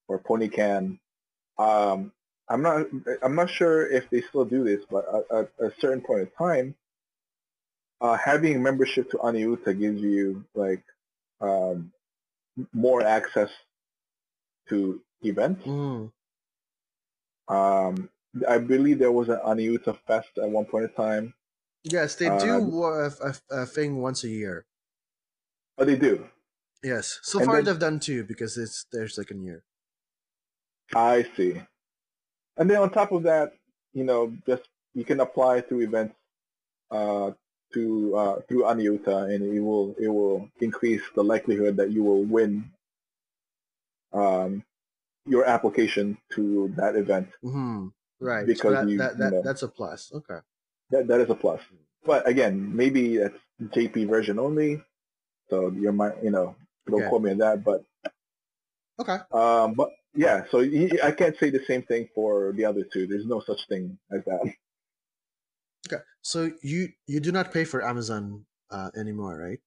or 0.08 0.18
Pony 0.18 0.48
Ponycan. 0.48 0.98
Um, 1.62 2.12
I'm 2.48 2.62
not. 2.62 2.86
I'm 3.22 3.34
not 3.34 3.50
sure 3.50 3.86
if 3.90 4.10
they 4.10 4.20
still 4.22 4.44
do 4.44 4.64
this, 4.64 4.80
but 4.90 5.04
at, 5.30 5.36
at 5.38 5.50
a 5.66 5.72
certain 5.80 6.00
point 6.00 6.20
in 6.20 6.28
time, 6.36 6.74
uh, 8.00 8.16
having 8.16 8.62
membership 8.62 9.10
to 9.10 9.18
Aniuta 9.18 9.78
gives 9.78 10.00
you 10.00 10.44
like 10.54 10.82
um, 11.40 11.92
more 12.72 13.02
access 13.02 13.50
to 14.68 15.00
events. 15.22 15.64
Mm. 15.66 16.10
Um, 17.48 18.08
I 18.48 18.58
believe 18.58 18.98
there 18.98 19.12
was 19.12 19.28
an 19.28 19.40
Aniuta 19.46 19.96
Fest 20.06 20.28
at 20.42 20.48
one 20.48 20.64
point 20.64 20.84
in 20.84 20.92
time. 20.94 21.34
Yes, 21.84 22.14
they 22.16 22.28
do 22.38 22.60
wa- 22.62 23.08
a, 23.08 23.10
a, 23.50 23.62
a 23.62 23.66
thing 23.66 24.00
once 24.00 24.24
a 24.24 24.28
year. 24.28 24.64
Oh, 25.78 25.84
they 25.84 25.96
do. 25.96 26.26
Yes, 26.84 27.18
so 27.22 27.38
And 27.38 27.46
far 27.46 27.56
then- 27.56 27.64
they've 27.64 27.78
done 27.78 28.00
two 28.00 28.24
because 28.24 28.56
it's 28.58 28.86
their 28.92 29.08
second 29.08 29.42
year. 29.44 29.62
I 30.94 31.24
see. 31.36 31.60
And 32.56 32.68
then 32.70 32.78
on 32.78 32.90
top 32.90 33.12
of 33.12 33.22
that, 33.24 33.54
you 33.92 34.04
know, 34.04 34.34
just 34.46 34.62
you 34.94 35.04
can 35.04 35.20
apply 35.20 35.62
through 35.62 35.80
events 35.80 36.14
uh, 36.90 37.32
to 37.72 38.16
uh, 38.16 38.40
through 38.48 38.62
Aniuta, 38.64 39.34
and 39.34 39.42
it 39.56 39.60
will 39.60 39.94
it 39.98 40.08
will 40.08 40.48
increase 40.60 41.02
the 41.14 41.24
likelihood 41.24 41.76
that 41.78 41.90
you 41.90 42.02
will 42.02 42.24
win 42.24 42.70
um, 44.12 44.64
your 45.26 45.44
application 45.46 46.18
to 46.32 46.72
that 46.76 46.96
event. 46.96 47.28
hmm 47.42 47.88
Right, 48.20 48.46
Because 48.46 48.62
so 48.62 48.70
that, 48.72 48.88
you- 48.88 48.98
that, 48.98 49.18
you 49.18 49.30
know. 49.30 49.42
that's 49.42 49.62
a 49.62 49.68
plus. 49.68 50.12
Okay. 50.14 50.38
That 50.90 51.08
that 51.08 51.20
is 51.20 51.30
a 51.30 51.34
plus. 51.34 51.60
But 52.04 52.28
again, 52.28 52.76
maybe 52.76 53.16
that's 53.16 53.38
JP 53.60 54.08
version 54.08 54.38
only, 54.38 54.82
so 55.48 55.70
you 55.70 55.90
might 55.92 56.22
you 56.22 56.30
know 56.30 56.54
don't 56.86 57.00
Okay. 57.00 57.08
quote 57.08 57.22
me 57.22 57.30
on 57.32 57.38
that. 57.38 57.64
But 57.64 57.84
Okay. 59.00 59.18
um, 59.32 59.74
but 59.74 59.90
yeah, 60.14 60.44
so 60.50 60.60
I 60.60 61.12
can't 61.12 61.36
say 61.38 61.50
the 61.50 61.64
same 61.66 61.82
thing 61.82 62.08
for 62.14 62.52
the 62.52 62.64
other 62.64 62.84
two. 62.84 63.06
There's 63.06 63.26
no 63.26 63.40
such 63.40 63.66
thing 63.68 63.98
as 64.10 64.24
that. 64.26 64.54
Okay. 65.86 66.02
So 66.22 66.52
you 66.62 66.90
you 67.06 67.20
do 67.20 67.32
not 67.32 67.52
pay 67.52 67.64
for 67.64 67.84
Amazon 67.84 68.44
uh, 68.70 68.90
anymore, 68.96 69.38
right? 69.38 69.60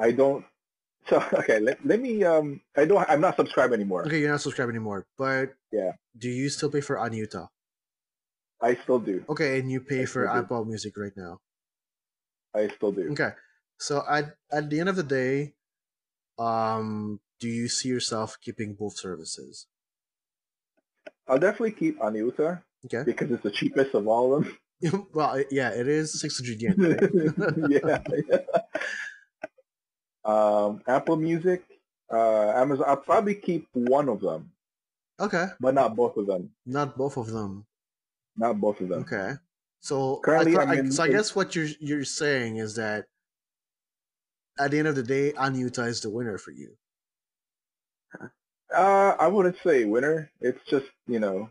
I 0.00 0.12
don't. 0.12 0.44
So 1.08 1.22
okay, 1.34 1.58
let, 1.60 1.84
let 1.86 2.00
me. 2.00 2.24
Um, 2.24 2.60
I 2.76 2.84
don't. 2.84 3.08
I'm 3.08 3.20
not 3.20 3.36
subscribed 3.36 3.72
anymore. 3.72 4.06
Okay, 4.06 4.20
you're 4.20 4.30
not 4.30 4.40
subscribed 4.40 4.70
anymore, 4.70 5.06
but 5.16 5.54
Yeah. 5.70 5.92
do 6.16 6.28
you 6.28 6.48
still 6.48 6.70
pay 6.70 6.80
for 6.80 6.96
Aniuta? 6.96 7.48
I 8.60 8.76
still 8.82 8.98
do. 9.00 9.24
Okay, 9.28 9.58
and 9.58 9.70
you 9.70 9.80
pay 9.80 10.02
I 10.02 10.04
for 10.04 10.26
still 10.26 10.34
do. 10.34 10.44
Apple 10.44 10.64
Music 10.64 10.96
right 10.96 11.16
now. 11.16 11.40
I 12.54 12.68
still 12.68 12.92
do. 12.92 13.10
Okay, 13.12 13.30
so 13.78 14.04
at 14.08 14.36
at 14.52 14.68
the 14.70 14.78
end 14.78 14.88
of 14.88 14.96
the 14.96 15.02
day, 15.02 15.54
um, 16.38 17.18
do 17.42 17.48
you 17.48 17.66
see 17.68 17.88
yourself 17.88 18.36
keeping 18.40 18.72
both 18.74 18.96
services? 18.96 19.66
I'll 21.26 21.40
definitely 21.40 21.72
keep 21.72 21.98
Aniuta 21.98 22.62
Okay. 22.84 23.02
because 23.04 23.32
it's 23.32 23.42
the 23.42 23.50
cheapest 23.50 23.94
of 23.96 24.06
all 24.06 24.36
of 24.36 24.44
them. 24.80 25.08
well, 25.12 25.42
yeah, 25.50 25.70
it 25.70 25.88
is 25.88 26.20
six 26.20 26.38
hundred 26.38 26.62
yen. 26.62 26.76
Right? 27.82 28.08
yeah. 28.30 28.38
um, 30.24 30.82
Apple 30.86 31.16
Music, 31.16 31.64
uh, 32.12 32.50
Amazon. 32.52 32.84
I'll 32.88 32.96
probably 32.96 33.34
keep 33.34 33.66
one 33.72 34.08
of 34.08 34.20
them, 34.20 34.52
okay, 35.18 35.46
but 35.58 35.74
not 35.74 35.96
both 35.96 36.16
of 36.16 36.26
them. 36.26 36.50
not 36.64 36.96
both 36.96 37.16
of 37.16 37.26
them. 37.26 37.66
Not 38.36 38.60
both 38.60 38.80
of 38.80 38.88
them. 38.88 39.00
Okay. 39.02 39.32
So 39.80 40.20
Currently, 40.22 40.56
I, 40.56 40.74
in- 40.74 40.92
so 40.92 41.02
I 41.02 41.08
guess 41.08 41.34
what 41.34 41.56
you're 41.56 41.68
you're 41.80 42.04
saying 42.04 42.56
is 42.58 42.76
that 42.76 43.06
at 44.60 44.70
the 44.70 44.78
end 44.78 44.86
of 44.88 44.94
the 44.94 45.02
day, 45.02 45.32
Aniuta 45.32 45.86
is 45.88 46.00
the 46.02 46.10
winner 46.10 46.38
for 46.38 46.52
you. 46.52 46.76
Uh, 48.74 49.16
I 49.18 49.28
wouldn't 49.28 49.56
say 49.62 49.84
winner. 49.84 50.30
It's 50.40 50.60
just 50.68 50.86
you 51.06 51.18
know, 51.20 51.50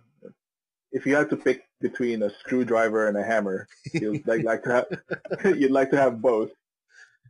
if 0.91 1.05
you 1.05 1.15
had 1.15 1.29
to 1.29 1.37
pick 1.37 1.63
between 1.79 2.23
a 2.23 2.29
screwdriver 2.39 3.07
and 3.07 3.17
a 3.17 3.23
hammer, 3.23 3.67
you'd 3.93 4.25
like, 4.27 4.43
like 4.43 4.63
to 4.63 4.71
have 4.71 4.85
you'd 5.59 5.71
like 5.71 5.91
to 5.91 5.97
have 5.97 6.21
both, 6.21 6.49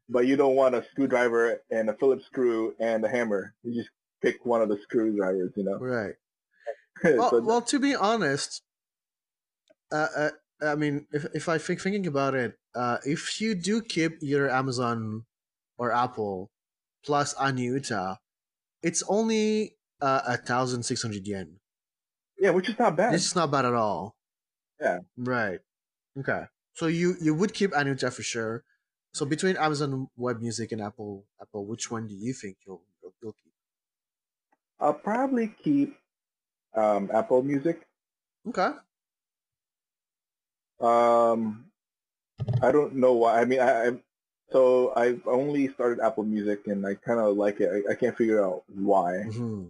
but 0.10 0.28
you 0.28 0.36
don't 0.36 0.56
want 0.56 0.76
a 0.76 0.86
screwdriver 0.92 1.62
and 1.70 1.90
a 1.90 1.94
Phillips 1.94 2.26
screw 2.26 2.74
and 2.80 3.04
a 3.04 3.10
hammer. 3.10 3.54
You 3.64 3.74
just 3.76 3.90
pick 4.22 4.46
one 4.46 4.62
of 4.62 4.70
the 4.70 4.78
screwdrivers, 4.84 5.52
you 5.56 5.64
know. 5.64 5.78
Right. 5.78 6.16
Well, 7.04 7.30
So- 7.32 7.42
well, 7.42 7.62
to 7.64 7.80
be 7.80 7.96
honest, 7.96 8.62
uh, 9.92 10.08
uh, 10.16 10.30
I 10.62 10.76
mean, 10.76 11.08
if 11.12 11.26
if 11.34 11.50
I 11.50 11.58
think 11.58 11.82
thinking 11.82 12.06
about 12.06 12.36
it, 12.36 12.54
uh, 12.76 12.98
if 13.04 13.42
you 13.42 13.56
do 13.56 13.82
keep 13.82 14.18
your 14.22 14.48
Amazon 14.50 15.26
or 15.80 15.92
Apple 15.92 16.52
plus 17.04 17.34
Aniuta, 17.36 18.18
it's 18.84 19.04
only 19.08 19.76
uh, 20.02 20.22
a 20.28 20.38
thousand 20.38 20.84
six 20.84 21.02
hundred 21.02 21.28
yen. 21.28 21.60
yeah, 22.38 22.52
which 22.52 22.70
is 22.70 22.78
not 22.80 22.96
bad. 22.96 23.14
It's 23.14 23.36
not 23.36 23.52
bad 23.52 23.66
at 23.66 23.74
all. 23.74 24.16
Yeah. 24.80 25.00
Right. 25.18 25.60
Okay. 26.20 26.46
So 26.74 26.88
you 26.88 27.16
you 27.22 27.36
would 27.36 27.54
keep 27.54 27.72
Aniuta 27.72 28.12
for 28.14 28.24
sure. 28.24 28.64
So 29.14 29.26
between 29.26 29.58
Amazon 29.58 30.10
Web 30.18 30.42
Music 30.42 30.72
and 30.72 30.82
Apple 30.82 31.26
Apple, 31.42 31.66
which 31.66 31.92
one 31.92 32.08
do 32.08 32.16
you 32.16 32.34
think 32.34 32.58
you'll 32.66 32.84
you'll, 33.02 33.14
you'll 33.22 33.34
keep? 33.34 33.54
I'll 34.80 34.94
probably 34.96 35.48
keep 35.64 35.98
um, 36.76 37.10
Apple 37.14 37.44
Music. 37.44 37.88
Okay. 38.48 38.72
Um, 40.80 41.72
I 42.62 42.72
don't 42.72 42.96
know 42.96 43.14
why. 43.14 43.42
I 43.42 43.46
mean, 43.46 43.60
I, 43.60 43.88
I 43.88 43.92
so 44.52 44.94
I've 44.96 45.26
only 45.28 45.68
started 45.74 46.00
Apple 46.04 46.24
Music 46.24 46.68
and 46.68 46.86
I 46.86 46.96
kind 46.96 47.20
of 47.20 47.38
like 47.38 47.60
it. 47.62 47.70
I, 47.88 47.92
I 47.92 47.96
can't 47.96 48.18
figure 48.18 48.44
out 48.44 48.64
why. 48.74 49.24
hmm 49.24 49.68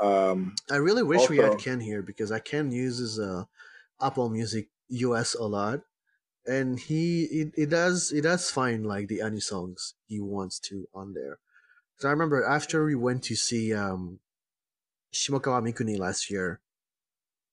Um, 0.00 0.54
I 0.70 0.76
really 0.76 1.02
wish 1.02 1.28
we 1.28 1.38
had 1.38 1.58
Ken 1.58 1.80
here 1.80 2.02
because 2.02 2.30
I 2.32 2.38
Ken 2.38 2.70
uses 2.70 3.18
uh, 3.18 3.44
Apple 4.00 4.28
Music 4.30 4.68
US 4.88 5.34
a 5.34 5.44
lot, 5.44 5.82
and 6.46 6.80
he 6.80 7.24
it, 7.26 7.52
it 7.56 7.70
does 7.70 8.12
it 8.12 8.22
does 8.22 8.50
find 8.50 8.86
like 8.86 9.08
the 9.08 9.20
any 9.22 9.40
songs 9.40 9.94
he 10.08 10.20
wants 10.20 10.58
to 10.60 10.88
on 10.94 11.14
there. 11.14 11.38
So 11.98 12.08
I 12.08 12.12
remember 12.12 12.44
after 12.44 12.84
we 12.84 12.94
went 12.96 13.24
to 13.24 13.36
see 13.36 13.74
um, 13.74 14.20
Shimokawa 15.12 15.62
Mikuni 15.66 15.98
last 15.98 16.30
year. 16.30 16.60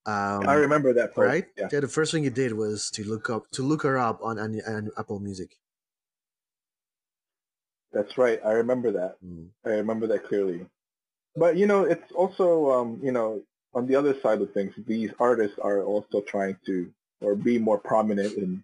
Um, 0.05 0.47
I 0.47 0.55
remember 0.55 0.93
that 0.93 1.15
part. 1.15 1.29
right? 1.29 1.45
Yeah. 1.57 1.69
Yeah, 1.71 1.79
the 1.79 1.87
first 1.87 2.11
thing 2.11 2.23
he 2.23 2.29
did 2.29 2.53
was 2.53 2.89
to 2.91 3.03
look 3.03 3.29
up 3.29 3.51
to 3.51 3.63
look 3.63 3.83
her 3.83 3.97
up 3.97 4.19
on, 4.21 4.37
on, 4.39 4.59
on 4.67 4.91
Apple 4.97 5.19
Music. 5.19 5.57
That's 7.93 8.17
right. 8.17 8.39
I 8.43 8.53
remember 8.53 8.91
that. 8.93 9.17
Mm. 9.23 9.47
I 9.65 9.69
remember 9.69 10.07
that 10.07 10.25
clearly. 10.27 10.65
But 11.35 11.57
you 11.57 11.67
know, 11.67 11.83
it's 11.83 12.11
also 12.11 12.71
um, 12.71 12.99
you 13.03 13.11
know, 13.11 13.41
on 13.73 13.87
the 13.87 13.95
other 13.95 14.15
side 14.21 14.41
of 14.41 14.51
things, 14.53 14.73
these 14.87 15.11
artists 15.19 15.57
are 15.61 15.83
also 15.83 16.21
trying 16.21 16.57
to 16.65 16.91
or 17.21 17.35
be 17.35 17.57
more 17.57 17.77
prominent 17.77 18.37
in 18.37 18.63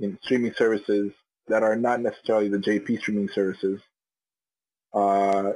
in 0.00 0.18
streaming 0.22 0.54
services 0.56 1.12
that 1.48 1.62
are 1.62 1.76
not 1.76 2.00
necessarily 2.00 2.48
the 2.48 2.58
JP 2.58 3.00
streaming 3.00 3.28
services, 3.34 3.80
uh, 4.94 5.52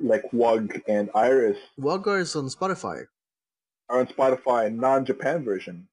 like 0.00 0.22
Wug 0.32 0.82
and 0.88 1.10
Iris, 1.14 1.58
Wagga 1.78 2.14
is 2.14 2.34
on 2.34 2.48
Spotify. 2.48 3.06
are 3.88 4.00
on 4.00 4.06
Spotify 4.06 4.74
non-Japan 4.74 5.44
version. 5.44 5.88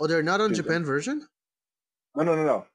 Oh, 0.00 0.06
they're 0.06 0.22
not 0.22 0.40
on 0.40 0.54
Japan 0.54 0.84
version. 0.84 1.26
No, 2.14 2.22
no, 2.24 2.36
no, 2.36 2.44
no. 2.44 2.66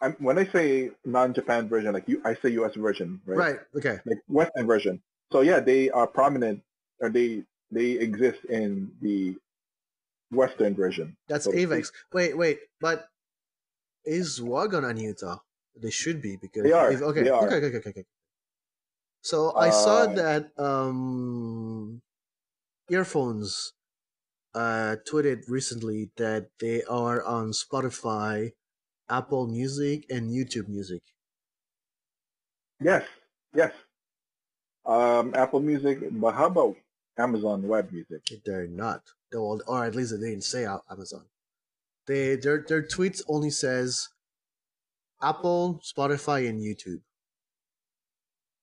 I'm, 0.00 0.12
when 0.14 0.38
I 0.38 0.44
say 0.46 0.90
non-Japan 1.04 1.68
version, 1.68 1.92
like 1.94 2.08
you, 2.08 2.20
I 2.24 2.34
say 2.34 2.50
US 2.50 2.74
version, 2.74 3.20
right? 3.26 3.38
Right. 3.38 3.56
Okay. 3.76 3.98
Like 4.04 4.18
Western 4.28 4.66
version. 4.66 5.02
So 5.32 5.40
yeah, 5.40 5.60
they 5.60 5.90
are 5.90 6.06
prominent, 6.06 6.62
or 7.00 7.08
they 7.08 7.44
they 7.70 7.92
exist 7.92 8.44
in 8.44 8.92
the 9.00 9.36
Western 10.30 10.74
version. 10.74 11.16
That's 11.28 11.44
so. 11.44 11.52
Avex. 11.52 11.92
Wait, 12.12 12.36
wait, 12.36 12.58
but 12.80 13.08
is 14.04 14.40
Wag 14.40 14.74
on 14.74 14.82
Aniuta? 14.84 15.40
They 15.76 15.90
should 15.90 16.22
be 16.22 16.36
because 16.36 16.64
They 16.64 16.72
are, 16.72 16.92
if- 16.92 17.02
okay, 17.02 17.22
they 17.24 17.30
are. 17.30 17.46
okay, 17.46 17.66
okay, 17.66 17.76
okay, 17.78 17.90
okay. 17.90 18.04
So 19.22 19.54
I 19.56 19.70
saw 19.70 20.02
Uh, 20.04 20.14
that 20.14 20.52
um, 20.58 22.02
earphones 22.90 23.74
uh, 24.54 24.96
tweeted 25.08 25.48
recently 25.48 26.10
that 26.16 26.50
they 26.60 26.84
are 26.84 27.24
on 27.24 27.50
Spotify, 27.52 28.52
Apple 29.08 29.46
Music, 29.46 30.06
and 30.10 30.30
YouTube 30.30 30.68
Music. 30.68 31.02
Yes, 32.80 33.06
yes. 33.54 33.72
Um, 34.86 35.32
Apple 35.34 35.60
Music, 35.60 35.98
but 36.10 36.34
how 36.34 36.46
about 36.46 36.76
Amazon 37.16 37.66
Web 37.66 37.90
Music? 37.92 38.20
They're 38.44 38.66
not, 38.66 39.02
Well, 39.32 39.60
or 39.66 39.84
at 39.84 39.94
least 39.94 40.12
they 40.12 40.28
didn't 40.30 40.44
say 40.44 40.66
Amazon. 40.90 41.24
They 42.06 42.36
their 42.36 42.62
their 42.66 42.82
tweets 42.82 43.22
only 43.28 43.50
says 43.50 44.08
Apple, 45.22 45.80
Spotify, 45.82 46.48
and 46.48 46.60
YouTube. 46.60 47.00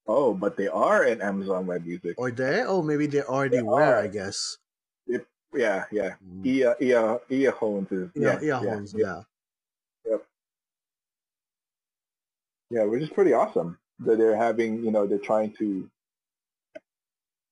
Oh, 0.06 0.34
but 0.34 0.56
they 0.56 0.68
are 0.68 1.04
in 1.04 1.20
Amazon 1.22 1.66
Web 1.66 1.84
Music. 1.84 2.14
Or 2.18 2.30
they? 2.30 2.62
Oh, 2.62 2.82
maybe 2.82 3.06
they 3.06 3.22
already 3.22 3.56
They 3.56 3.62
were. 3.62 3.82
are. 3.82 3.98
I 3.98 4.06
guess. 4.06 4.58
Yeah, 5.54 5.84
yeah. 5.92 6.14
Mm. 6.26 6.46
Ear, 6.46 6.76
ear, 6.80 7.20
earphones 7.28 7.92
is 7.92 8.08
Yeah, 8.14 8.38
yeah, 8.40 8.62
yeah, 8.62 8.80
Yeah. 8.94 9.22
Yeah, 12.72 12.84
which 12.84 13.02
is 13.02 13.10
pretty 13.10 13.34
awesome 13.34 13.78
that 14.00 14.16
they're 14.16 14.36
having. 14.36 14.82
You 14.82 14.90
know, 14.90 15.06
they're 15.06 15.18
trying 15.18 15.52
to, 15.58 15.90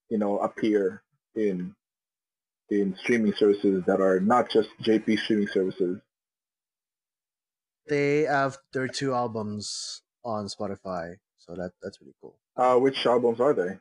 you 0.08 0.18
know, 0.18 0.38
appear 0.38 1.02
in 1.34 1.74
in 2.70 2.96
streaming 2.96 3.34
services 3.34 3.84
that 3.86 4.00
are 4.00 4.18
not 4.18 4.50
just 4.50 4.70
JP 4.82 5.18
streaming 5.18 5.48
services. 5.48 6.00
They 7.86 8.22
have 8.22 8.56
their 8.72 8.88
two 8.88 9.12
albums 9.12 10.02
on 10.24 10.46
Spotify, 10.46 11.16
so 11.36 11.54
that 11.54 11.72
that's 11.82 11.98
pretty 11.98 12.14
cool. 12.22 12.38
Uh, 12.56 12.78
which 12.78 13.04
albums 13.04 13.40
are 13.40 13.52
they? 13.52 13.78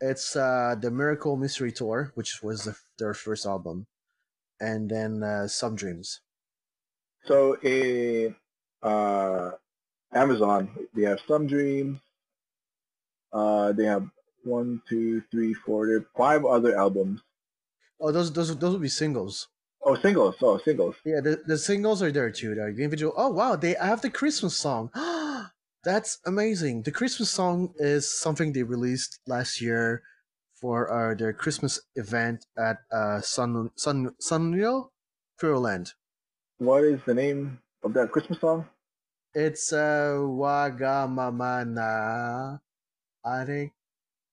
It's 0.00 0.34
uh 0.34 0.74
the 0.80 0.90
Miracle 0.90 1.36
Mystery 1.36 1.70
Tour, 1.70 2.10
which 2.16 2.42
was 2.42 2.64
the, 2.64 2.74
their 2.98 3.14
first 3.14 3.46
album, 3.46 3.86
and 4.58 4.90
then 4.90 5.22
uh, 5.22 5.46
Some 5.46 5.76
Dreams. 5.76 6.22
So 7.24 7.56
in 7.60 8.34
uh, 8.82 9.52
Amazon, 10.14 10.70
they 10.94 11.02
have 11.02 11.20
Some 11.26 11.46
Dreams. 11.46 12.00
Uh, 13.32 13.72
they 13.72 13.84
have 13.84 14.08
one, 14.44 14.82
two, 14.88 15.22
three, 15.30 15.54
four, 15.54 15.86
they 15.86 15.94
have 15.94 16.06
five 16.16 16.44
other 16.44 16.76
albums. 16.76 17.22
Oh, 18.00 18.10
those 18.10 18.32
those 18.32 18.56
those 18.58 18.72
would 18.72 18.82
be 18.82 18.88
singles. 18.88 19.48
Oh, 19.84 19.94
singles. 19.96 20.36
Oh, 20.42 20.58
singles. 20.58 20.96
Yeah, 21.04 21.20
the, 21.20 21.42
the 21.46 21.56
singles 21.58 22.02
are 22.02 22.12
there 22.12 22.30
too. 22.30 22.54
The 22.54 22.66
individual. 22.66 23.14
Oh 23.16 23.30
wow, 23.30 23.56
they 23.56 23.74
have 23.74 24.02
the 24.02 24.10
Christmas 24.10 24.56
song. 24.56 24.90
That's 25.84 26.18
amazing. 26.26 26.82
The 26.82 26.92
Christmas 26.92 27.30
song 27.30 27.74
is 27.76 28.12
something 28.12 28.52
they 28.52 28.62
released 28.62 29.18
last 29.26 29.60
year 29.60 30.02
for 30.54 30.92
uh, 30.92 31.14
their 31.14 31.32
Christmas 31.32 31.80
event 31.96 32.46
at 32.56 32.78
uh, 32.92 33.20
Sun 33.20 33.70
Sun 33.76 34.14
Sunreal 34.20 34.90
Land. 35.42 35.94
What 36.58 36.84
is 36.84 37.00
the 37.04 37.14
name 37.14 37.58
of 37.82 37.94
that 37.94 38.12
Christmas 38.12 38.40
song? 38.40 38.68
It's 39.32 39.72
uh, 39.72 40.20
Wagamama 40.20 41.64
na 41.64 41.88
Are 43.24 43.72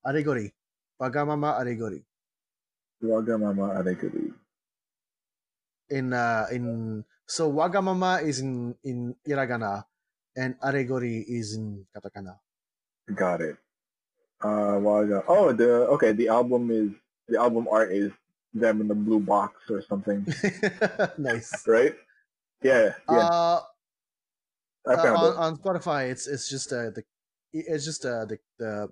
Aregori. 0.06 0.52
Wagamama 1.00 1.56
Aregori. 1.56 2.04
Wagamama 3.02 3.80
Areguri. 3.80 4.34
In 5.90 6.12
uh 6.12 6.48
in 6.52 7.06
so 7.26 7.50
Wagamama 7.50 8.22
is 8.28 8.42
in 8.42 8.76
in 8.84 9.16
Iragana 9.26 9.86
and 10.36 10.60
Aregori 10.60 11.24
is 11.24 11.56
in 11.56 11.86
katakana. 11.96 12.36
Got 13.16 13.40
it. 13.40 13.58
Uh, 14.44 14.80
Waga. 14.84 15.24
Oh, 15.28 15.54
the 15.54 15.88
okay. 15.96 16.12
The 16.12 16.28
album 16.28 16.72
is 16.72 16.92
the 17.30 17.40
album 17.40 17.68
art 17.72 17.92
is 17.94 18.12
them 18.54 18.82
in 18.82 18.88
the 18.90 18.96
blue 18.96 19.20
box 19.20 19.70
or 19.70 19.82
something, 19.82 20.28
nice. 21.18 21.64
right? 21.68 21.96
Yeah, 22.64 22.94
yeah. 23.08 23.28
Uh, 23.28 23.60
I 24.88 24.94
uh, 24.94 25.16
on, 25.16 25.34
it. 25.34 25.38
on 25.38 25.58
Spotify, 25.58 26.10
it's 26.10 26.28
it's 26.28 26.50
just 26.50 26.72
uh, 26.72 26.90
the 26.92 27.04
it's 27.54 27.86
just 27.86 28.06
uh, 28.06 28.26
the 28.26 28.40
the 28.58 28.90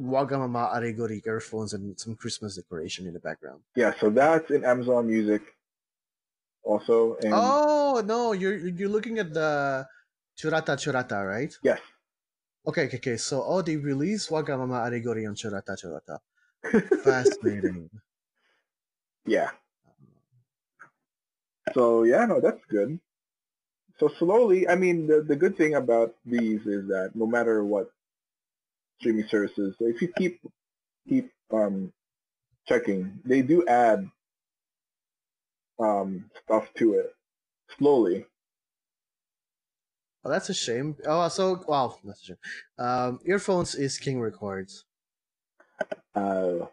Wagamama 0.00 0.74
Aregori 0.76 1.26
earphones 1.26 1.72
and 1.72 1.98
some 1.98 2.14
Christmas 2.14 2.56
decoration 2.56 3.06
in 3.06 3.14
the 3.14 3.20
background. 3.20 3.62
Yeah, 3.74 3.94
so 3.98 4.10
that's 4.10 4.50
in 4.50 4.64
Amazon 4.64 5.06
Music. 5.06 5.42
Also, 6.62 7.16
and 7.22 7.32
Oh 7.32 8.02
no, 8.04 8.32
you're 8.32 8.56
you're 8.56 8.88
looking 8.88 9.18
at 9.18 9.32
the 9.32 9.86
Churata 10.38 10.76
Churata, 10.76 11.26
right? 11.26 11.56
yes, 11.62 11.80
Okay, 12.66 12.86
okay, 12.86 12.96
okay. 12.96 13.16
So 13.16 13.44
oh, 13.46 13.62
they 13.62 13.76
released 13.76 14.28
Wagamama 14.30 14.90
Aregori 14.90 15.26
on 15.26 15.34
Churata 15.36 15.78
Churata. 15.78 16.18
Fascinating. 17.04 17.88
yeah. 19.24 19.50
So 21.74 22.02
yeah, 22.02 22.26
no, 22.26 22.40
that's 22.40 22.64
good. 22.68 22.98
So 23.98 24.08
slowly, 24.08 24.68
I 24.68 24.74
mean, 24.76 25.06
the 25.06 25.22
the 25.22 25.36
good 25.36 25.56
thing 25.56 25.74
about 25.74 26.14
these 26.24 26.66
is 26.66 26.86
that 26.88 27.12
no 27.14 27.26
matter 27.26 27.64
what 27.64 27.92
streaming 28.98 29.26
services, 29.28 29.74
if 29.80 30.00
you 30.02 30.08
keep 30.16 30.40
keep 31.08 31.32
um 31.52 31.92
checking, 32.66 33.20
they 33.24 33.42
do 33.42 33.66
add 33.66 34.10
um 35.78 36.30
stuff 36.42 36.72
to 36.74 36.92
it 36.94 37.14
slowly. 37.78 38.26
Oh, 40.24 40.30
that's 40.30 40.50
a 40.50 40.54
shame. 40.54 40.96
Oh, 41.06 41.26
so 41.28 41.64
wow, 41.66 41.98
that's 42.04 42.20
a 42.22 42.24
shame. 42.24 42.36
Um, 42.78 43.20
earphones 43.24 43.74
is 43.74 43.98
King 43.98 44.20
Records, 44.20 44.84
Uh, 46.14 46.66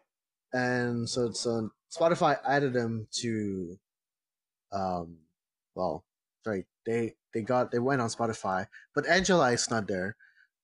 and 0.53 1.09
so 1.09 1.31
so 1.31 1.71
Spotify 1.91 2.39
added 2.45 2.73
them 2.73 3.07
to, 3.11 3.79
um, 4.71 5.19
well, 5.75 6.05
sorry, 6.43 6.65
they 6.85 7.15
they 7.33 7.41
got 7.41 7.71
they 7.71 7.79
went 7.79 8.01
on 8.01 8.09
Spotify, 8.09 8.67
but 8.95 9.07
Angela 9.07 9.51
is 9.51 9.69
not 9.69 9.87
there, 9.87 10.15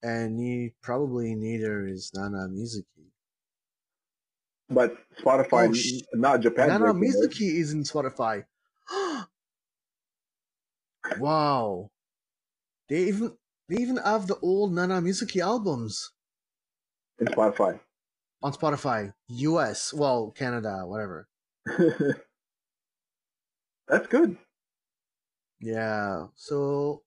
and 0.03 0.39
he 0.39 0.73
probably 0.81 1.35
neither 1.35 1.85
is 1.87 2.11
Nana 2.13 2.47
Mizuki. 2.49 3.11
but 4.69 4.95
Spotify, 5.17 5.69
Oh, 5.69 5.73
sh- 5.73 6.03
not 6.13 6.41
Japan. 6.41 6.67
Nana? 6.67 6.93
Mizuki 6.93 7.59
is 7.59 7.73
in 7.73 7.83
Spotify. 7.83 8.45
wow, 11.19 11.89
they 12.89 13.03
even 13.05 13.37
they 13.69 13.77
even 13.77 13.97
have 13.97 14.27
the 14.27 14.37
old 14.41 14.73
Nana 14.73 15.01
Mizuki 15.01 15.41
albums. 15.41 16.11
in 17.19 17.27
Spotify. 17.27 17.79
on 18.41 18.53
Spotify, 18.53 19.13
US, 19.29 19.93
well, 19.93 20.31
Canada, 20.31 20.83
whatever. 20.85 21.27
That's 23.87 24.07
good. 24.07 24.37
Yeah. 25.59 26.27
So 26.35 27.03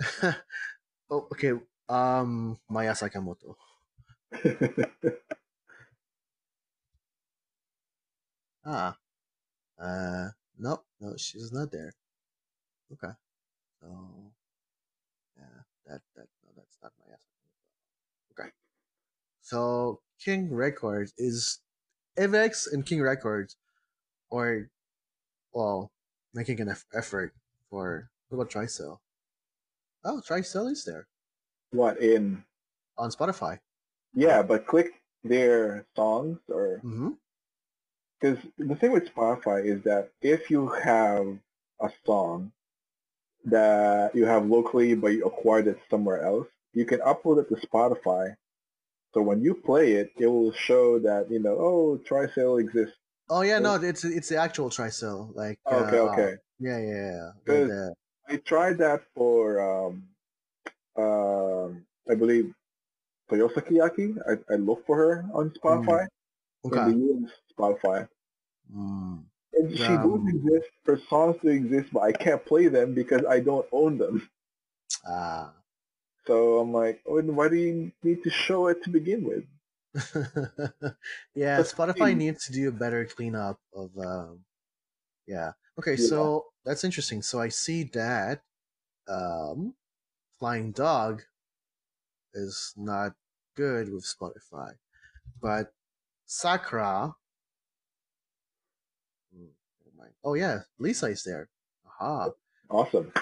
oh, 1.10 1.28
okay, 1.32 1.52
um 1.88 2.58
Maya 2.68 2.92
Sakamoto. 2.94 3.56
Ah. 8.64 8.96
Uh 9.78 10.30
no, 10.58 10.82
no, 11.00 11.16
she's 11.16 11.52
not 11.52 11.70
there. 11.72 11.92
Okay. 12.92 13.12
So 13.80 14.32
yeah, 15.36 15.62
that 15.86 16.00
that 16.16 16.26
no, 16.44 16.50
that's 16.56 16.78
not 16.82 16.92
Maya 17.00 17.16
Sakamoto. 17.16 17.52
Okay. 18.32 18.50
So 19.42 20.00
King 20.20 20.52
Records 20.54 21.14
is 21.18 21.60
Avex 22.18 22.72
and 22.72 22.86
King 22.86 23.02
Records 23.02 23.56
or 24.30 24.70
well 25.54 25.92
making 26.34 26.60
an 26.60 26.74
effort 26.94 27.34
for 27.72 28.10
what 28.28 28.36
about 28.36 28.50
TrySail? 28.52 28.98
Oh, 30.04 30.20
TrySail 30.28 30.70
is 30.70 30.84
there 30.84 31.08
what 31.70 31.98
in? 32.00 32.44
on 32.98 33.10
Spotify. 33.10 33.58
Yeah, 34.14 34.42
but 34.42 34.66
click 34.66 34.92
their 35.24 35.86
songs 35.96 36.38
or 36.48 36.80
Mm-hmm. 36.84 37.10
because 38.20 38.38
the 38.58 38.76
thing 38.76 38.92
with 38.92 39.08
Spotify 39.14 39.64
is 39.64 39.82
that 39.84 40.10
if 40.20 40.50
you 40.50 40.68
have 40.68 41.26
a 41.80 41.90
song 42.04 42.52
that 43.46 44.14
you 44.14 44.26
have 44.26 44.44
locally 44.46 44.94
but 44.94 45.08
you 45.08 45.24
acquired 45.24 45.66
it 45.66 45.78
somewhere 45.90 46.22
else, 46.22 46.46
you 46.74 46.84
can 46.84 47.00
upload 47.00 47.40
it 47.42 47.48
to 47.48 47.66
Spotify. 47.66 48.36
So 49.14 49.22
when 49.22 49.40
you 49.42 49.54
play 49.54 49.92
it, 49.94 50.12
it 50.18 50.26
will 50.26 50.52
show 50.52 50.98
that, 51.00 51.30
you 51.30 51.38
know, 51.40 51.56
oh, 51.58 52.00
TrySail 52.08 52.60
exists. 52.60 52.96
Oh 53.30 53.40
yeah, 53.40 53.58
no, 53.60 53.76
it's 53.76 54.04
it's 54.04 54.28
the 54.28 54.36
actual 54.36 54.68
TrySail. 54.68 55.34
Like 55.34 55.58
Okay, 55.66 55.98
uh, 55.98 56.12
okay. 56.12 56.32
Yeah, 56.62 56.78
yeah, 56.78 57.32
yeah. 57.46 57.64
But, 57.66 57.70
uh, 57.70 57.90
I 58.28 58.36
tried 58.38 58.78
that 58.78 59.04
for, 59.14 59.60
um, 59.60 60.08
um, 60.96 61.86
I 62.10 62.14
believe, 62.14 62.54
Toyosaki 63.30 63.82
Aki. 63.84 64.16
I, 64.28 64.54
I 64.54 64.56
looked 64.56 64.86
for 64.86 64.96
her 64.96 65.26
on 65.34 65.50
Spotify. 65.52 66.06
okay. 66.64 66.78
In 66.78 67.00
the 67.00 67.28
US, 67.28 67.32
Spotify. 67.58 68.08
Mm. 68.70 69.26
And 69.54 69.78
she 69.78 69.96
Um, 69.96 70.02
does 70.02 70.20
exist. 70.26 70.70
Her 70.84 70.98
songs 70.98 71.36
do 71.40 71.48
exist, 71.48 71.90
but 71.90 72.00
I 72.00 72.12
can't 72.12 72.44
play 72.44 72.68
them 72.68 72.92
because 72.92 73.24
I 73.24 73.40
don't 73.40 73.66
own 73.72 73.96
them. 73.96 74.28
Ah. 75.04 75.62
So 76.26 76.58
I'm 76.58 76.72
like, 76.72 77.00
oh, 77.06 77.22
why 77.22 77.48
do 77.48 77.54
you 77.54 77.92
need 78.02 78.24
to 78.24 78.30
show 78.30 78.66
it 78.66 78.82
to 78.82 78.90
begin 78.90 79.22
with? 79.22 79.44
yeah, 81.34 81.60
Spotify 81.62 82.16
needs 82.16 82.46
to 82.46 82.52
do 82.52 82.68
a 82.68 82.72
better 82.72 83.04
cleanup 83.04 83.60
of 83.74 83.96
um 83.98 84.44
yeah. 85.26 85.52
Okay, 85.78 85.92
Yeah. 85.92 85.96
so 85.96 86.46
that's 86.64 86.84
interesting. 86.84 87.22
So 87.22 87.40
I 87.40 87.48
see 87.48 87.84
that 87.94 88.42
um 89.08 89.74
Flying 90.38 90.72
Dog 90.72 91.22
is 92.34 92.74
not 92.76 93.14
good 93.56 93.92
with 93.92 94.04
Spotify. 94.04 94.74
But 95.40 95.72
SACRA 96.28 97.14
Hmm. 99.34 99.46
Oh 100.24 100.34
yeah, 100.34 100.60
Lisa 100.78 101.06
is 101.06 101.24
there. 101.24 101.48
Aha. 101.86 102.30
Awesome. 102.70 103.12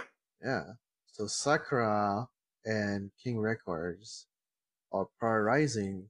Yeah. 0.42 0.74
So 1.06 1.24
SACRA 1.24 2.28
and 2.64 3.10
King 3.22 3.38
Records 3.38 4.26
are 4.92 5.08
prioritizing. 5.20 6.08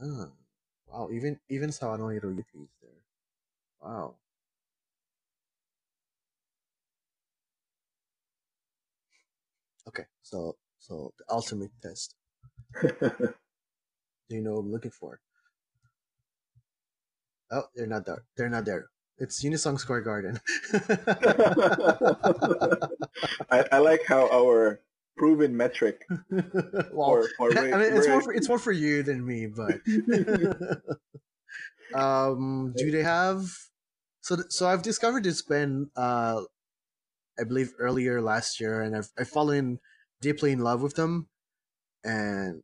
Ah, 0.00 0.30
wow, 0.86 1.08
even 1.12 1.40
even 1.48 1.70
Sawano 1.70 2.10
Hiroyuki 2.12 2.62
is 2.64 2.70
there. 2.82 2.83
Wow. 3.84 4.14
Okay, 9.86 10.04
so 10.22 10.56
so 10.78 11.12
the 11.18 11.24
ultimate 11.28 11.70
test. 11.82 12.14
Do 12.82 12.88
you 14.30 14.40
know 14.40 14.54
what 14.54 14.60
I'm 14.60 14.72
looking 14.72 14.90
for? 14.90 15.20
Oh, 17.50 17.64
they're 17.74 17.86
not 17.86 18.06
there. 18.06 18.24
They're 18.38 18.48
not 18.48 18.64
there. 18.64 18.86
It's 19.18 19.44
Unison 19.44 19.76
Square 19.76 20.00
Garden. 20.00 20.40
I, 23.50 23.64
I 23.70 23.78
like 23.78 24.00
how 24.06 24.30
our 24.32 24.80
proven 25.18 25.54
metric 25.54 26.06
well, 26.90 26.90
for, 26.92 27.28
for 27.36 27.58
I 27.58 27.62
mean, 27.62 27.80
it's 27.80 28.08
more 28.08 28.22
for, 28.22 28.32
it's 28.32 28.48
more 28.48 28.58
for 28.58 28.72
you 28.72 29.02
than 29.02 29.24
me, 29.24 29.46
but 29.46 29.78
um, 31.94 32.72
do 32.76 32.90
they 32.90 33.02
have? 33.02 33.44
So 34.24 34.36
th- 34.36 34.52
so 34.52 34.62
I've 34.68 34.82
discovered 34.82 35.24
this 35.24 35.42
band, 35.42 35.90
uh, 35.96 36.44
I 37.38 37.44
believe 37.44 37.74
earlier 37.78 38.20
last 38.22 38.60
year, 38.60 38.82
and 38.82 38.96
I've 38.96 39.10
I've 39.18 39.28
fallen 39.28 39.80
deeply 40.20 40.52
in 40.52 40.60
love 40.60 40.82
with 40.82 40.96
them, 40.96 41.28
and 42.04 42.62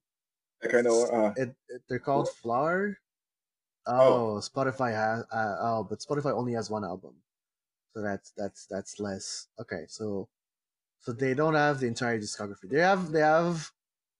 I 0.64 0.68
kind 0.68 0.86
of 0.88 0.94
uh, 1.14 1.30
it, 1.36 1.56
it 1.68 1.82
they're 1.88 2.00
called 2.11 2.28
Flower. 2.30 2.98
Oh, 3.86 4.40
Spotify 4.42 4.92
has 4.94 5.24
uh, 5.32 5.56
oh, 5.61 5.84
but 5.88 6.00
Spotify 6.00 6.32
only 6.34 6.54
has 6.54 6.70
one 6.70 6.84
album, 6.84 7.22
so 7.94 8.02
that's 8.02 8.32
that's 8.32 8.66
that's 8.66 9.00
less. 9.00 9.48
Okay, 9.61 9.86
so 9.88 10.28
so 11.00 11.12
they 11.12 11.34
don't 11.34 11.54
have 11.54 11.80
the 11.80 11.88
entire 11.88 12.18
discography. 12.20 12.68
They 12.70 12.80
have 12.80 13.12
they 13.12 13.20
have 13.22 13.72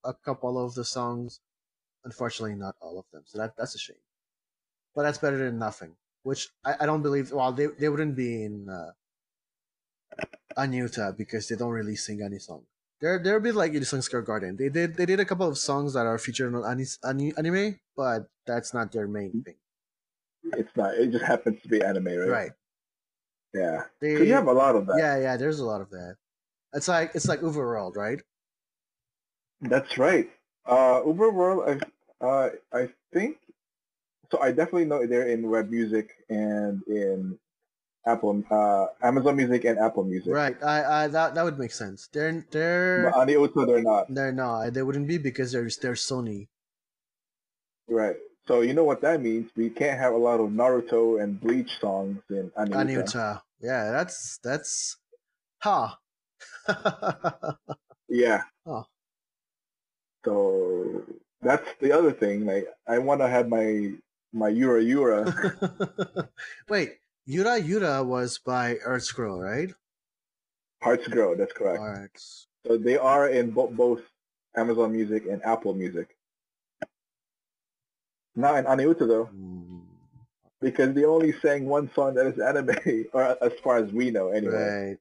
a 0.05 0.14
couple 0.14 0.59
of 0.64 0.74
the 0.74 0.84
songs, 0.84 1.41
unfortunately 2.05 2.57
not 2.57 2.76
all 2.80 2.99
of 2.99 3.07
them. 3.12 3.24
So 3.26 3.38
that 3.38 3.57
that's 3.57 3.74
a 3.76 3.78
shame, 3.78 4.05
but 4.95 5.03
that's 5.03 5.18
better 5.18 5.38
than 5.38 5.59
nothing. 5.59 5.97
Which 6.23 6.49
I, 6.64 6.75
I 6.81 6.87
don't 6.87 7.03
believe. 7.03 7.33
Well, 7.33 7.53
they 7.53 7.66
they 7.79 7.89
wouldn't 7.89 8.16
be 8.16 8.45
in 8.45 8.68
uh, 8.68 8.93
Aniuta 10.57 11.16
because 11.16 11.49
they 11.49 11.57
don't 11.57 11.71
really 11.71 11.97
sing 11.97 12.23
Ani 12.23 12.39
song. 12.39 12.64
They're 13.01 13.18
they're 13.23 13.37
a 13.37 13.41
bit 13.41 13.55
like 13.55 13.73
Unison 13.73 14.03
Square 14.03 14.23
Garden. 14.23 14.57
They 14.57 14.68
did 14.68 14.97
they 14.97 15.07
did 15.07 15.21
a 15.21 15.25
couple 15.25 15.49
of 15.49 15.57
songs 15.57 15.95
that 15.95 16.05
are 16.07 16.18
featured 16.18 16.55
on 16.55 16.64
ani- 17.05 17.33
anime, 17.37 17.81
but 17.97 18.29
that's 18.47 18.75
not 18.75 18.93
their 18.93 19.09
main 19.09 19.43
thing. 19.43 19.57
it's 20.45 20.77
not. 20.77 20.95
It 20.95 21.11
just 21.12 21.25
happens 21.25 21.62
to 21.62 21.68
be 21.68 21.83
anime, 21.83 22.07
right? 22.07 22.29
Right. 22.29 22.53
Yeah. 23.55 23.85
They, 24.01 24.27
you 24.27 24.35
have 24.35 24.47
a 24.47 24.53
lot 24.53 24.77
of 24.77 24.87
that. 24.87 24.97
yeah, 24.99 25.18
yeah. 25.18 25.37
There's 25.37 25.61
a 25.61 25.64
lot 25.64 25.81
of 25.81 25.91
that. 25.91 26.16
It's 26.75 26.89
like 26.89 27.12
it's 27.14 27.27
like 27.29 27.41
Overworld, 27.41 27.97
right? 27.97 28.21
That's 29.62 29.99
right. 29.99 30.31
Uh, 30.66 31.01
Overworld, 31.03 31.81
I, 32.21 32.25
uh, 32.25 32.51
I 32.73 32.89
think, 33.12 33.39
so 34.31 34.41
I 34.41 34.51
definitely 34.53 34.87
know 34.87 35.07
they're 35.07 35.28
in 35.28 35.49
web 35.49 35.70
music 35.70 36.11
and 36.28 36.83
in 36.87 37.39
Apple, 38.07 38.43
uh, 38.51 38.87
Amazon 39.03 39.37
Music 39.37 39.64
and 39.64 39.78
Apple 39.78 40.05
Music. 40.05 40.33
Right. 40.33 40.57
I, 40.62 41.05
I 41.05 41.09
that 41.09 41.35
that 41.35 41.45
would 41.45 41.59
make 41.59 41.72
sense. 41.72 42.09
They're 42.12 42.47
they're 42.51 43.11
But 43.11 43.20
on 43.20 43.26
the 43.26 43.37
Oto, 43.37 43.66
they're 43.66 43.83
not. 43.83 44.07
they're 44.12 44.33
no, 44.33 44.70
they 44.70 44.83
wouldn't 44.83 45.09
be 45.09 45.18
because 45.18 45.53
they're 45.53 45.68
they're 45.83 45.95
Sony. 45.95 46.49
Right. 47.89 48.16
So 48.49 48.62
you 48.62 48.72
know 48.74 48.85
what 48.85 49.03
that 49.03 49.20
means? 49.20 49.51
We 49.57 49.70
can't 49.70 49.99
have 49.99 50.14
a 50.14 50.16
lot 50.16 50.41
of 50.41 50.51
Naruto 50.51 51.22
and 51.22 51.41
Bleach 51.41 51.70
songs 51.81 52.20
in 52.31 52.51
Aniuta. 52.59 52.74
Anyuta. 52.74 53.43
Yeah, 53.61 53.91
that's 53.93 54.39
that's 54.43 54.97
ha. 55.59 55.99
Yeah. 58.11 58.43
Oh. 58.66 58.85
So 60.24 61.05
that's 61.41 61.68
the 61.81 61.93
other 61.93 62.12
thing. 62.12 62.45
Like 62.45 62.66
I 62.89 62.99
want 62.99 63.20
to 63.20 63.28
have 63.28 63.49
my 63.49 63.93
my 64.33 64.49
Yura 64.49 64.83
Yura 64.83 65.24
Wait, 66.68 66.99
Yura 67.26 67.59
Yura 67.59 68.03
was 68.05 68.39
by 68.39 68.76
Hearts 68.85 69.11
Grow, 69.12 69.39
right? 69.41 69.70
Hearts 70.83 71.07
Grow. 71.09 71.35
That's 71.35 71.53
correct. 71.53 71.78
Alright. 71.81 72.11
So 72.66 72.76
they 72.76 72.97
are 72.97 73.28
in 73.28 73.51
bo- 73.51 73.68
both 73.70 74.01
Amazon 74.57 74.93
Music 74.93 75.24
and 75.31 75.45
Apple 75.45 75.74
Music. 75.74 76.16
Not 78.37 78.57
in 78.59 78.64
Aniuta 78.64 79.07
though, 79.07 79.28
Mm, 79.35 79.83
because 80.61 80.95
they 80.95 81.05
only 81.05 81.33
sang 81.41 81.66
one 81.66 81.91
song 81.95 82.14
that 82.14 82.26
is 82.26 82.39
anime, 82.39 83.07
or 83.12 83.37
as 83.43 83.53
far 83.62 83.78
as 83.78 83.93
we 83.93 84.11
know, 84.11 84.28
anyway. 84.31 84.53
right. 84.53 84.99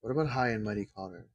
What 0.00 0.10
about 0.10 0.28
High 0.28 0.50
and 0.50 0.64
Mighty 0.64 0.86
Color? 0.86 1.26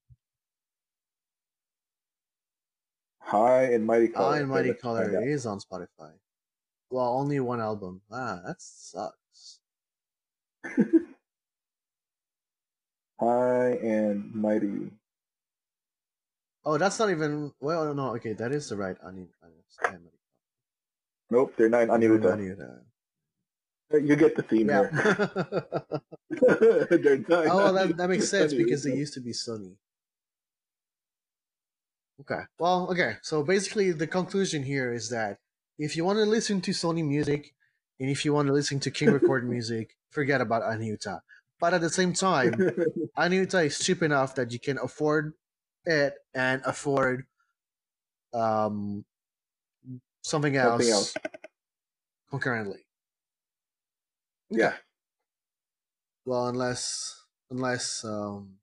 High 3.20 3.64
and 3.74 3.86
Mighty 3.86 4.08
Color. 4.08 4.30
High 4.30 4.40
and 4.40 4.50
Mighty 4.50 4.70
let's 4.70 4.82
Color 4.82 5.22
is 5.24 5.46
on 5.46 5.60
Spotify. 5.60 6.12
Well, 6.90 7.14
only 7.18 7.40
one 7.40 7.62
album. 7.62 8.02
Ah, 8.12 8.42
that 8.46 8.56
sucks. 8.60 9.60
High 13.20 13.72
and 13.84 14.34
Mighty. 14.34 14.92
Oh, 16.66 16.78
that's 16.78 17.00
not 17.00 17.10
even. 17.12 17.54
Well, 17.60 17.94
no, 17.94 18.16
okay, 18.16 18.34
that 18.34 18.52
is 18.52 18.70
the 18.70 18.78
right 18.78 18.98
Ani. 19.06 19.28
Ani- 19.44 19.64
High 19.82 19.94
and 19.94 20.04
Mighty 20.04 20.18
Nope, 21.32 21.54
they're 21.58 21.70
not 21.70 21.84
in. 21.84 21.90
Aniuta. 21.90 22.36
Aniuta. 22.38 22.82
You 23.92 24.16
get 24.16 24.36
the 24.36 24.44
theme 24.44 24.70
Yeah. 24.70 24.90
here. 24.90 25.18
oh, 27.52 27.74
that, 27.74 27.94
that 27.98 28.10
makes 28.10 28.30
sense 28.30 28.54
because 28.54 28.84
they 28.84 28.94
used 28.96 29.14
to 29.16 29.20
be 29.20 29.32
Sony. 29.32 29.76
Okay. 32.22 32.42
Well, 32.60 32.90
okay. 32.92 33.16
So 33.22 33.44
basically, 33.44 33.92
the 33.92 34.08
conclusion 34.08 34.64
here 34.64 34.94
is 34.94 35.10
that 35.10 35.40
if 35.80 35.96
you 35.98 36.06
want 36.06 36.18
to 36.20 36.26
listen 36.26 36.62
to 36.62 36.72
Sony 36.72 37.04
music, 37.08 37.54
and 38.00 38.10
if 38.10 38.24
you 38.26 38.34
want 38.34 38.48
to 38.48 38.54
listen 38.54 38.80
to 38.82 38.92
King 38.92 39.12
Record 39.12 39.50
music, 39.56 39.96
forget 40.12 40.42
about 40.42 40.62
Aniuta. 40.64 41.22
But 41.60 41.74
at 41.74 41.82
the 41.82 41.90
same 41.90 42.14
time, 42.14 42.54
Aniuta 43.18 43.66
is 43.66 43.80
cheap 43.80 44.04
enough 44.04 44.36
that 44.36 44.52
you 44.52 44.60
can 44.60 44.78
afford 44.78 45.34
it 45.86 46.14
and 46.36 46.62
afford 46.66 47.26
um 48.34 49.04
something 50.22 50.56
else, 50.56 50.72
Something 50.86 50.94
else. 50.94 51.14
concurrently. 52.30 52.86
yeah. 54.52 54.74
Well, 56.26 56.48
unless 56.48 57.24
unless 57.50 58.04
um 58.06 58.58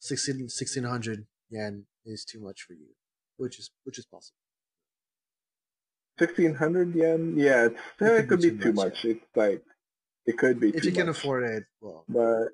16, 0.00 0.36
1600 0.44 1.26
yen 1.50 1.86
is 2.04 2.24
too 2.24 2.40
much 2.40 2.62
for 2.62 2.72
you, 2.72 2.94
which 3.36 3.58
is 3.58 3.70
which 3.84 3.98
is 3.98 4.06
possible. 4.06 4.38
Sixteen 6.18 6.54
hundred 6.54 6.94
yen? 6.94 7.34
Yeah, 7.36 7.66
it's, 7.66 7.80
It 8.00 8.24
it, 8.24 8.28
could 8.28 8.40
be 8.42 8.50
be 8.50 8.58
too 8.64 8.72
much, 8.72 8.86
much. 8.94 9.04
It's 9.04 9.24
like 9.36 9.62
it 10.26 10.38
could 10.38 10.60
be 10.60 10.70
If 10.70 10.84
you 10.84 10.92
can 10.92 11.06
much. 11.06 11.16
afford 11.18 11.44
it, 11.44 11.64
well, 11.80 12.04
But 12.08 12.48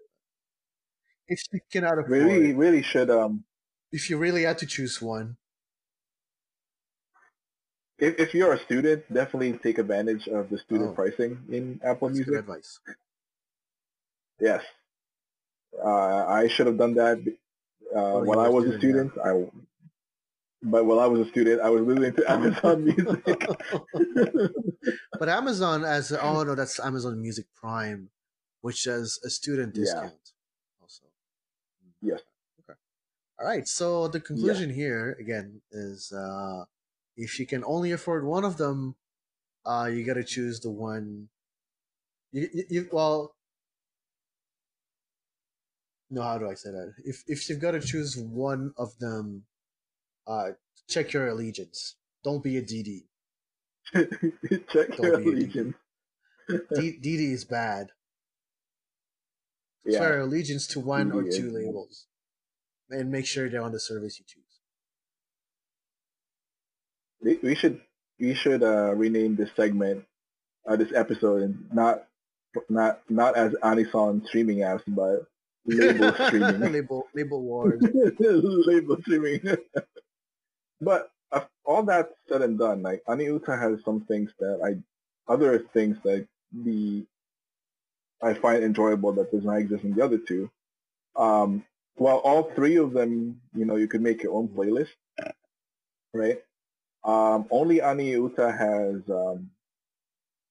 if 1.28 1.42
you 1.52 1.60
cannot 1.72 1.98
afford 1.98 2.10
really, 2.10 2.50
it, 2.50 2.56
really 2.56 2.82
should 2.82 3.10
um 3.10 3.44
if 3.92 4.10
you 4.10 4.18
really 4.18 4.42
had 4.44 4.58
to 4.58 4.66
choose 4.66 5.00
one, 5.02 5.36
if, 7.98 8.18
if 8.18 8.34
you're 8.34 8.52
a 8.52 8.58
student, 8.64 9.04
definitely 9.12 9.52
take 9.58 9.78
advantage 9.78 10.26
of 10.28 10.50
the 10.50 10.58
student 10.58 10.90
Oh. 10.90 10.94
pricing 10.94 11.38
in 11.50 11.80
Apple 11.84 12.08
Music. 12.10 12.34
advice. 12.34 12.80
Yes. 14.40 14.62
Uh, 15.82 16.26
I 16.26 16.48
should 16.48 16.66
have 16.66 16.78
done 16.78 16.94
that 16.94 17.18
uh, 17.94 18.20
when 18.20 18.38
I 18.38 18.48
was 18.48 18.64
a 18.66 18.78
student, 18.78 19.12
student. 19.12 19.12
I, 19.18 19.61
but 20.62 20.84
while 20.86 21.00
I 21.00 21.06
was 21.06 21.20
a 21.20 21.30
student, 21.30 21.60
I 21.60 21.70
was 21.70 21.82
listening 21.82 22.14
to 22.14 22.30
Amazon 22.30 22.84
Music. 22.90 23.24
but 25.18 25.28
Amazon 25.28 25.84
as 25.84 26.12
oh 26.12 26.42
no, 26.44 26.54
that's 26.54 26.78
Amazon 26.80 27.20
Music 27.20 27.46
Prime, 27.54 28.10
which 28.60 28.84
has 28.84 29.18
a 29.24 29.30
student 29.30 29.74
Yeah. 29.74 29.82
discount 29.82 30.32
also. 30.80 31.04
yes. 32.00 32.20
All 33.40 33.46
right. 33.46 33.66
So 33.66 34.06
the 34.08 34.20
conclusion 34.20 34.70
here 34.72 35.16
again 35.18 35.62
is 35.72 36.12
uh, 36.12 36.64
if 37.16 37.40
you 37.40 37.46
can 37.46 37.64
only 37.64 37.90
afford 37.90 38.24
one 38.24 38.44
of 38.44 38.56
them, 38.56 38.94
uh, 39.66 39.90
you 39.92 40.04
got 40.04 40.14
to 40.14 40.24
choose 40.24 40.60
the 40.60 40.70
one. 40.70 41.28
You, 42.30 42.48
you, 42.52 42.64
you 42.70 42.88
well. 42.92 43.34
No, 46.10 46.22
how 46.22 46.38
do 46.38 46.48
I 46.48 46.54
say 46.54 46.70
that? 46.70 46.92
If 47.04 47.24
if 47.26 47.48
you've 47.48 47.58
got 47.60 47.72
to 47.72 47.80
choose 47.80 48.16
one 48.16 48.74
of 48.76 48.96
them, 48.98 49.44
uh, 50.26 50.50
check 50.88 51.12
your 51.12 51.28
allegiance. 51.28 51.96
Don't 52.24 52.42
be 52.42 52.56
a 52.56 52.62
DD. 52.62 53.04
Check 53.92 54.96
Don't 54.96 55.02
your 55.02 55.14
allegiance. 55.20 55.74
D- 56.48 56.98
DD 57.02 57.32
is 57.32 57.44
bad. 57.44 57.88
Yeah. 59.84 59.98
Swear 59.98 60.20
allegiance 60.20 60.66
to 60.68 60.80
one 60.80 61.10
or 61.10 61.22
DD 61.22 61.28
is 61.28 61.36
two 61.36 61.52
bad. 61.52 61.54
labels, 61.54 62.06
and 62.90 63.10
make 63.10 63.26
sure 63.26 63.48
they're 63.48 63.62
on 63.62 63.72
the 63.72 63.80
service 63.80 64.18
you 64.18 64.24
choose. 64.26 64.44
We 67.20 67.48
we 67.48 67.54
should 67.54 67.80
we 68.20 68.34
should 68.34 68.62
uh, 68.62 68.94
rename 68.94 69.34
this 69.34 69.50
segment, 69.56 70.04
uh, 70.68 70.76
this 70.76 70.92
episode, 70.94 71.42
and 71.42 71.68
not 71.72 72.04
not 72.68 73.00
not 73.10 73.36
as 73.36 73.52
Anison 73.62 74.26
streaming 74.26 74.58
apps, 74.58 74.82
but 74.86 75.26
label 75.66 76.12
streaming. 76.14 76.60
label 76.72 77.06
label 77.14 77.42
wars. 77.42 77.82
label 78.20 78.96
streaming. 79.02 79.40
But 80.83 81.11
uh, 81.33 81.41
all 81.64 81.85
that 81.85 82.11
said 82.28 82.43
and 82.43 82.59
done, 82.59 82.83
like 82.83 83.03
Aniuta 83.09 83.59
has 83.59 83.83
some 83.85 84.03
things 84.03 84.30
that 84.41 84.61
I, 84.62 85.33
other 85.33 85.59
things 85.59 85.97
that 86.05 86.26
the 86.53 87.07
I 88.22 88.35
find 88.35 88.62
enjoyable 88.62 89.12
that 89.14 89.30
does 89.33 89.45
not 89.45 89.57
exist 89.57 89.85
in 89.85 89.95
the 89.95 90.05
other 90.05 90.18
two. 90.18 90.51
Um, 91.16 91.64
well, 91.97 92.18
all 92.18 92.45
three 92.55 92.76
of 92.76 92.93
them, 92.93 93.41
you 93.55 93.64
know, 93.64 93.76
you 93.76 93.89
could 93.89 94.03
make 94.03 94.22
your 94.22 94.35
own 94.35 94.49
playlist, 94.49 94.91
right? 96.14 96.39
Um, 97.05 97.47
only 97.51 97.78
Aniuta 97.78 98.57
has 98.57 99.03
um, 99.11 99.51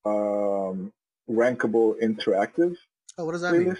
um, 0.06 0.94
rankable 1.30 1.96
interactive 2.02 2.76
Oh, 3.18 3.26
what 3.26 3.34
does 3.34 3.42
that 3.42 3.54
mean? 3.54 3.68
playlist. 3.68 3.78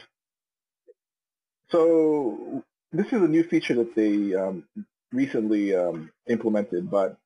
So 1.72 2.64
this 2.92 3.08
is 3.08 3.14
a 3.14 3.28
new 3.28 3.44
feature 3.44 3.76
that 3.76 3.96
they 3.96 4.36
um, 4.36 4.64
recently 5.12 5.76
um, 5.76 6.12
implemented, 6.28 6.90
but 6.90 7.18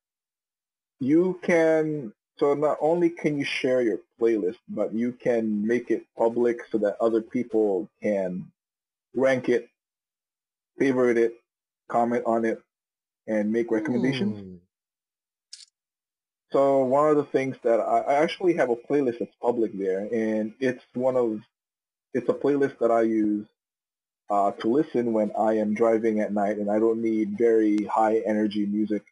you 0.99 1.39
can 1.43 2.13
so 2.37 2.53
not 2.53 2.77
only 2.81 3.09
can 3.09 3.37
you 3.37 3.45
share 3.45 3.81
your 3.81 3.99
playlist, 4.19 4.57
but 4.67 4.93
you 4.93 5.13
can 5.13 5.65
make 5.65 5.89
it 5.89 6.05
public 6.17 6.59
so 6.71 6.77
that 6.79 6.97
other 6.99 7.21
people 7.21 7.89
can 8.01 8.51
rank 9.15 9.47
it, 9.47 9.69
favorite 10.77 11.17
it, 11.17 11.35
comment 11.87 12.23
on 12.25 12.43
it, 12.43 12.61
and 13.27 13.51
make 13.51 13.71
recommendations. 13.71 14.39
Hmm. 14.39 14.55
So 16.51 16.83
one 16.83 17.09
of 17.09 17.15
the 17.15 17.23
things 17.23 17.55
that 17.63 17.79
I, 17.79 17.99
I 17.99 18.13
actually 18.15 18.53
have 18.53 18.69
a 18.69 18.75
playlist 18.75 19.19
that's 19.19 19.35
public 19.41 19.77
there, 19.77 20.07
and 20.11 20.53
it's 20.59 20.83
one 20.93 21.15
of 21.15 21.39
it's 22.13 22.29
a 22.29 22.33
playlist 22.33 22.77
that 22.79 22.91
I 22.91 23.01
use 23.01 23.45
uh, 24.29 24.51
to 24.53 24.69
listen 24.69 25.13
when 25.13 25.31
I 25.39 25.53
am 25.57 25.73
driving 25.75 26.21
at 26.21 26.33
night, 26.33 26.57
and 26.57 26.71
I 26.71 26.79
don't 26.79 27.01
need 27.01 27.37
very 27.37 27.85
high 27.85 28.19
energy 28.25 28.65
music. 28.65 29.03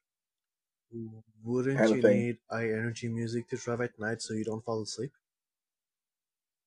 Wouldn't 1.43 1.77
kind 1.77 1.93
of 1.93 1.99
you 1.99 2.01
thing. 2.01 2.25
need 2.25 2.37
high 2.49 2.69
energy 2.69 3.07
music 3.09 3.49
to 3.49 3.57
drive 3.57 3.81
at 3.81 3.99
night 3.99 4.21
so 4.21 4.33
you 4.33 4.45
don't 4.45 4.63
fall 4.65 4.81
asleep? 4.83 5.11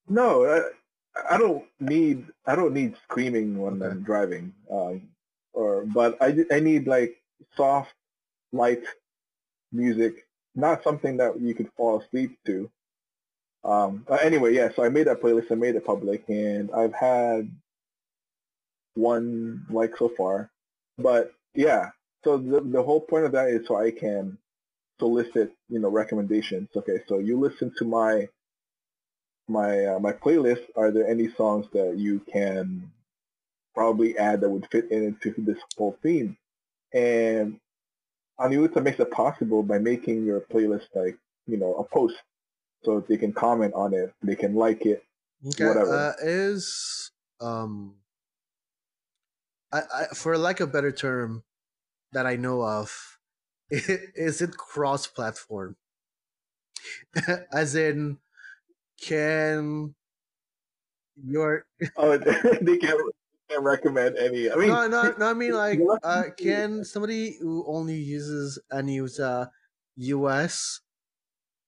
No, 0.08 0.46
I, 0.46 1.34
I 1.34 1.38
don't 1.38 1.64
need 1.80 2.26
I 2.46 2.56
don't 2.56 2.74
need 2.74 2.96
screaming 3.04 3.58
when 3.58 3.82
Okay. 3.82 3.82
I'm 3.82 4.02
driving, 4.02 4.54
um, 4.70 5.08
or 5.54 5.84
but 5.86 6.18
I 6.22 6.44
I 6.52 6.60
need 6.60 6.86
like 6.88 7.16
soft, 7.56 7.94
light 8.52 8.82
music, 9.72 10.26
not 10.54 10.84
something 10.84 11.18
that 11.18 11.40
you 11.40 11.54
could 11.54 11.70
fall 11.76 12.00
asleep 12.02 12.38
to. 12.46 12.70
Um, 13.64 14.04
but 14.08 14.24
anyway, 14.24 14.54
yeah. 14.54 14.70
So 14.76 14.84
I 14.84 14.90
made 14.90 15.08
that 15.08 15.22
playlist. 15.22 15.52
I 15.52 15.56
made 15.56 15.76
it 15.76 15.86
public, 15.86 16.24
and 16.28 16.70
I've 16.72 16.94
had 16.94 17.50
one 18.96 19.66
like 19.70 19.96
so 19.96 20.08
far. 20.16 20.50
But 20.98 21.32
yeah, 21.54 21.90
so 22.24 22.38
the 22.38 22.60
the 22.60 22.82
whole 22.82 23.00
point 23.00 23.24
of 23.24 23.32
that 23.32 23.48
is 23.48 23.66
so 23.66 23.76
I 23.76 23.90
can 23.90 24.38
solicit 24.98 25.52
you 25.68 25.78
know 25.78 25.90
recommendations. 25.90 26.68
Okay, 26.74 27.00
so 27.08 27.18
you 27.18 27.38
listen 27.38 27.72
to 27.78 27.84
my 27.84 28.28
my 29.48 29.86
uh, 29.86 29.98
my 29.98 30.12
playlist. 30.12 30.62
Are 30.76 30.90
there 30.90 31.08
any 31.08 31.28
songs 31.36 31.66
that 31.72 31.96
you 31.96 32.20
can 32.32 32.90
probably 33.74 34.16
add 34.18 34.40
that 34.40 34.48
would 34.48 34.66
fit 34.70 34.90
into 34.90 35.34
this 35.38 35.58
whole 35.76 35.96
theme? 36.02 36.36
And 36.92 37.60
Aniuta 38.40 38.82
makes 38.82 39.00
it 39.00 39.10
possible 39.10 39.62
by 39.62 39.78
making 39.78 40.24
your 40.24 40.40
playlist 40.40 40.88
like 40.94 41.18
you 41.46 41.58
know 41.58 41.74
a 41.74 41.84
post, 41.84 42.16
so 42.84 43.04
they 43.08 43.16
can 43.16 43.32
comment 43.32 43.74
on 43.74 43.94
it, 43.94 44.12
they 44.22 44.36
can 44.36 44.54
like 44.54 44.86
it. 44.86 45.02
Okay. 45.46 45.66
Whatever. 45.66 45.94
Uh, 45.94 46.12
is 46.22 47.10
um, 47.40 47.94
I, 49.76 50.02
I 50.02 50.06
for 50.14 50.36
lack 50.38 50.60
of 50.60 50.68
a 50.68 50.72
better 50.72 50.92
term 50.92 51.44
that 52.12 52.26
I 52.26 52.36
know 52.36 52.62
of, 52.62 53.18
is 53.70 54.42
it 54.42 54.56
cross-platform? 54.56 55.76
As 57.52 57.74
in, 57.74 58.18
can 59.00 59.94
your 61.22 61.66
Oh, 61.96 62.16
they 62.18 62.78
can 62.78 62.96
can 63.48 63.62
recommend 63.62 64.16
any. 64.16 64.50
I 64.50 64.56
mean, 64.56 64.68
no, 64.68 64.86
no, 64.88 65.14
no. 65.18 65.26
I 65.30 65.34
mean, 65.34 65.52
like, 65.52 65.78
uh, 66.02 66.24
can 66.36 66.84
somebody 66.84 67.36
who 67.38 67.64
only 67.66 67.94
uses 67.94 68.58
and 68.70 68.90
use 68.90 69.20
uh, 69.20 69.46
US 69.96 70.80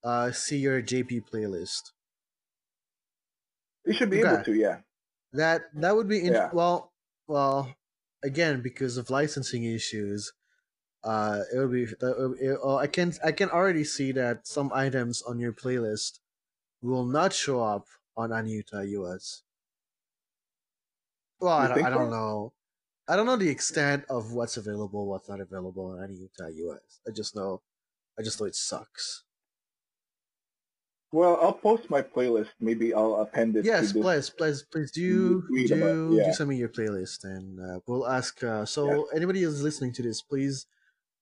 uh, 0.04 0.32
see 0.32 0.58
your 0.58 0.82
JP 0.82 1.22
playlist? 1.30 1.92
they 3.84 3.92
should 3.92 4.10
be 4.10 4.18
Okay. 4.18 4.28
able 4.34 4.44
to. 4.44 4.54
Yeah. 4.54 4.80
That 5.32 5.62
that 5.74 5.96
would 5.96 6.08
be 6.08 6.24
in- 6.24 6.34
Yeah. 6.34 6.50
well, 6.52 6.92
well, 7.26 7.74
again 8.22 8.62
because 8.62 8.96
of 8.96 9.10
licensing 9.10 9.64
issues. 9.64 10.32
Uh, 11.04 11.44
it 11.54 11.58
would 11.58 11.72
be. 11.72 11.84
it- 11.84 12.58
oh, 12.62 12.76
I 12.78 12.86
can 12.88 13.12
I 13.24 13.32
can 13.32 13.50
already 13.50 13.84
see 13.84 14.12
that 14.12 14.46
some 14.46 14.72
items 14.74 15.22
on 15.22 15.38
your 15.40 15.52
playlist 15.54 16.20
will 16.82 17.06
not 17.06 17.32
show 17.34 17.62
up 17.64 17.88
on 18.16 18.30
Aniuta 18.30 18.88
US. 18.90 19.44
Well, 21.40 21.52
I 21.56 21.68
don't, 21.68 21.82
I 21.82 21.90
don't 21.90 22.10
know. 22.10 22.52
I 23.08 23.16
don't 23.16 23.26
know 23.26 23.36
the 23.36 23.50
extent 23.50 24.04
of 24.10 24.32
what's 24.32 24.56
available, 24.56 25.06
what's 25.06 25.28
not 25.28 25.40
available 25.40 25.86
on 25.86 25.98
Aniuta 26.08 26.54
US. 26.54 27.00
I 27.08 27.12
just 27.12 27.36
know, 27.36 27.62
I 28.18 28.22
just 28.22 28.40
know 28.40 28.46
it 28.46 28.56
sucks. 28.56 29.24
Well, 31.10 31.38
I'll 31.40 31.54
post 31.54 31.88
my 31.88 32.02
playlist. 32.02 32.48
Maybe 32.60 32.92
I'll 32.92 33.16
append 33.16 33.56
it 33.56 33.64
Yes, 33.64 33.92
please, 33.92 34.28
please, 34.28 34.62
please 34.70 34.90
do 34.90 35.42
do, 35.66 35.74
about- 35.74 36.12
yeah. 36.12 36.26
do 36.26 36.32
send 36.34 36.50
me 36.50 36.56
your 36.56 36.68
playlist, 36.68 37.24
and 37.24 37.58
uh, 37.58 37.80
we'll 37.86 38.06
ask. 38.06 38.42
Uh, 38.44 38.66
so 38.66 39.08
anybody 39.14 39.42
who's 39.42 39.62
listening 39.62 39.92
to 39.94 40.02
this, 40.02 40.20
please 40.20 40.66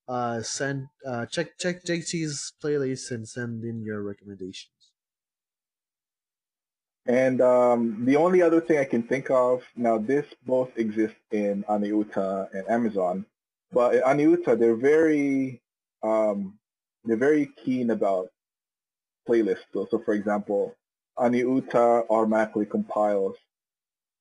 uh, 0.08 0.42
send 0.42 0.88
uh, 1.06 1.26
check 1.26 1.56
check 1.58 1.84
JT's 1.84 2.52
playlist 2.62 3.12
and 3.12 3.28
send 3.28 3.64
in 3.64 3.82
your 3.82 4.02
recommendations. 4.02 4.72
And 7.06 7.40
um, 7.40 8.04
the 8.04 8.16
only 8.16 8.42
other 8.42 8.60
thing 8.60 8.78
I 8.78 8.84
can 8.84 9.04
think 9.04 9.30
of 9.30 9.62
now, 9.76 9.98
this 9.98 10.26
both 10.44 10.76
exists 10.76 11.20
in 11.30 11.62
Aniuta 11.68 12.48
and 12.52 12.68
Amazon, 12.68 13.24
but 13.70 13.94
in 13.94 14.02
Aniuta 14.02 14.58
they're 14.58 14.74
very 14.74 15.62
um, 16.02 16.58
they're 17.04 17.16
very 17.16 17.46
keen 17.64 17.90
about 17.90 18.30
playlists. 19.28 19.64
So, 19.72 19.86
so 19.90 19.98
for 19.98 20.14
example, 20.14 20.74
Aniuta 21.18 22.06
automatically 22.10 22.66
compiles 22.66 23.36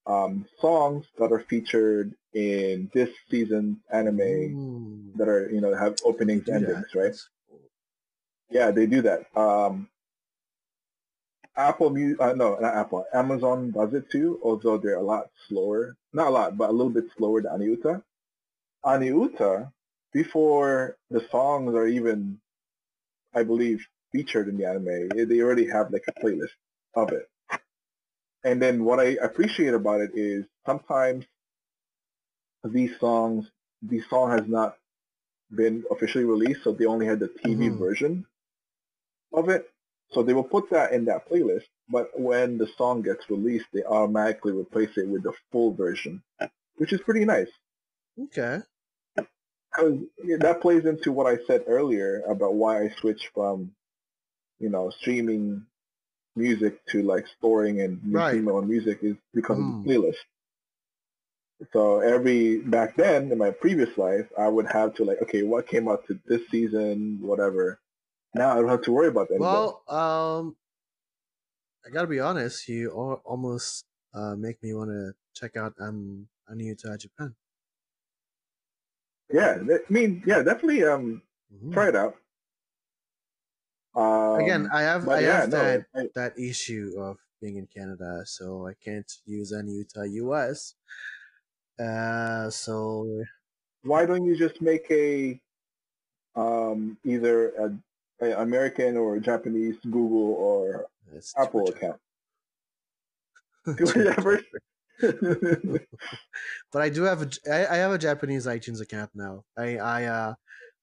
um, 0.07 0.45
songs 0.59 1.05
that 1.17 1.31
are 1.31 1.43
featured 1.49 2.13
in 2.33 2.89
this 2.93 3.09
season's 3.29 3.77
anime 3.91 4.19
Ooh, 4.21 5.11
that 5.15 5.27
are 5.27 5.49
you 5.51 5.61
know 5.61 5.73
have 5.73 5.95
openings, 6.05 6.45
do 6.45 6.51
that. 6.51 6.63
endings, 6.63 6.87
right? 6.95 7.15
Yeah, 8.49 8.71
they 8.71 8.85
do 8.85 9.01
that. 9.01 9.25
Um, 9.35 9.89
Apple 11.57 11.89
Music, 11.89 12.19
uh, 12.21 12.33
no, 12.33 12.55
not 12.59 12.75
Apple. 12.75 13.05
Amazon 13.13 13.71
does 13.71 13.93
it 13.93 14.09
too, 14.11 14.39
although 14.43 14.77
they're 14.77 14.97
a 14.97 15.01
lot 15.01 15.29
slower. 15.47 15.95
Not 16.13 16.27
a 16.27 16.31
lot, 16.31 16.57
but 16.57 16.69
a 16.69 16.73
little 16.73 16.91
bit 16.91 17.05
slower 17.17 17.41
than 17.41 17.51
Aniuta. 17.59 18.03
Aniuta, 18.85 19.71
before 20.13 20.97
the 21.09 21.25
songs 21.31 21.73
are 21.75 21.87
even, 21.87 22.39
I 23.33 23.43
believe, 23.43 23.85
featured 24.15 24.47
in 24.47 24.57
the 24.57 24.65
anime, 24.65 25.09
they 25.29 25.41
already 25.41 25.69
have 25.69 25.91
like 25.91 26.05
a 26.07 26.13
playlist 26.21 26.55
of 26.95 27.11
it. 27.11 27.27
and 28.43 28.61
then 28.61 28.83
what 28.85 28.99
I 28.99 29.17
appreciate 29.21 29.73
about 29.73 30.01
it 30.01 30.11
is 30.13 30.45
sometimes 30.65 31.25
these 32.63 32.97
songs, 32.99 33.49
these 33.81 34.07
song 34.09 34.31
has 34.31 34.47
not 34.47 34.77
been 35.55 35.83
officially 35.91 36.23
released, 36.25 36.63
so 36.63 36.71
they 36.71 36.85
only 36.85 37.05
had 37.05 37.19
the 37.19 37.27
TV 37.27 37.69
Mhm. 37.69 37.77
version 37.77 38.25
of 39.33 39.49
it. 39.49 39.69
So 40.11 40.23
they 40.23 40.33
will 40.33 40.43
put 40.43 40.69
that 40.69 40.93
in 40.93 41.05
that 41.05 41.27
playlist, 41.27 41.67
but 41.89 42.17
when 42.19 42.57
the 42.57 42.67
song 42.77 43.01
gets 43.01 43.29
released, 43.29 43.65
they 43.73 43.83
automatically 43.83 44.53
replace 44.53 44.97
it 44.97 45.07
with 45.07 45.23
the 45.23 45.33
full 45.51 45.73
version, 45.73 46.23
which 46.77 46.93
is 46.93 47.01
pretty 47.01 47.25
nice. 47.25 47.51
Okay. 48.19 48.61
Because 49.15 49.99
that 50.39 50.61
plays 50.61 50.85
into 50.85 51.11
what 51.11 51.27
I 51.27 51.43
said 51.45 51.65
earlier 51.67 52.21
about 52.21 52.53
why 52.55 52.83
I 52.83 52.89
switched 52.89 53.29
from, 53.33 53.75
you 54.59 54.69
know, 54.69 54.89
streaming 54.89 55.65
music 56.35 56.85
to 56.87 57.03
like 57.03 57.27
storing 57.27 57.81
and 57.81 58.01
Right. 58.13 58.45
own 58.47 58.67
music 58.69 58.99
is 59.03 59.17
because 59.33 59.59
Mm. 59.59 59.69
of 59.71 59.83
the 59.83 59.89
playlist. 59.89 60.17
So 61.71 61.99
every 61.99 62.59
back 62.59 62.95
then 62.95 63.31
in 63.31 63.37
my 63.37 63.51
previous 63.51 63.97
life, 63.97 64.27
I 64.37 64.47
would 64.47 64.67
have 64.67 64.93
to 64.95 65.05
like, 65.05 65.21
okay, 65.23 65.43
what 65.43 65.67
came 65.67 65.87
out 65.87 66.05
to 66.07 66.19
this 66.25 66.47
season, 66.49 67.19
whatever. 67.21 67.79
Now 68.35 68.51
I 68.51 68.55
don't 68.55 68.69
have 68.69 68.83
to 68.83 68.91
worry 68.93 69.07
about 69.09 69.29
that 69.29 69.35
anymore. 69.35 69.49
Well, 69.51 69.83
um, 69.87 70.57
I 71.85 71.89
gotta 71.89 72.07
be 72.07 72.19
honest. 72.19 72.67
You 72.67 72.91
almost 72.91 73.85
uh, 74.13 74.35
make 74.35 74.61
me 74.61 74.73
want 74.73 74.89
to 74.89 75.13
check 75.33 75.55
out 75.55 75.73
um 75.79 76.27
Aniuta 76.49 76.97
Japan. 76.99 77.35
yeah, 79.31 79.57
I 79.61 79.91
mean, 79.91 80.23
yeah, 80.25 80.41
definitely 80.43 80.83
um 80.83 81.21
Mhm. 81.51 81.73
try 81.73 81.89
it 81.89 81.95
out. 81.95 82.15
Um, 83.95 84.41
Again, 84.41 84.67
I 84.71 84.81
have 84.81 85.07
I 85.09 85.21
yeah, 85.21 85.45
have 85.45 85.49
no, 85.49 85.61
that 85.61 85.87
I- 85.95 86.09
that 86.13 86.37
issue 86.37 86.95
of 86.99 87.17
being 87.41 87.57
in 87.57 87.67
Canada, 87.67 88.23
so 88.25 88.67
I 88.67 88.73
can't 88.73 89.11
use 89.25 89.51
Aniuta 89.53 90.09
US. 90.11 90.75
Uh, 91.79 92.49
so 92.49 93.23
why 93.83 94.05
don't 94.05 94.25
you 94.25 94.35
just 94.35 94.61
make 94.61 94.89
a 94.91 95.39
um, 96.35 96.97
either 97.05 97.49
a, 97.55 97.79
a 98.21 98.41
American 98.41 98.97
or 98.97 99.19
Japanese 99.19 99.77
Google 99.83 100.33
or 100.35 100.87
Apple 101.37 101.69
account? 101.69 101.99
Whatever. 103.79 104.39
but 106.71 106.81
I 106.81 106.89
do 106.89 107.03
have 107.03 107.21
a 107.21 107.29
I, 107.51 107.67
I 107.67 107.77
have 107.77 107.91
a 107.91 107.97
Japanese 107.97 108.45
iTunes 108.45 108.81
account 108.81 109.11
now. 109.13 109.43
I 109.57 109.77
I 109.77 110.03
uh 110.05 110.33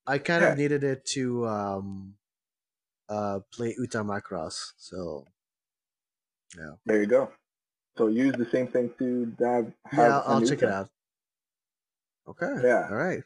I 0.06 0.18
kind 0.18 0.42
Yeah. 0.42 0.52
of 0.52 0.56
needed 0.56 0.84
it 0.84 1.04
to 1.14 1.46
um 1.48 2.16
uh 3.12 3.40
play 3.54 3.74
Uta 3.78 3.98
Macross. 4.10 4.72
So 4.78 5.26
yeah, 6.56 6.74
there 6.86 7.00
you 7.00 7.06
go. 7.06 7.30
So 7.98 8.08
use 8.08 8.34
the 8.34 8.46
same 8.46 8.68
thing 8.68 8.92
to 8.98 9.26
dive. 9.26 9.72
have 9.86 9.98
yeah, 10.08 10.18
I'll, 10.20 10.34
I'll 10.36 10.40
check 10.42 10.58
new 10.58 10.68
it 10.68 10.70
out. 10.70 10.90
Okay. 12.26 12.54
Yeah. 12.62 12.88
All 12.90 12.96
right. 12.96 13.22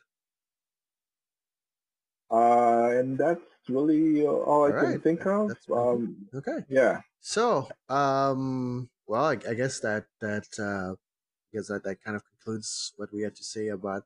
Uh, 2.31 2.91
and 2.99 3.17
that's 3.19 3.41
really 3.69 4.27
all 4.27 4.65
I 4.65 4.71
All 4.71 4.77
can 4.77 4.93
right. 4.93 5.03
think 5.03 5.27
of. 5.27 5.57
Um, 5.73 6.29
Okay. 6.35 6.59
yeah. 6.69 7.01
So 7.21 7.69
um 7.89 8.91
well 9.07 9.27
I, 9.27 9.33
I 9.49 9.55
guess 9.55 9.81
that 9.81 10.07
that 10.21 10.47
uh 10.59 10.95
I 10.95 11.51
guess 11.53 11.69
that 11.69 11.85
that 11.85 12.03
kind 12.03 12.17
of 12.17 12.25
concludes 12.25 12.93
what 12.97 13.13
we 13.13 13.23
had 13.23 13.37
to 13.37 13.45
say 13.45 13.69
about 13.69 14.05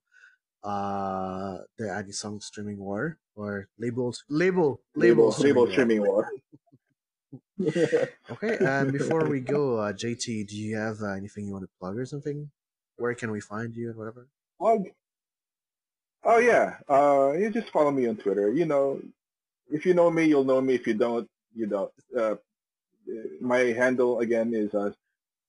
uh 0.64 1.58
the 1.78 1.90
Ani 1.92 2.12
song 2.12 2.40
streaming 2.40 2.78
war 2.78 3.18
or 3.40 3.68
labels 3.78 4.24
label 4.28 4.80
label 4.94 5.30
label 5.30 5.32
streaming 5.32 5.56
war. 5.56 5.72
streaming 5.72 6.02
war. 6.02 6.30
Okay, 8.30 8.56
and 8.60 8.92
before 8.92 9.28
we 9.28 9.40
go, 9.40 9.78
uh, 9.78 9.92
JT, 9.92 10.48
do 10.48 10.56
you 10.56 10.76
have 10.76 10.96
uh, 11.02 11.12
anything 11.12 11.46
you 11.46 11.52
want 11.52 11.64
to 11.64 11.70
plug 11.78 11.96
or 11.98 12.06
something? 12.06 12.50
Where 12.96 13.14
can 13.14 13.30
we 13.30 13.40
find 13.40 13.74
you 13.76 13.90
and 13.90 13.98
whatever? 13.98 14.28
Plug. 14.58 14.88
Oh 16.24 16.38
yeah. 16.38 16.76
Uh, 16.88 17.32
you 17.32 17.50
just 17.50 17.70
follow 17.70 17.90
me 17.90 18.06
on 18.06 18.16
Twitter. 18.16 18.52
You 18.52 18.66
know, 18.66 19.00
if 19.70 19.86
you 19.86 19.94
know 19.94 20.10
me, 20.10 20.24
you'll 20.24 20.44
know 20.44 20.60
me. 20.60 20.74
If 20.74 20.86
you 20.86 20.94
don't, 20.94 21.28
you 21.54 21.66
don't. 21.66 21.92
Uh, 22.16 22.36
my 23.40 23.58
handle 23.58 24.20
again 24.20 24.52
is 24.54 24.74
uh, 24.74 24.92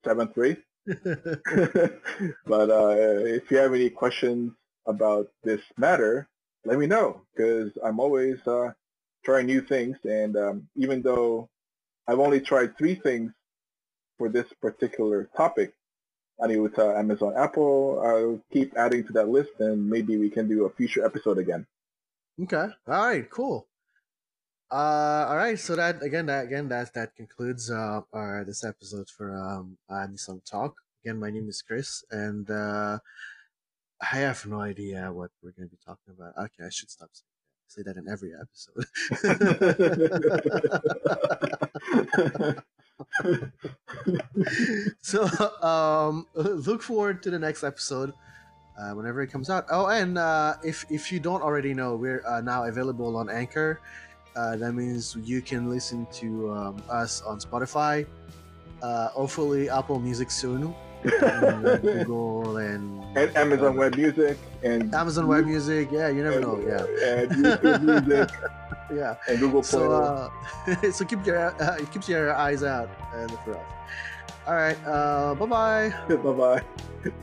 seven 0.05 0.27
three. 0.29 0.57
but 0.85 2.69
uh, 2.81 2.95
if 3.37 3.51
you 3.51 3.57
have 3.57 3.73
any 3.73 3.89
questions 3.89 4.53
about 4.85 5.29
this 5.43 5.61
matter, 5.77 6.27
let 6.65 6.79
me 6.79 6.87
know 6.87 7.21
because 7.35 7.71
I'm 7.83 7.99
always 7.99 8.45
uh, 8.47 8.71
trying 9.23 9.47
new 9.47 9.61
things. 9.61 9.97
And 10.05 10.35
um, 10.37 10.67
even 10.75 11.01
though 11.01 11.49
I've 12.07 12.19
only 12.19 12.41
tried 12.41 12.77
three 12.77 12.95
things 12.95 13.31
for 14.17 14.29
this 14.29 14.47
particular 14.61 15.29
topic, 15.35 15.73
Aniuta, 16.39 16.97
Amazon, 16.97 17.33
Apple, 17.37 18.01
I'll 18.03 18.41
keep 18.51 18.75
adding 18.77 19.05
to 19.07 19.13
that 19.13 19.29
list 19.29 19.51
and 19.59 19.89
maybe 19.89 20.17
we 20.17 20.29
can 20.29 20.47
do 20.47 20.65
a 20.65 20.69
future 20.69 21.05
episode 21.05 21.37
again. 21.37 21.65
okay, 22.43 22.67
all 22.87 23.07
right, 23.07 23.29
cool. 23.29 23.67
Uh, 24.71 25.27
all 25.29 25.37
right, 25.37 25.59
so 25.59 25.75
that 25.75 26.01
again, 26.01 26.25
that 26.27 26.45
again, 26.45 26.69
that 26.69 26.93
that 26.93 27.15
concludes 27.15 27.69
uh, 27.69 28.01
our 28.13 28.45
this 28.45 28.63
episode 28.63 29.09
for 29.09 29.35
um 29.35 29.77
uh, 29.89 30.07
Talk. 30.49 30.75
Again, 31.03 31.19
my 31.19 31.29
name 31.29 31.49
is 31.49 31.61
Chris, 31.61 32.03
and 32.09 32.49
uh, 32.49 32.99
I 34.01 34.17
have 34.17 34.45
no 34.45 34.59
idea 34.59 35.11
what 35.11 35.31
we're 35.43 35.51
going 35.51 35.69
to 35.69 35.75
be 35.75 35.79
talking 35.85 36.13
about. 36.17 36.33
Okay, 36.37 36.65
I 36.65 36.69
should 36.69 36.89
stop 36.89 37.09
saying 37.13 37.27
that. 37.35 37.41
Say 37.67 37.83
that 37.83 37.97
in 37.97 38.09
every 38.09 38.31
episode. 38.35 38.85
so 45.01 45.23
um 45.65 46.27
look 46.35 46.81
forward 46.81 47.23
to 47.23 47.29
the 47.29 47.39
next 47.39 47.63
episode 47.63 48.13
uh, 48.79 48.91
whenever 48.91 49.21
it 49.21 49.27
comes 49.27 49.49
out 49.49 49.65
oh 49.71 49.87
and 49.87 50.17
uh, 50.17 50.55
if 50.63 50.85
if 50.89 51.11
you 51.11 51.19
don't 51.19 51.41
already 51.41 51.73
know 51.73 51.95
we're 51.95 52.23
uh, 52.27 52.41
now 52.41 52.65
available 52.65 53.17
on 53.17 53.29
anchor 53.29 53.79
uh, 54.35 54.55
that 54.55 54.73
means 54.73 55.17
you 55.23 55.41
can 55.41 55.69
listen 55.69 56.07
to 56.11 56.51
um, 56.51 56.81
us 56.89 57.21
on 57.23 57.39
spotify 57.39 58.05
uh, 58.81 59.09
hopefully 59.09 59.69
apple 59.69 59.99
music 59.99 60.31
soon. 60.31 60.73
And 61.01 61.81
google 61.81 62.57
and 62.57 63.01
and 63.17 63.35
Amazon 63.35 63.75
Web 63.75 63.97
Music 63.97 64.37
and 64.61 64.93
amazon 64.93 65.25
web 65.25 65.47
music 65.49 65.89
yeah 65.91 66.09
you 66.13 66.21
never 66.21 66.39
know 66.39 66.61
yeah. 66.61 66.85
and 67.01 67.31
YouTube 67.31 68.05
Music. 68.05 68.29
Yeah. 68.93 69.15
And 69.27 69.39
Google 69.39 69.63
Play. 69.63 69.81
so 69.81 69.91
uh, 69.91 70.91
so 70.91 71.05
keep 71.05 71.25
your 71.25 71.55
uh, 71.57 71.79
keep 71.91 72.07
your 72.07 72.35
eyes 72.35 72.61
out 72.61 72.89
and 73.15 73.31
look 73.31 73.41
for 73.41 73.57
us 73.57 73.69
all 74.45 74.53
right 74.53 74.77
uh 74.85 75.33
bye 75.33 75.47
bye 75.47 76.15
bye 76.21 76.33
bye. 76.37 77.21